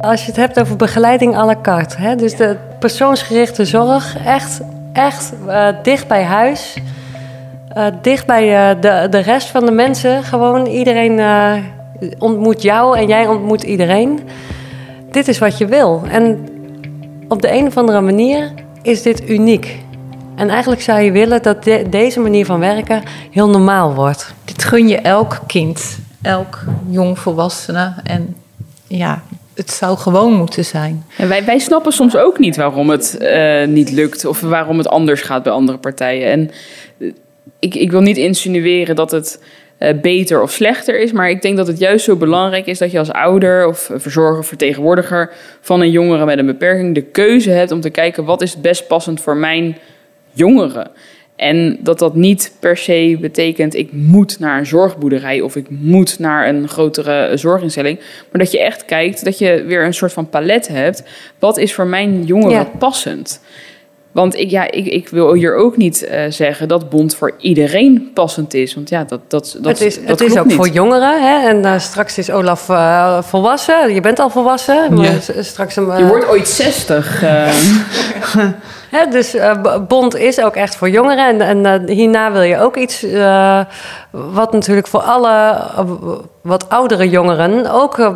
Als 0.00 0.20
je 0.20 0.26
het 0.26 0.36
hebt 0.36 0.60
over 0.60 0.76
begeleiding 0.76 1.36
à 1.36 1.44
la 1.44 1.56
carte, 1.62 1.96
hè, 2.00 2.16
dus 2.16 2.36
de 2.36 2.56
persoonsgerichte 2.78 3.64
zorg, 3.64 4.16
echt, 4.24 4.60
echt 4.92 5.32
uh, 5.46 5.68
dicht 5.82 6.08
bij 6.08 6.22
huis, 6.22 6.76
uh, 7.76 7.86
dicht 8.02 8.26
bij 8.26 8.74
uh, 8.74 8.80
de, 8.80 9.06
de 9.10 9.18
rest 9.18 9.48
van 9.48 9.64
de 9.64 9.70
mensen. 9.70 10.24
Gewoon 10.24 10.66
iedereen 10.66 11.20
ontmoet 12.18 12.62
jou 12.62 12.98
en 12.98 13.06
jij 13.06 13.26
ontmoet 13.26 13.62
iedereen. 13.62 14.20
Dit 15.10 15.28
is 15.28 15.38
wat 15.38 15.58
je 15.58 15.66
wil. 15.66 16.02
En 16.10 16.48
op 17.28 17.42
de 17.42 17.52
een 17.52 17.66
of 17.66 17.76
andere 17.76 18.00
manier 18.00 18.52
is 18.82 19.02
dit 19.02 19.28
uniek. 19.28 19.84
En 20.34 20.48
eigenlijk 20.48 20.82
zou 20.82 21.00
je 21.00 21.12
willen 21.12 21.42
dat 21.42 21.64
de, 21.64 21.86
deze 21.90 22.20
manier 22.20 22.46
van 22.46 22.60
werken 22.60 23.02
heel 23.30 23.48
normaal 23.48 23.94
wordt. 23.94 24.34
Dit 24.44 24.64
gun 24.64 24.88
je 24.88 24.96
elk 24.96 25.40
kind, 25.46 25.98
elk 26.22 26.64
jong 26.88 27.18
volwassene. 27.18 27.94
En 28.04 28.36
ja, 28.86 29.22
het 29.58 29.70
zou 29.70 29.96
gewoon 29.96 30.32
moeten 30.32 30.64
zijn. 30.64 31.04
Wij, 31.16 31.44
wij 31.44 31.58
snappen 31.58 31.92
soms 31.92 32.16
ook 32.16 32.38
niet 32.38 32.56
waarom 32.56 32.90
het 32.90 33.18
uh, 33.20 33.66
niet 33.66 33.90
lukt 33.90 34.24
of 34.24 34.40
waarom 34.40 34.78
het 34.78 34.88
anders 34.88 35.22
gaat 35.22 35.42
bij 35.42 35.52
andere 35.52 35.78
partijen. 35.78 36.30
En 36.30 36.50
uh, 36.98 37.12
ik, 37.58 37.74
ik 37.74 37.90
wil 37.90 38.00
niet 38.00 38.16
insinueren 38.16 38.96
dat 38.96 39.10
het 39.10 39.42
uh, 39.78 39.88
beter 40.00 40.42
of 40.42 40.50
slechter 40.50 41.00
is, 41.00 41.12
maar 41.12 41.30
ik 41.30 41.42
denk 41.42 41.56
dat 41.56 41.66
het 41.66 41.78
juist 41.78 42.04
zo 42.04 42.16
belangrijk 42.16 42.66
is 42.66 42.78
dat 42.78 42.90
je 42.90 42.98
als 42.98 43.12
ouder 43.12 43.66
of 43.66 43.90
verzorger 43.94 44.44
vertegenwoordiger 44.44 45.30
van 45.60 45.80
een 45.80 45.90
jongere 45.90 46.24
met 46.24 46.38
een 46.38 46.46
beperking 46.46 46.94
de 46.94 47.02
keuze 47.02 47.50
hebt 47.50 47.70
om 47.70 47.80
te 47.80 47.90
kijken 47.90 48.24
wat 48.24 48.42
is 48.42 48.60
best 48.60 48.86
passend 48.86 49.20
voor 49.20 49.36
mijn 49.36 49.78
jongeren. 50.32 50.90
En 51.38 51.78
dat 51.80 51.98
dat 51.98 52.14
niet 52.14 52.52
per 52.60 52.76
se 52.76 53.16
betekent 53.20 53.74
ik 53.74 53.88
moet 53.92 54.38
naar 54.38 54.58
een 54.58 54.66
zorgboerderij 54.66 55.40
of 55.40 55.56
ik 55.56 55.66
moet 55.68 56.18
naar 56.18 56.48
een 56.48 56.68
grotere 56.68 57.36
zorginstelling. 57.36 57.98
Maar 57.98 58.40
dat 58.40 58.52
je 58.52 58.60
echt 58.60 58.84
kijkt 58.84 59.24
dat 59.24 59.38
je 59.38 59.64
weer 59.66 59.84
een 59.84 59.94
soort 59.94 60.12
van 60.12 60.28
palet 60.28 60.68
hebt. 60.68 61.02
Wat 61.38 61.56
is 61.56 61.74
voor 61.74 61.86
mijn 61.86 62.24
jongeren 62.24 62.58
ja. 62.58 62.70
passend? 62.78 63.40
Want 64.12 64.36
ik, 64.36 64.50
ja, 64.50 64.70
ik, 64.70 64.86
ik 64.86 65.08
wil 65.08 65.32
hier 65.32 65.54
ook 65.54 65.76
niet 65.76 66.08
uh, 66.10 66.20
zeggen 66.28 66.68
dat 66.68 66.90
bond 66.90 67.14
voor 67.14 67.34
iedereen 67.38 68.10
passend 68.14 68.54
is. 68.54 68.74
Want 68.74 68.88
ja, 68.88 69.04
dat, 69.04 69.20
dat, 69.28 69.56
dat 69.60 69.78
Het 69.78 69.80
is, 69.80 70.00
dat 70.00 70.18
het 70.18 70.30
is 70.30 70.38
ook 70.38 70.46
niet. 70.46 70.54
voor 70.54 70.68
jongeren. 70.68 71.22
Hè? 71.22 71.48
En 71.48 71.58
uh, 71.58 71.78
straks 71.78 72.18
is 72.18 72.30
Olaf 72.30 72.68
uh, 72.68 73.22
volwassen. 73.22 73.94
Je 73.94 74.00
bent 74.00 74.18
al 74.18 74.30
volwassen. 74.30 74.94
Maar 74.94 75.04
Ja. 75.04 75.42
straks 75.42 75.76
een, 75.76 75.98
Je 75.98 76.06
wordt 76.06 76.28
ooit 76.28 76.48
60. 76.48 77.22
Dus 79.10 79.34
uh, 79.34 79.52
bond 79.88 80.16
is 80.16 80.40
ook 80.40 80.54
echt 80.54 80.76
voor 80.76 80.88
jongeren. 80.88 81.40
En, 81.40 81.64
en 81.64 81.82
uh, 81.82 81.96
hierna 81.96 82.32
wil 82.32 82.42
je 82.42 82.58
ook 82.58 82.76
iets 82.76 83.04
uh, 83.04 83.60
wat 84.10 84.52
natuurlijk 84.52 84.86
voor 84.86 85.00
alle 85.00 85.56
wat 86.42 86.68
oudere 86.68 87.08
jongeren 87.08 87.70
ook 87.70 88.12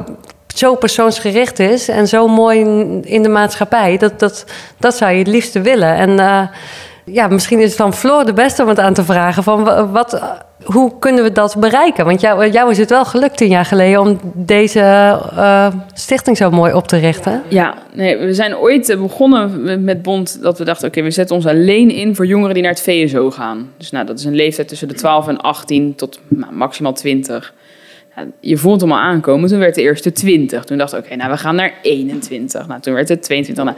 zo 0.47 0.75
persoonsgericht 0.75 1.59
is 1.59 1.89
en 1.89 2.09
zo 2.09 2.29
mooi 2.29 2.61
in, 3.03 3.23
de 3.23 3.29
maatschappij. 3.29 3.97
Dat, 3.99 4.19
dat, 4.19 4.45
dat 4.79 4.95
zou 4.97 5.13
je 5.13 5.19
het 5.19 5.27
liefste 5.27 5.61
willen. 5.61 5.95
En 5.95 6.51
ja, 7.05 7.29
misschien 7.29 7.61
is 7.61 7.69
het 7.69 7.79
dan 7.79 7.95
Floor 7.95 8.25
de 8.25 8.33
beste 8.33 8.63
om 8.63 8.69
het 8.69 8.79
aan 8.79 8.95
te 8.95 9.05
vragen 9.05 9.43
van 9.43 9.91
wat 9.93 10.21
hoe 10.65 10.93
kunnen 10.99 11.25
we 11.25 11.33
dat 11.33 11.57
bereiken? 11.59 12.05
Want 12.05 12.21
jou, 12.21 12.51
jou 12.51 12.71
is 12.71 12.79
het 12.79 12.91
wel 12.91 13.05
gelukt 13.05 13.37
tien 13.37 13.49
jaar 13.49 13.65
geleden 13.65 14.01
om 14.01 14.21
deze 14.35 14.81
uh, 15.35 15.67
stichting 15.93 16.37
zo 16.37 16.51
mooi 16.51 16.73
op 16.73 16.89
te 16.89 16.97
richten. 16.97 17.43
Ja, 17.49 17.75
nee, 17.93 18.19
we 18.19 18.35
zijn 18.35 18.57
ooit 18.57 18.97
begonnen 18.99 19.85
met 19.85 20.03
Bond 20.03 20.43
dat 20.43 20.59
we 20.59 20.65
dachten: 20.65 20.89
oké, 20.89 21.03
we 21.03 21.11
zetten 21.11 21.37
ons 21.37 21.47
alleen 21.47 21.91
in 21.91 22.15
voor 22.17 22.27
jongeren 22.27 22.55
die 22.55 22.63
naar 22.63 22.73
het 22.73 22.83
VSO 22.83 23.31
gaan. 23.31 23.73
Dus 23.77 23.91
nou, 23.91 24.07
dat 24.07 24.19
is 24.19 24.25
een 24.25 24.35
leeftijd 24.35 24.69
tussen 24.69 24.89
de 24.89 24.95
12 24.95 25.29
en 25.29 25.41
18 25.41 25.95
tot 25.95 26.21
nou, 26.29 26.53
maximaal 26.53 26.93
20. 26.93 27.55
Je 28.41 28.57
voelt 28.57 28.81
hem 28.81 28.93
al 28.93 28.99
aankomen. 28.99 29.49
Toen 29.49 29.59
werd 29.59 29.75
de 29.75 29.83
eerste 29.83 30.13
20. 30.13 30.65
Toen 30.65 30.79
dachten 30.79 30.99
we, 30.99 31.05
oké, 31.05 31.17
nou, 31.17 31.31
we 31.31 31.37
gaan 31.37 31.55
naar 31.55 31.75
21. 31.83 32.67
Nou, 32.67 32.81
toen 32.81 32.95
werd 32.95 33.09
het 33.09 33.23
22, 33.23 33.65
nou, 33.65 33.77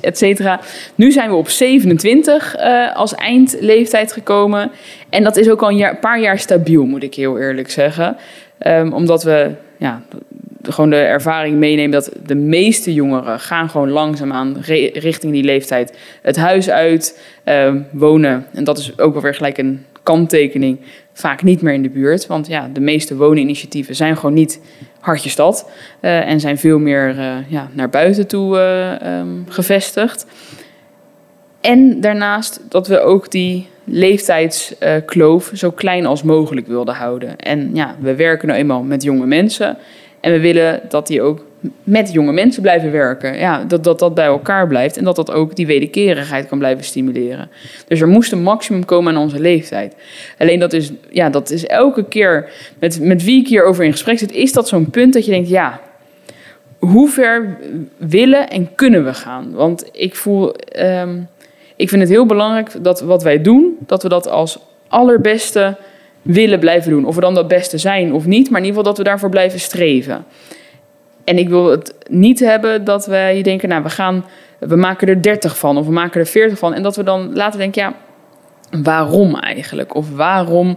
et. 0.00 0.60
Nu 0.94 1.12
zijn 1.12 1.30
we 1.30 1.36
op 1.36 1.48
27 1.48 2.56
uh, 2.56 2.96
als 2.96 3.14
eindleeftijd 3.14 4.12
gekomen. 4.12 4.70
En 5.08 5.24
dat 5.24 5.36
is 5.36 5.50
ook 5.50 5.62
al 5.62 5.70
een 5.70 5.98
paar 6.00 6.20
jaar 6.20 6.38
stabiel, 6.38 6.84
moet 6.84 7.02
ik 7.02 7.14
heel 7.14 7.38
eerlijk 7.38 7.70
zeggen. 7.70 8.16
Um, 8.66 8.92
omdat 8.92 9.22
we 9.22 9.50
ja, 9.76 10.02
gewoon 10.62 10.90
de 10.90 10.96
ervaring 10.96 11.56
meenemen 11.56 11.90
dat 11.90 12.12
de 12.26 12.34
meeste 12.34 12.94
jongeren 12.94 13.40
gaan 13.40 13.70
gewoon 13.70 13.90
langzaamaan 13.90 14.56
richting 14.92 15.32
die 15.32 15.44
leeftijd 15.44 15.98
het 16.22 16.36
huis 16.36 16.70
uit, 16.70 17.20
um, 17.44 17.86
wonen. 17.90 18.46
En 18.52 18.64
dat 18.64 18.78
is 18.78 18.98
ook 18.98 19.12
wel 19.12 19.22
weer 19.22 19.34
gelijk 19.34 19.58
een 19.58 19.84
kanttekening 20.02 20.78
vaak 21.20 21.42
niet 21.42 21.62
meer 21.62 21.74
in 21.74 21.82
de 21.82 21.90
buurt. 21.90 22.26
Want 22.26 22.46
ja, 22.46 22.70
de 22.72 22.80
meeste 22.80 23.16
wooninitiatieven 23.16 23.96
zijn 23.96 24.16
gewoon 24.16 24.34
niet 24.34 24.60
hartje 25.00 25.30
stad. 25.30 25.70
Uh, 26.00 26.28
en 26.28 26.40
zijn 26.40 26.58
veel 26.58 26.78
meer 26.78 27.18
uh, 27.18 27.36
ja, 27.48 27.68
naar 27.72 27.88
buiten 27.88 28.26
toe 28.26 28.56
uh, 28.56 29.18
um, 29.18 29.44
gevestigd. 29.48 30.26
En 31.60 32.00
daarnaast 32.00 32.60
dat 32.68 32.86
we 32.86 33.00
ook 33.00 33.30
die 33.30 33.68
leeftijdskloof 33.84 35.50
zo 35.54 35.70
klein 35.70 36.06
als 36.06 36.22
mogelijk 36.22 36.66
wilden 36.66 36.94
houden. 36.94 37.36
En 37.36 37.70
ja, 37.74 37.96
we 38.00 38.14
werken 38.14 38.48
nou 38.48 38.60
eenmaal 38.60 38.82
met 38.82 39.02
jonge 39.02 39.26
mensen. 39.26 39.76
En 40.20 40.32
we 40.32 40.40
willen 40.40 40.80
dat 40.88 41.06
die 41.06 41.22
ook 41.22 41.44
met 41.82 42.12
jonge 42.12 42.32
mensen 42.32 42.62
blijven 42.62 42.90
werken. 42.90 43.38
Ja, 43.38 43.64
dat, 43.64 43.84
dat 43.84 43.98
dat 43.98 44.14
bij 44.14 44.24
elkaar 44.24 44.66
blijft 44.66 44.96
en 44.96 45.04
dat 45.04 45.16
dat 45.16 45.30
ook 45.30 45.56
die 45.56 45.66
wederkerigheid 45.66 46.48
kan 46.48 46.58
blijven 46.58 46.84
stimuleren. 46.84 47.50
Dus 47.88 48.00
er 48.00 48.08
moest 48.08 48.32
een 48.32 48.42
maximum 48.42 48.84
komen 48.84 49.14
aan 49.14 49.22
onze 49.22 49.40
leeftijd. 49.40 49.94
Alleen 50.38 50.58
dat 50.58 50.72
is, 50.72 50.92
ja, 51.10 51.30
dat 51.30 51.50
is 51.50 51.66
elke 51.66 52.04
keer, 52.04 52.50
met, 52.78 53.00
met 53.00 53.24
wie 53.24 53.40
ik 53.40 53.48
hierover 53.48 53.84
in 53.84 53.92
gesprek 53.92 54.18
zit, 54.18 54.32
is 54.32 54.52
dat 54.52 54.68
zo'n 54.68 54.90
punt 54.90 55.12
dat 55.12 55.24
je 55.24 55.30
denkt, 55.30 55.48
ja, 55.48 55.80
hoe 56.78 57.08
ver 57.08 57.58
willen 57.96 58.50
en 58.50 58.74
kunnen 58.74 59.04
we 59.04 59.14
gaan? 59.14 59.52
Want 59.52 59.88
ik 59.92 60.14
voel, 60.14 60.54
um, 60.78 61.28
ik 61.76 61.88
vind 61.88 62.00
het 62.00 62.10
heel 62.10 62.26
belangrijk 62.26 62.70
dat 62.82 63.00
wat 63.00 63.22
wij 63.22 63.42
doen, 63.42 63.76
dat 63.86 64.02
we 64.02 64.08
dat 64.08 64.28
als 64.28 64.58
allerbeste 64.88 65.76
willen 66.22 66.58
blijven 66.58 66.90
doen. 66.90 67.04
Of 67.04 67.14
we 67.14 67.20
dan 67.20 67.34
dat 67.34 67.48
beste 67.48 67.78
zijn 67.78 68.12
of 68.12 68.26
niet, 68.26 68.50
maar 68.50 68.60
in 68.60 68.66
ieder 68.66 68.78
geval 68.78 68.94
dat 68.94 68.98
we 68.98 69.10
daarvoor 69.10 69.28
blijven 69.28 69.60
streven. 69.60 70.24
En 71.24 71.38
ik 71.38 71.48
wil 71.48 71.70
het 71.70 71.94
niet 72.08 72.40
hebben 72.40 72.84
dat 72.84 73.06
wij 73.06 73.42
denken, 73.42 73.68
nou, 73.68 73.82
we 73.82 73.90
gaan, 73.90 74.24
we 74.58 74.76
maken 74.76 75.08
er 75.08 75.22
30 75.22 75.58
van 75.58 75.76
of 75.76 75.86
we 75.86 75.92
maken 75.92 76.20
er 76.20 76.26
40 76.26 76.58
van. 76.58 76.74
En 76.74 76.82
dat 76.82 76.96
we 76.96 77.02
dan 77.02 77.34
later 77.34 77.58
denken, 77.58 77.82
ja, 77.82 77.94
waarom 78.82 79.34
eigenlijk? 79.34 79.94
Of 79.94 80.14
waarom 80.14 80.76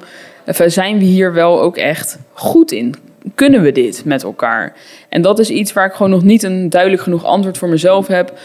zijn 0.65 0.97
we 0.97 1.03
hier 1.03 1.33
wel 1.33 1.61
ook 1.61 1.77
echt 1.77 2.19
goed 2.33 2.71
in? 2.71 2.95
Kunnen 3.35 3.61
we 3.61 3.71
dit 3.71 4.05
met 4.05 4.23
elkaar? 4.23 4.73
En 5.09 5.21
dat 5.21 5.39
is 5.39 5.49
iets 5.49 5.73
waar 5.73 5.85
ik 5.85 5.93
gewoon 5.93 6.11
nog 6.11 6.23
niet 6.23 6.43
een 6.43 6.69
duidelijk 6.69 7.01
genoeg 7.01 7.23
antwoord 7.23 7.57
voor 7.57 7.69
mezelf 7.69 8.07
heb. 8.07 8.39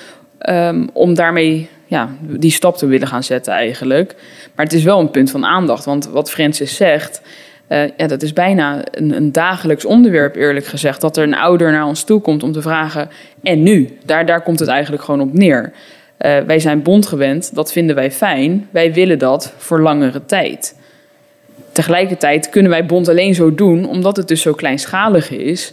Um, 0.49 0.89
om 0.93 1.15
daarmee 1.15 1.69
ja, 1.87 2.09
die 2.21 2.51
stap 2.51 2.77
te 2.77 2.87
willen 2.87 3.09
gaan 3.09 3.23
zetten 3.23 3.53
eigenlijk. 3.53 4.15
Maar 4.55 4.65
het 4.65 4.75
is 4.75 4.83
wel 4.83 5.01
een 5.01 5.11
punt 5.11 5.31
van 5.31 5.45
aandacht. 5.45 5.85
Want 5.85 6.09
wat 6.09 6.31
Francis 6.31 6.77
zegt, 6.77 7.21
uh, 7.69 7.83
ja, 7.97 8.07
dat 8.07 8.23
is 8.23 8.33
bijna 8.33 8.85
een, 8.91 9.17
een, 9.17 9.33
dagelijks 9.33 9.85
onderwerp, 9.85 10.37
eerlijk 10.37 10.67
gezegd. 10.67 11.01
Dat 11.01 11.17
er 11.17 11.23
een 11.23 11.35
ouder 11.35 11.73
naar 11.73 11.87
ons 11.87 12.05
toe 12.05 12.21
komt 12.21 12.43
om 12.43 12.53
te 12.53 12.63
vragen: 12.63 13.09
en 13.43 13.63
nu? 13.63 13.99
Daar, 14.05 14.27
daar 14.27 14.43
komt 14.43 14.59
het 14.59 14.69
eigenlijk 14.69 15.03
gewoon 15.03 15.21
op 15.21 15.33
neer. 15.33 15.73
Uh, 16.19 16.39
wij 16.39 16.59
zijn 16.59 16.83
bondgewend, 16.83 17.55
dat 17.55 17.73
vinden 17.73 17.95
wij 17.95 18.11
fijn. 18.11 18.69
Wij 18.71 18.93
willen 18.93 19.19
dat 19.19 19.53
voor 19.57 19.81
langere 19.81 20.25
tijd. 20.25 20.77
Tegelijkertijd 21.73 22.49
kunnen 22.49 22.71
wij 22.71 22.87
bond 22.87 23.09
alleen 23.09 23.35
zo 23.35 23.55
doen 23.55 23.89
omdat 23.89 24.17
het 24.17 24.29
dus 24.29 24.43
zo 24.43 24.53
kleinschalig 24.53 25.31
is. 25.31 25.73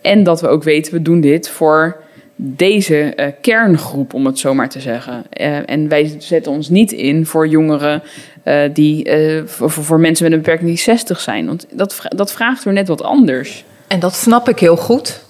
En 0.00 0.22
dat 0.22 0.40
we 0.40 0.48
ook 0.48 0.62
weten, 0.62 0.92
we 0.92 1.02
doen 1.02 1.20
dit 1.20 1.48
voor 1.48 2.02
deze 2.40 3.12
uh, 3.16 3.26
kerngroep, 3.40 4.14
om 4.14 4.26
het 4.26 4.38
zo 4.38 4.54
maar 4.54 4.68
te 4.68 4.80
zeggen. 4.80 5.24
Uh, 5.40 5.70
en 5.70 5.88
wij 5.88 6.16
zetten 6.18 6.52
ons 6.52 6.68
niet 6.68 6.92
in 6.92 7.26
voor 7.26 7.48
jongeren 7.48 8.02
uh, 8.44 8.60
die, 8.72 9.10
voor, 9.44 9.70
voor, 9.70 10.00
mensen 10.00 10.24
met 10.24 10.32
een 10.32 10.38
beperking 10.38 10.68
die 10.68 10.78
60 10.78 11.20
zijn. 11.20 11.46
Want 11.46 11.66
dat, 11.72 12.00
dat 12.08 12.32
vraagt 12.32 12.64
weer 12.64 12.74
net 12.74 12.88
wat 12.88 13.02
anders. 13.02 13.64
En 13.88 14.00
dat 14.00 14.14
snap 14.14 14.48
ik 14.48 14.58
heel 14.58 14.76
goed. 14.76 15.24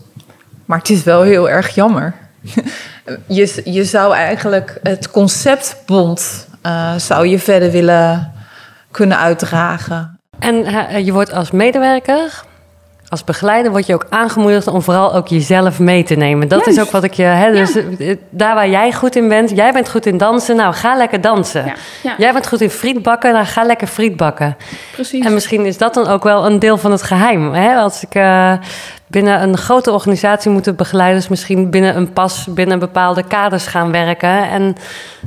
Maar 0.65 0.79
het 0.79 0.91
is 0.91 1.03
wel 1.03 1.23
heel 1.23 1.51
erg 1.51 1.75
jammer. 1.75 2.15
je, 3.27 3.61
je 3.65 3.85
zou 3.85 4.15
eigenlijk 4.15 4.79
het 4.83 5.11
conceptbond 5.11 6.49
zou 6.97 7.27
je 7.27 7.39
verder 7.39 7.71
willen 7.71 8.33
kunnen 8.91 9.19
uitdragen. 9.19 10.19
En 10.39 11.05
je 11.05 11.13
wordt 11.13 11.33
als 11.33 11.51
medewerker 11.51 12.47
als 13.09 13.25
begeleider 13.25 13.71
word 13.71 13.87
je 13.87 13.95
ook 13.95 14.07
aangemoedigd 14.09 14.67
om 14.67 14.83
vooral 14.83 15.15
ook 15.15 15.29
jezelf 15.29 15.79
mee 15.79 16.03
te 16.03 16.15
nemen. 16.15 16.49
Dat 16.49 16.67
is 16.67 16.81
ook 16.81 16.91
wat 16.91 17.05
ik 17.05 17.13
je. 17.13 17.23
Hè, 17.23 17.53
dus 17.53 17.77
eh, 17.77 18.17
daar 18.31 18.55
waar 18.55 18.69
jij 18.69 18.93
goed 18.93 19.17
in 19.17 19.29
bent, 19.29 19.51
jij 19.51 19.73
bent 19.73 19.91
goed 19.91 20.07
in 20.07 20.17
dansen, 20.17 20.57
nou 20.57 20.75
ga 20.75 20.97
lekker 20.97 21.21
dansen. 21.21 21.65
Ja, 21.65 21.75
ja. 22.03 22.15
Jij 22.19 22.33
bent 22.33 22.49
goed 22.49 22.61
in 22.61 22.71
friet 22.71 23.03
bakken, 23.03 23.33
nou 23.33 23.45
ga 23.45 23.63
lekker 23.63 23.87
friet 23.87 24.17
bakken. 24.17 24.57
Precies. 24.93 25.25
En 25.25 25.35
misschien 25.35 25.67
is 25.67 25.79
dat 25.79 25.95
dan 25.95 26.07
ook 26.07 26.23
wel 26.23 26.47
een 26.47 26.59
deel 26.59 26.77
van 26.77 26.91
het 26.91 27.03
geheim. 27.03 27.53
Hè? 27.53 27.77
Als 27.77 28.03
ik 28.03 28.15
eh, 28.15 28.53
binnen 29.07 29.43
een 29.43 29.57
grote 29.57 29.93
organisatie 29.93 30.51
moeten 30.51 30.77
begeleiders 30.77 31.29
misschien 31.29 31.71
binnen 31.71 31.97
een 31.97 32.13
pas, 32.13 32.47
binnen 32.51 32.79
bepaalde 32.79 33.23
kaders 33.23 33.67
gaan 33.67 33.91
werken. 33.91 34.49
En 34.51 34.77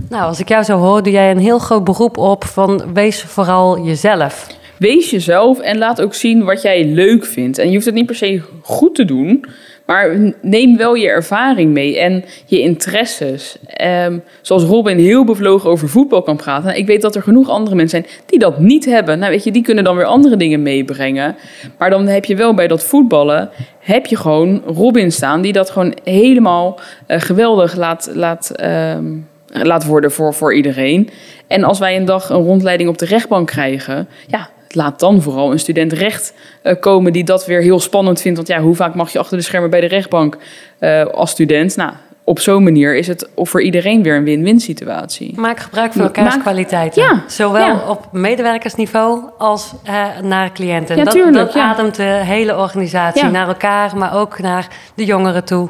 nou, 0.10 0.24
als 0.24 0.40
ik 0.40 0.50
jou 0.50 0.64
zo 0.64 0.78
hoor, 0.78 1.04
doe 1.04 1.14
jij 1.14 1.32
een 1.32 1.40
heel 1.40 1.60
groot 1.60 1.84
beroep 1.84 2.18
op 2.18 2.46
van 2.46 2.94
wees 2.94 3.24
vooral 3.24 3.80
jezelf. 3.80 4.48
Wees 4.82 5.10
jezelf 5.10 5.60
en 5.60 5.78
laat 5.78 6.02
ook 6.02 6.14
zien 6.14 6.44
wat 6.44 6.62
jij 6.62 6.86
leuk 6.86 7.26
vindt. 7.26 7.58
En 7.58 7.68
je 7.68 7.74
hoeft 7.74 7.86
het 7.86 7.96
niet 7.96 8.06
per 8.06 8.16
se 8.16 8.42
goed 8.62 8.96
te 8.96 9.06
doen, 9.06 9.46
maar 9.86 10.34
neem 10.42 10.78
wel 10.78 10.94
je 10.94 11.08
ervaring 11.08 11.72
mee 11.72 12.00
en 12.00 12.24
je 12.46 12.60
interesses. 12.60 13.58
Ehm, 13.66 14.18
zoals 14.42 14.64
Robin 14.64 14.98
heel 14.98 15.24
bevlogen 15.24 15.70
over 15.70 15.90
voetbal 15.90 16.22
kan 16.22 16.38
praten. 16.38 16.78
Ik 16.78 16.88
weet 16.88 17.02
dat 17.02 17.16
er 17.16 17.22
genoeg 17.22 17.50
andere 17.50 17.76
mensen 17.76 18.04
zijn 18.04 18.22
die 18.26 18.40
dat 18.40 18.60
niet 18.60 18.86
hebben. 18.86 19.20
Nou, 19.20 19.32
weet 19.32 19.44
je, 19.44 19.52
die 19.52 19.62
kunnen 19.62 19.84
dan 19.84 19.96
weer 19.96 20.06
andere 20.06 20.38
dingen 20.38 20.62
meebrengen. 20.62 21.36
Maar 21.78 21.90
dan 21.90 22.08
heb 22.08 22.26
je 22.26 22.36
wel 22.36 22.54
bij 22.54 22.68
dat 22.68 22.84
voetballen, 22.84 23.50
heb 23.80 24.06
je 24.06 24.18
gewoon 24.18 24.62
Robin 24.66 25.12
staan 25.12 25.42
die 25.42 25.54
dat 25.54 25.70
gewoon 25.70 25.98
helemaal 26.04 26.80
eh, 27.08 27.20
geweldig 27.20 27.76
laat, 27.76 28.10
laat, 28.14 28.50
ehm, 28.50 29.06
laat 29.48 29.86
worden 29.86 30.12
voor, 30.12 30.34
voor 30.34 30.54
iedereen. 30.54 31.10
En 31.48 31.64
als 31.64 31.80
wij 31.80 31.96
een 31.96 32.06
dag 32.06 32.30
een 32.30 32.44
rondleiding 32.44 32.90
op 32.90 32.98
de 32.98 33.06
rechtbank 33.06 33.48
krijgen, 33.48 34.08
ja, 34.28 34.50
laat 34.76 35.00
dan 35.00 35.22
vooral 35.22 35.52
een 35.52 35.60
student 35.60 35.94
recht 35.94 36.34
eh, 36.62 36.80
komen 36.80 37.14
die 37.14 37.24
dat 37.24 37.46
weer 37.46 37.62
heel 37.62 37.80
spannend 37.80 38.22
vindt. 38.22 38.38
Want 38.38 38.50
ja, 38.50 38.60
hoe 38.60 38.76
vaak 38.76 38.96
mag 38.96 39.12
je 39.12 39.20
achter 39.20 39.38
de 39.38 39.44
schermen 39.44 39.70
bij 39.70 39.82
de 39.82 39.88
rechtbank 39.88 40.38
eh, 40.80 41.06
als 41.06 41.32
student? 41.32 41.76
Nou, 41.76 41.92
op 42.24 42.40
zo'n 42.40 42.64
manier 42.64 42.96
is 42.96 43.08
het 43.08 43.30
voor 43.36 43.62
iedereen 43.62 44.04
weer 44.04 44.16
een 44.16 44.24
win-win 44.24 44.60
situatie. 44.60 45.40
Maak 45.40 45.60
gebruik 45.60 45.94
van 45.94 46.02
elkaars 46.02 46.34
Maak- 46.34 46.44
kwaliteiten. 46.44 47.02
Ja, 47.02 47.24
Zowel 47.28 47.66
ja. 47.66 47.84
op 47.88 48.08
medewerkersniveau 48.12 49.20
als 49.38 49.74
eh, 49.84 50.06
naar 50.24 50.52
cliënten. 50.52 50.96
Ja, 50.98 51.04
dat 51.04 51.14
tuurlijk, 51.14 51.36
dat 51.36 51.54
ja. 51.54 51.70
ademt 51.70 51.96
de 51.96 52.04
hele 52.04 52.58
organisatie 52.58 53.24
naar 53.24 53.48
elkaar, 53.48 53.98
maar 53.98 54.16
ook 54.16 54.40
naar 54.40 54.68
de 54.96 55.06
jongeren 55.06 55.44
toe. 55.44 55.70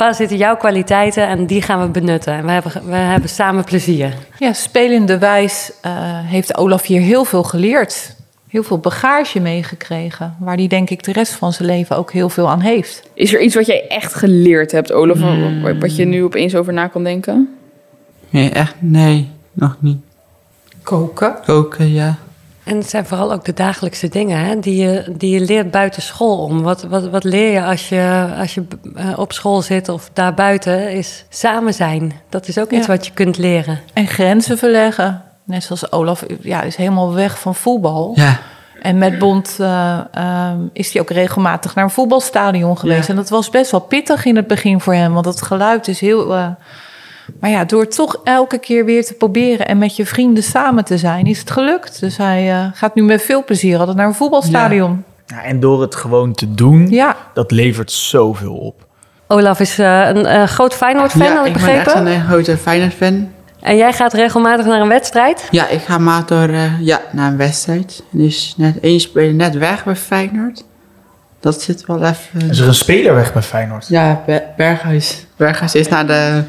Waar 0.00 0.14
zitten 0.14 0.36
jouw 0.36 0.56
kwaliteiten 0.56 1.26
en 1.26 1.46
die 1.46 1.62
gaan 1.62 1.80
we 1.80 1.88
benutten. 1.88 2.32
En 2.32 2.44
we 2.44 2.50
hebben, 2.50 2.72
we 2.84 2.94
hebben 2.94 3.28
samen 3.28 3.64
plezier. 3.64 4.14
Ja, 4.38 4.52
spelende 4.52 5.18
wijs 5.18 5.72
eh, 5.80 5.92
heeft 6.24 6.56
Olaf 6.56 6.82
hier 6.86 7.00
heel 7.00 7.24
veel 7.24 7.42
geleerd. 7.42 8.14
Heel 8.48 8.62
veel 8.62 8.78
bagage 8.78 9.40
meegekregen. 9.40 10.36
Waar 10.38 10.56
hij 10.56 10.66
denk 10.66 10.90
ik 10.90 11.02
de 11.02 11.12
rest 11.12 11.32
van 11.32 11.52
zijn 11.52 11.68
leven 11.68 11.96
ook 11.96 12.12
heel 12.12 12.28
veel 12.28 12.48
aan 12.50 12.60
heeft. 12.60 13.02
Is 13.14 13.34
er 13.34 13.40
iets 13.40 13.54
wat 13.54 13.66
jij 13.66 13.88
echt 13.88 14.14
geleerd 14.14 14.72
hebt, 14.72 14.92
Olaf, 14.92 15.18
wa- 15.62 15.76
wat 15.78 15.96
je 15.96 16.04
nu 16.04 16.24
opeens 16.24 16.54
over 16.54 16.72
na 16.72 16.86
kan 16.86 17.04
denken? 17.04 17.56
Nee, 18.30 18.50
echt 18.50 18.74
nee, 18.78 19.30
nog 19.52 19.76
niet. 19.80 19.98
Koken. 20.82 21.34
Koken, 21.46 21.92
ja. 21.92 22.18
En 22.70 22.76
het 22.76 22.90
zijn 22.90 23.06
vooral 23.06 23.32
ook 23.32 23.44
de 23.44 23.52
dagelijkse 23.52 24.08
dingen 24.08 24.38
hè, 24.38 24.58
die, 24.58 24.82
je, 24.82 25.04
die 25.16 25.34
je 25.40 25.46
leert 25.46 25.70
buiten 25.70 26.02
school 26.02 26.38
om. 26.38 26.62
Wat, 26.62 26.82
wat, 26.82 27.08
wat 27.08 27.24
leer 27.24 27.52
je 27.52 27.64
als 27.64 27.88
je, 27.88 28.28
als 28.38 28.54
je 28.54 28.62
eh, 28.94 29.18
op 29.18 29.32
school 29.32 29.62
zit 29.62 29.88
of 29.88 30.10
daarbuiten? 30.12 30.90
Is 30.92 31.24
samen 31.28 31.74
zijn. 31.74 32.12
Dat 32.28 32.48
is 32.48 32.58
ook 32.58 32.70
iets 32.70 32.86
Ja. 32.86 32.92
wat 32.92 33.06
je 33.06 33.12
kunt 33.12 33.38
leren. 33.38 33.80
En 33.92 34.06
grenzen 34.06 34.58
verleggen. 34.58 35.22
Net 35.44 35.62
zoals 35.64 35.92
Olaf 35.92 36.24
ja, 36.40 36.62
is 36.62 36.76
helemaal 36.76 37.14
weg 37.14 37.38
van 37.38 37.54
voetbal. 37.54 38.12
Ja, 38.14 38.38
En 38.82 38.98
met 38.98 39.18
Bond 39.18 39.56
eh, 39.60 39.98
ehm, 40.12 40.58
is 40.72 40.92
hij 40.92 41.02
ook 41.02 41.10
regelmatig 41.10 41.74
naar 41.74 41.84
een 41.84 41.90
voetbalstadion 41.90 42.78
geweest. 42.78 43.02
Ja. 43.06 43.08
En 43.08 43.16
dat 43.16 43.28
was 43.28 43.50
best 43.50 43.70
wel 43.70 43.80
pittig 43.80 44.24
in 44.24 44.36
het 44.36 44.46
begin 44.46 44.80
voor 44.80 44.94
hem. 44.94 45.12
Want 45.12 45.26
het 45.26 45.42
geluid 45.42 45.88
is 45.88 46.00
heel... 46.00 46.34
eh, 46.34 46.46
maar 47.40 47.50
ja, 47.50 47.64
door 47.64 47.88
toch 47.88 48.20
elke 48.24 48.58
keer 48.58 48.84
weer 48.84 49.04
te 49.04 49.14
proberen... 49.14 49.66
en 49.66 49.78
met 49.78 49.96
je 49.96 50.06
vrienden 50.06 50.42
samen 50.42 50.84
te 50.84 50.98
zijn, 50.98 51.26
is 51.26 51.38
het 51.38 51.50
gelukt. 51.50 52.00
Dus 52.00 52.16
hij 52.16 52.50
eh, 52.52 52.66
gaat 52.74 52.94
nu 52.94 53.02
met 53.02 53.22
veel 53.22 53.44
plezier 53.44 53.78
altijd 53.78 53.96
naar 53.96 54.06
een 54.06 54.14
voetbalstadion. 54.14 55.04
Ja, 55.26 55.42
en 55.42 55.60
door 55.60 55.80
het 55.80 55.94
gewoon 55.94 56.34
te 56.34 56.54
doen, 56.54 56.88
Ja, 56.88 57.16
dat 57.34 57.50
levert 57.50 57.92
zoveel 57.92 58.54
op. 58.54 58.86
Olaf 59.26 59.60
is 59.60 59.78
eh, 59.78 60.08
een 60.08 60.26
eh, 60.26 60.42
groot 60.44 60.74
Feyenoord-fan, 60.74 61.22
ja 61.26 61.36
had 61.36 61.46
ik 61.46 61.54
ik 61.56 61.60
ben 61.60 61.70
echt 61.70 61.84
begrepen. 61.84 62.12
een 62.12 62.24
grote 62.24 62.56
Feyenoord-fan. 62.56 63.28
En 63.60 63.76
jij 63.76 63.92
gaat 63.92 64.12
regelmatig 64.12 64.66
naar 64.66 64.80
een 64.80 64.88
wedstrijd. 64.88 65.48
Ja, 65.50 65.68
ik 65.68 65.80
ga 65.80 65.98
maar 65.98 66.26
door 66.26 66.48
eh, 66.48 66.80
ja, 66.80 67.00
naar 67.12 67.30
een 67.30 67.36
wedstrijd. 67.36 68.02
Dus 68.10 68.54
net 68.56 68.80
één 68.80 69.00
speler 69.00 69.34
net 69.34 69.54
weg 69.54 69.84
bij 69.84 69.96
Feyenoord. 69.96 70.64
Dat 71.40 71.62
zit 71.62 71.86
wel 71.86 72.04
even... 72.04 72.50
Is 72.50 72.58
er 72.58 72.66
een 72.68 72.74
speler 72.74 73.14
weg 73.14 73.32
bij 73.32 73.42
Feyenoord? 73.42 73.88
Ja, 73.88 74.22
Be- 74.26 74.42
Berghuis. 74.56 75.26
Berghuis 75.36 75.74
is 75.74 75.88
naar 75.88 76.06
de, 76.06 76.42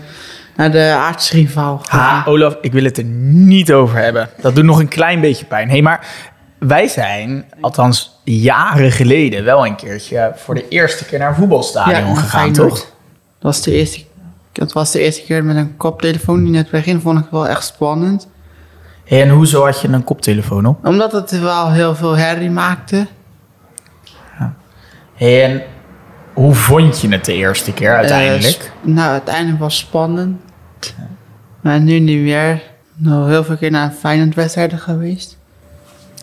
naar 0.62 0.71
de 0.71 0.93
aartsrivaal 0.97 1.82
Ha. 1.88 2.24
Olaf, 2.26 2.58
ik 2.62 2.71
wil 2.71 2.84
het 2.84 2.97
er 2.97 3.04
niet 3.04 3.71
over 3.71 3.97
hebben. 3.97 4.30
Dat 4.41 4.56
doet 4.56 4.63
nog 4.63 4.80
een 4.80 4.88
klein 4.88 5.21
beetje 5.21 5.45
pijn. 5.45 5.69
Hé, 5.69 5.82
maar 5.82 6.08
wij 6.60 6.88
zijn, 6.88 7.45
althans 7.62 8.19
jaren 8.24 8.91
geleden, 8.91 9.43
wel 9.43 9.65
een 9.65 9.76
keertje 9.76 10.32
voor 10.36 10.56
de 10.56 10.67
eerste 10.67 11.06
keer 11.06 11.19
naar 11.19 11.30
een 11.30 11.36
voetbalstadion 11.36 12.17
gegaan, 12.17 12.54
toch? 12.54 12.76
Dat 12.76 12.86
was, 13.39 13.62
de 13.62 13.71
eerste, 13.74 14.04
dat 14.52 14.74
was 14.74 14.91
de 14.91 15.00
eerste 15.00 15.24
keer 15.24 15.43
met 15.43 15.56
een 15.56 15.78
koptelefoon. 15.78 16.45
In 16.45 16.56
het 16.56 16.69
begin 16.69 17.02
vond 17.02 17.19
ik 17.19 17.26
wel 17.32 17.47
echt 17.47 17.65
spannend. 17.65 18.28
Hé, 19.06 19.21
en 19.21 19.30
hoezo 19.30 19.65
had 19.65 19.82
je 19.82 19.88
een 19.88 20.04
koptelefoon 20.04 20.65
op? 20.65 20.86
Omdat 20.86 21.12
het 21.12 21.39
wel 21.39 21.71
heel 21.71 21.95
veel 21.95 22.17
herrie 22.17 22.50
maakte. 22.52 23.08
Hé, 25.15 25.41
en 25.41 25.62
hoe 26.34 26.54
vond 26.54 27.02
je 27.02 27.08
het 27.10 27.26
de 27.26 27.34
eerste 27.34 27.74
keer 27.74 27.89
Eh, 27.91 27.95
uiteindelijk? 27.97 28.71
nou, 28.82 29.12
uiteindelijk 29.12 29.60
was 29.60 29.78
het 29.78 29.88
spannend. 29.88 30.41
Maar 31.62 31.80
nu 31.80 32.00
niet 32.00 32.20
meer. 32.22 32.62
Nog 32.96 33.28
heel 33.28 33.44
veel 33.44 33.56
keer 33.58 33.72
naar 33.72 33.86
een 33.86 33.91
Feyenoord-wedstrijden 34.00 34.80
geweest. 34.80 35.38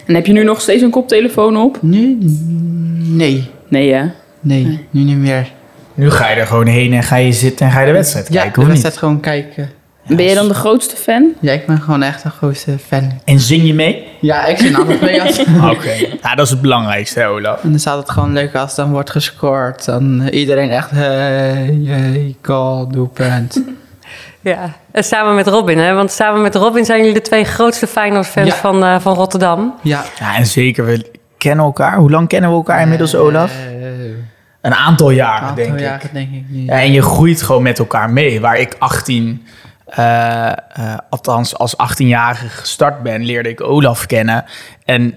En 0.06 0.14
heb 0.14 0.26
je 0.26 0.32
nu 0.32 0.44
nog 0.44 0.60
steeds 0.60 0.82
een 0.82 0.90
koptelefoon 0.90 1.56
op? 1.56 1.78
Nu? 1.82 2.16
Nee. 2.96 3.50
Nee, 3.68 3.92
hè? 3.92 4.04
Nee, 4.40 4.86
nu 4.90 5.02
niet 5.02 5.16
meer. 5.16 5.50
Nu 5.94 6.10
ga 6.10 6.28
je 6.30 6.34
er 6.40 6.46
gewoon 6.46 6.66
heen 6.66 6.92
en 6.92 7.02
ga 7.02 7.16
je 7.16 7.32
zitten 7.32 7.66
en 7.66 7.72
ga 7.72 7.80
je 7.80 7.86
de 7.86 7.92
wedstrijd 7.92 8.26
Ja, 8.32 8.32
kijken, 8.42 8.52
de 8.52 8.60
of 8.60 8.66
wedstrijd 8.66 8.94
niet? 8.94 9.02
gewoon 9.04 9.20
kijken. 9.20 9.70
Ben 10.06 10.24
je 10.24 10.34
dan 10.34 10.48
de 10.48 10.54
grootste 10.54 10.96
fan? 10.96 11.32
Ja, 11.40 11.52
ik 11.52 11.66
ben 11.66 11.80
gewoon 11.80 12.02
echt 12.02 12.24
een 12.24 12.30
grootste 12.30 12.78
fan. 12.78 13.12
En 13.24 13.40
zing 13.40 13.66
je 13.66 13.74
mee? 13.74 14.06
Ja, 14.20 14.46
ik 14.46 14.58
zit 14.58 14.74
altijd 14.74 15.00
mee 15.00 15.22
als... 15.22 15.38
Oké. 15.76 15.92
Ja, 16.22 16.34
dat 16.34 16.44
is 16.44 16.50
het 16.50 16.60
belangrijkste, 16.60 17.20
hè, 17.20 17.28
Olaf. 17.28 17.62
En 17.62 17.70
dan 17.70 17.78
staat 17.78 17.98
het 17.98 18.10
gewoon 18.10 18.32
leuk 18.32 18.54
als 18.54 18.74
dan 18.74 18.90
wordt 18.90 19.10
gescoord. 19.10 19.84
Dan 19.84 20.20
eh, 20.22 20.40
iedereen 20.40 20.70
echt, 20.70 20.90
hey, 20.90 21.80
hey, 21.84 22.34
goal, 22.42 22.88
doelpunt. 22.88 23.62
Ja, 24.40 24.72
en 24.92 25.04
samen 25.04 25.34
met 25.34 25.46
Robin, 25.46 25.78
hè? 25.78 25.94
Want 25.94 26.10
samen 26.10 26.42
met 26.42 26.54
Robin 26.54 26.84
zijn 26.84 26.98
jullie 26.98 27.14
de 27.14 27.20
twee 27.20 27.44
grootste 27.44 27.86
Feyenoord-fans 27.86 28.48
Ja. 28.48 28.54
van, 28.54 28.84
eh, 28.84 29.00
van 29.00 29.14
Rotterdam. 29.14 29.74
Ja. 29.82 30.04
Ja, 30.18 30.36
en 30.36 30.46
zeker, 30.46 30.84
we 30.84 31.10
kennen 31.38 31.64
elkaar. 31.64 31.96
Hoe 31.96 32.10
lang 32.10 32.28
kennen 32.28 32.50
we 32.50 32.56
elkaar 32.56 32.80
inmiddels, 32.80 33.14
Olaf? 33.14 33.52
Eh, 33.52 33.86
Een 34.60 34.74
aantal 34.74 35.10
jaren, 35.10 35.48
aantal 35.48 35.64
denk 35.64 35.78
jaren, 35.80 36.06
ik. 36.06 36.12
denk 36.12 36.32
ik 36.32 36.44
niet. 36.48 36.68
Ja, 36.68 36.80
en 36.80 36.92
je 36.92 37.02
groeit 37.02 37.42
gewoon 37.42 37.62
met 37.62 37.78
elkaar 37.78 38.10
mee. 38.10 38.40
Waar 38.40 38.58
ik 38.58 38.76
18, 38.78 39.46
eh, 39.86 40.46
eh, 40.46 40.54
althans 41.10 41.56
als 41.58 41.76
18-jarige 41.76 42.48
gestart 42.48 43.02
ben, 43.02 43.24
leerde 43.24 43.48
ik 43.48 43.60
Olaf 43.62 44.06
kennen. 44.06 44.44
En 44.84 45.14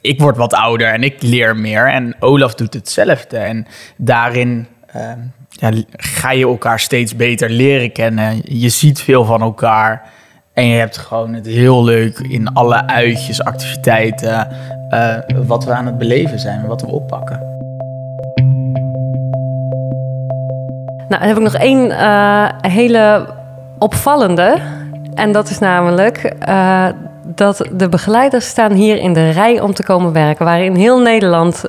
ik 0.00 0.20
word 0.20 0.36
wat 0.36 0.54
ouder 0.54 0.86
en 0.92 1.02
ik 1.02 1.22
leer 1.22 1.56
meer. 1.56 1.88
En 1.92 2.14
Olaf 2.20 2.54
doet 2.54 2.74
hetzelfde. 2.74 3.36
En 3.38 3.66
daarin 3.96 4.66
ja, 5.52 5.70
ga 5.96 6.30
je 6.30 6.44
elkaar 6.46 6.80
steeds 6.80 7.16
beter 7.16 7.50
leren 7.50 7.92
kennen. 7.92 8.40
Je 8.44 8.68
ziet 8.68 9.00
veel 9.00 9.24
van 9.24 9.42
elkaar. 9.42 10.10
En 10.52 10.66
je 10.66 10.78
hebt 10.78 10.96
gewoon 10.96 11.34
het 11.34 11.46
heel 11.46 11.84
leuk 11.84 12.18
in 12.18 12.52
alle 12.52 12.86
uitjes, 12.86 13.44
activiteiten, 13.44 14.48
eh, 14.90 15.14
wat 15.46 15.64
we 15.64 15.72
aan 15.72 15.86
het 15.86 15.98
beleven 15.98 16.38
zijn, 16.38 16.66
wat 16.66 16.80
we 16.80 16.86
oppakken. 16.86 17.40
Nou, 21.08 21.20
dan 21.20 21.28
heb 21.28 21.36
ik 21.36 21.42
nog 21.42 21.54
één 21.54 21.90
eh, 21.90 22.48
hele 22.60 23.26
opvallende. 23.78 24.56
En 25.14 25.32
dat 25.32 25.50
is 25.50 25.58
namelijk 25.58 26.18
eh, 26.38 26.86
dat 27.24 27.68
de 27.72 27.88
begeleiders 27.88 28.46
staan 28.46 28.72
hier 28.72 28.96
in 28.96 29.12
de 29.12 29.30
rij 29.30 29.60
om 29.60 29.74
te 29.74 29.84
komen 29.84 30.12
werken. 30.12 30.44
Waar 30.44 30.60
in 30.60 30.74
heel 30.74 31.00
Nederland 31.00 31.68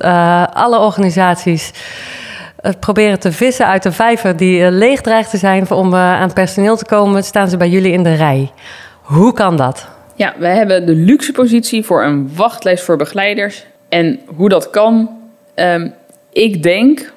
alle 0.52 0.78
organisaties 0.78 1.72
proberen 2.80 3.20
te 3.20 3.32
vissen 3.32 3.66
uit 3.66 3.82
de 3.82 3.92
vijver 3.92 4.36
die 4.36 4.64
eh, 4.64 4.72
leeg 4.72 5.00
dreigt 5.00 5.30
te 5.30 5.36
zijn 5.36 5.70
om 5.70 5.92
eh, 5.92 5.98
aan 5.98 6.32
personeel 6.32 6.76
te 6.76 6.84
komen, 6.84 7.24
staan 7.24 7.48
ze 7.48 7.56
bij 7.56 7.68
jullie 7.68 7.92
in 7.92 8.02
de 8.02 8.14
rij. 8.14 8.50
Hoe 9.02 9.32
kan 9.32 9.56
dat? 9.56 9.88
Ja, 10.14 10.34
wij 10.38 10.56
hebben 10.56 10.86
de 10.86 10.94
luxe 10.94 11.32
positie 11.32 11.84
voor 11.84 12.04
een 12.04 12.30
wachtlijst 12.34 12.84
voor 12.84 12.96
begeleiders. 12.96 13.66
En 13.88 14.20
hoe 14.24 14.48
dat 14.48 14.70
kan, 14.70 15.10
ehm, 15.54 15.88
ik 16.32 16.62
denk, 16.62 17.12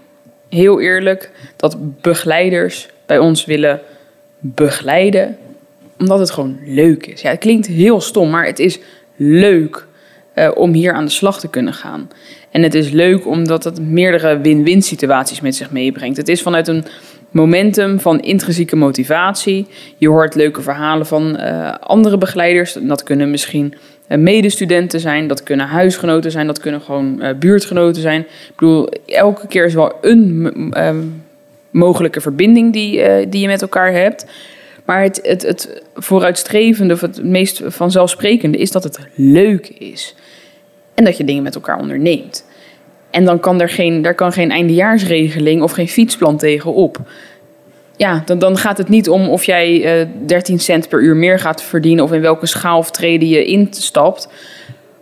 heel 0.50 0.82
eerlijk, 0.82 1.32
dat 1.56 2.02
begeleiders 2.02 2.90
bij 3.06 3.18
ons 3.18 3.46
willen 3.46 3.82
begeleiden. 4.40 5.38
Omdat 6.00 6.20
het 6.20 6.32
gewoon 6.32 6.60
leuk 6.66 7.06
is. 7.06 7.22
Ja, 7.22 7.30
het 7.30 7.40
klinkt 7.40 7.68
heel 7.68 8.02
stom, 8.02 8.30
maar 8.30 8.46
het 8.46 8.60
is 8.60 8.80
leuk. 9.16 9.87
Eh, 10.38 10.52
om 10.56 10.74
hier 10.74 10.94
aan 10.94 11.06
de 11.06 11.12
slag 11.12 11.40
te 11.40 11.50
kunnen 11.50 11.74
gaan. 11.74 12.10
En 12.52 12.64
het 12.64 12.74
is 12.74 12.90
leuk 12.90 13.28
omdat 13.28 13.64
het 13.64 13.82
meerdere 13.82 14.40
win-win 14.40 14.82
situaties 14.82 15.42
met 15.42 15.56
zich 15.56 15.72
meebrengt. 15.72 16.18
Het 16.18 16.28
is 16.28 16.42
vanuit 16.42 16.68
een 16.68 16.86
momentum 17.32 18.00
van 18.00 18.20
intrinsieke 18.20 18.76
motivatie. 18.76 19.68
Je 19.98 20.08
hoort 20.08 20.36
leuke 20.36 20.62
verhalen 20.62 21.06
van 21.06 21.38
uh, 21.40 21.74
andere 21.80 22.18
begeleiders. 22.18 22.78
Dat 22.82 23.04
kunnen 23.04 23.32
misschien 23.32 23.74
uh, 24.08 24.18
medestudenten 24.18 25.00
zijn, 25.00 25.28
dat 25.28 25.44
kunnen 25.44 25.68
huisgenoten 25.68 26.32
zijn, 26.32 26.48
dat 26.48 26.60
kunnen 26.60 26.82
gewoon 26.82 27.20
uh, 27.22 27.30
buurtgenoten 27.40 28.02
zijn. 28.02 28.22
Ik 28.22 28.56
bedoel, 28.56 28.90
elke 29.06 29.48
keer 29.48 29.66
is 29.66 29.74
wel 29.74 29.94
een 30.02 31.14
mogelijke 31.70 32.22
verbinding 32.22 32.74
die, 32.74 33.30
die 33.30 33.42
je 33.42 33.48
met 33.48 33.62
elkaar 33.62 33.92
hebt. 33.92 34.26
Maar 34.86 35.02
het, 35.02 35.20
het, 35.24 35.42
het 35.42 35.84
vooruitstrevende 35.96 36.94
of 36.94 37.02
het 37.02 37.24
meest 37.24 37.62
vanzelfsprekende 37.66 38.58
is 38.58 38.72
dat 38.72 38.84
het 38.84 39.00
leuk 39.16 39.68
is. 39.68 40.16
En 40.98 41.04
dat 41.04 41.18
je 41.18 41.24
dingen 41.24 41.44
met 41.44 41.56
elkaar 41.56 41.80
onderneemt. 41.80 42.46
En 43.12 43.26
dan 43.26 43.40
kan 43.40 43.62
er 43.62 43.70
geen, 43.70 44.02
daar 44.02 44.16
kan 44.16 44.32
geen 44.34 44.52
eindejaarsregeling 44.52 45.62
of 45.62 45.72
geen 45.72 45.88
fietsplan 45.88 46.38
tegenop. 46.38 46.98
Ja, 47.96 48.22
dan, 48.26 48.40
dan 48.40 48.58
gaat 48.58 48.78
het 48.78 48.90
niet 48.90 49.10
om 49.10 49.30
of 49.30 49.44
jij 49.44 50.00
uh, 50.02 50.08
13 50.26 50.60
cent 50.60 50.90
per 50.90 51.02
uur 51.02 51.16
meer 51.16 51.40
gaat 51.40 51.64
verdienen 51.64 52.04
of 52.04 52.12
in 52.14 52.22
welke 52.22 52.46
schaal 52.46 52.78
of 52.78 52.92
treden 52.92 53.28
je 53.28 53.46
instapt. 53.46 54.28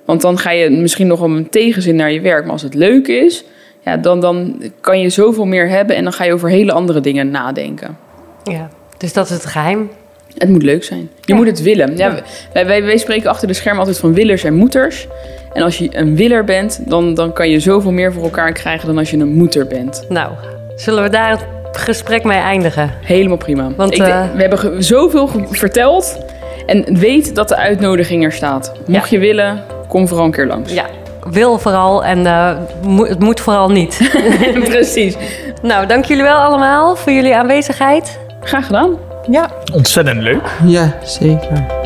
Want 0.06 0.22
dan 0.22 0.38
ga 0.38 0.52
je 0.52 0.70
misschien 0.70 1.08
nog 1.08 1.22
om 1.22 1.36
een 1.36 1.50
tegenzin 1.50 1.96
naar 1.96 2.12
je 2.12 2.22
werk. 2.22 2.44
Maar 2.44 2.52
als 2.52 2.62
het 2.62 2.74
leuk 2.74 3.08
is, 3.08 3.44
ja, 3.84 3.98
dan, 3.98 4.20
dan 4.20 4.64
kan 4.82 5.00
je 5.00 5.10
zoveel 5.10 5.46
meer 5.46 5.70
hebben 5.70 5.96
en 5.96 6.04
dan 6.04 6.14
ga 6.14 6.24
je 6.24 6.34
over 6.34 6.50
hele 6.50 6.72
andere 6.72 7.00
dingen 7.00 7.32
nadenken. 7.32 7.98
Ja, 8.44 8.70
dus 8.98 9.14
dat 9.14 9.26
is 9.26 9.32
het 9.32 9.46
geheim. 9.46 9.90
Het 10.38 10.50
moet 10.50 10.64
leuk 10.64 10.84
zijn. 10.84 11.00
Je 11.00 11.08
Ja. 11.22 11.36
moet 11.36 11.48
het 11.48 11.62
willen. 11.62 11.98
Ja, 11.98 12.16
wij, 12.54 12.66
wij, 12.66 12.84
wij 12.84 12.98
spreken 12.98 13.30
achter 13.30 13.48
de 13.48 13.54
schermen 13.54 13.80
altijd 13.80 14.00
van 14.00 14.14
willers 14.14 14.44
en 14.44 14.54
moeters. 14.54 15.08
En 15.56 15.62
als 15.64 15.78
je 15.78 15.90
een 15.92 16.16
willer 16.16 16.44
bent, 16.44 16.80
dan, 16.90 17.14
dan 17.14 17.34
kan 17.34 17.50
je 17.50 17.60
zoveel 17.60 17.92
meer 17.92 18.14
voor 18.14 18.24
elkaar 18.24 18.52
krijgen 18.52 18.88
dan 18.88 18.98
als 18.98 19.10
je 19.12 19.18
een 19.18 19.34
moeder 19.34 19.68
bent. 19.68 20.06
Nou, 20.10 20.32
zullen 20.76 21.04
we 21.04 21.10
daar 21.10 21.30
het 21.30 21.78
gesprek 21.78 22.24
mee 22.24 22.40
eindigen? 22.40 22.92
Helemaal 23.02 23.38
prima. 23.38 23.68
Want, 23.76 23.94
Ik, 23.94 24.02
eh, 24.02 24.24
we 24.36 24.42
hebben 24.42 24.84
zoveel 24.84 25.30
verteld. 25.50 26.18
En 26.66 26.98
weet 27.00 27.36
dat 27.36 27.48
de 27.50 27.56
uitnodiging 27.56 28.24
er 28.24 28.32
staat. 28.32 28.72
Mocht 28.88 29.10
je 29.10 29.20
willen, 29.20 29.64
kom 29.88 30.08
vooral 30.08 30.26
een 30.26 30.32
keer 30.32 30.46
langs. 30.48 30.74
Ja, 30.74 30.86
wil 31.30 31.60
vooral 31.60 32.04
en 32.04 32.26
eh, 32.26 32.52
mo- 32.84 33.06
het 33.06 33.20
moet 33.20 33.40
vooral 33.40 33.70
niet. 33.70 34.12
Precies. 34.70 35.16
nou, 35.62 35.86
dank 35.88 36.06
jullie 36.06 36.24
wel 36.24 36.38
allemaal 36.38 36.96
voor 36.96 37.12
jullie 37.12 37.36
aanwezigheid. 37.36 38.20
Graag 38.42 38.66
gedaan. 38.66 38.98
Ja, 39.30 39.50
Ontzettend 39.74 40.22
leuk. 40.22 40.42
Ja, 40.66 40.94
zeker. 41.04 41.85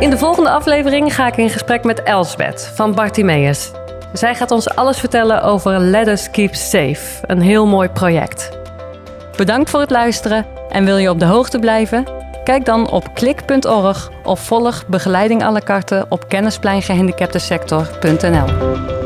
In 0.00 0.10
de 0.10 0.18
volgende 0.18 0.50
aflevering 0.50 1.14
ga 1.14 1.26
ik 1.26 1.36
in 1.36 1.50
gesprek 1.50 1.84
met 1.84 2.02
Elsbeth 2.02 2.72
van 2.74 2.94
Bartimeus. 2.94 3.70
Zij 4.12 4.34
gaat 4.34 4.50
ons 4.50 4.68
alles 4.68 4.98
vertellen 4.98 5.42
over 5.42 5.78
Let 5.78 6.08
Us 6.08 6.30
Keep 6.30 6.54
Safe, 6.54 7.26
een 7.26 7.40
heel 7.40 7.66
mooi 7.66 7.88
project. 7.88 8.50
Bedankt 9.36 9.70
voor 9.70 9.80
het 9.80 9.90
luisteren 9.90 10.46
en 10.68 10.84
wil 10.84 10.96
je 10.96 11.10
op 11.10 11.18
de 11.18 11.24
hoogte 11.24 11.58
blijven? 11.58 12.04
Kijk 12.44 12.64
dan 12.64 12.90
op 12.90 13.14
klik.org 13.14 14.10
of 14.24 14.40
volg 14.40 14.86
begeleiding 14.86 15.42
à 15.42 15.50
la 15.50 15.60
carte 15.60 16.06
op 16.08 16.28
kennispleingehandicaptensector.nl. 16.28 19.05